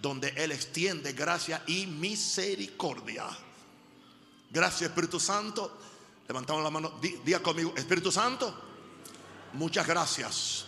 donde 0.00 0.28
Él 0.36 0.52
extiende 0.52 1.12
gracia 1.12 1.62
y 1.66 1.86
misericordia. 1.86 3.26
Gracias 4.50 4.90
Espíritu 4.90 5.18
Santo. 5.20 5.78
Levantamos 6.28 6.62
la 6.62 6.70
mano, 6.70 6.98
di- 7.00 7.20
diga 7.24 7.40
conmigo, 7.40 7.72
Espíritu 7.76 8.12
Santo, 8.12 8.54
muchas 9.54 9.86
gracias 9.86 10.64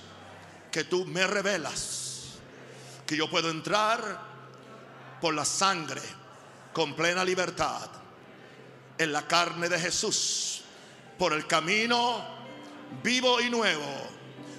que 0.72 0.85
tú 0.85 1.05
me 1.05 1.26
revelas 1.26 2.37
que 3.07 3.16
yo 3.16 3.28
puedo 3.28 3.51
entrar 3.51 4.31
por 5.20 5.35
la 5.35 5.45
sangre 5.45 6.01
con 6.72 6.95
plena 6.95 7.24
libertad 7.24 7.91
en 8.97 9.12
la 9.12 9.26
carne 9.26 9.68
de 9.68 9.78
Jesús, 9.78 10.62
por 11.18 11.33
el 11.33 11.47
camino 11.47 12.24
vivo 13.03 13.41
y 13.41 13.51
nuevo 13.51 13.85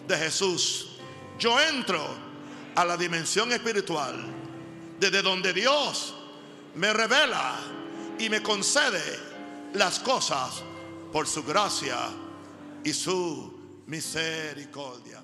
de 0.07 0.17
Jesús. 0.17 0.87
Yo 1.39 1.59
entro 1.59 2.05
a 2.75 2.85
la 2.85 2.95
dimensión 2.97 3.51
espiritual 3.51 4.23
desde 5.01 5.23
donde 5.23 5.51
Dios 5.51 6.13
me 6.75 6.93
revela 6.93 7.59
y 8.19 8.29
me 8.29 8.43
concede 8.43 9.19
las 9.73 9.99
cosas 9.99 10.61
por 11.11 11.27
su 11.27 11.43
gracia 11.43 11.97
y 12.83 12.93
su 12.93 13.51
misericordia. 13.87 15.23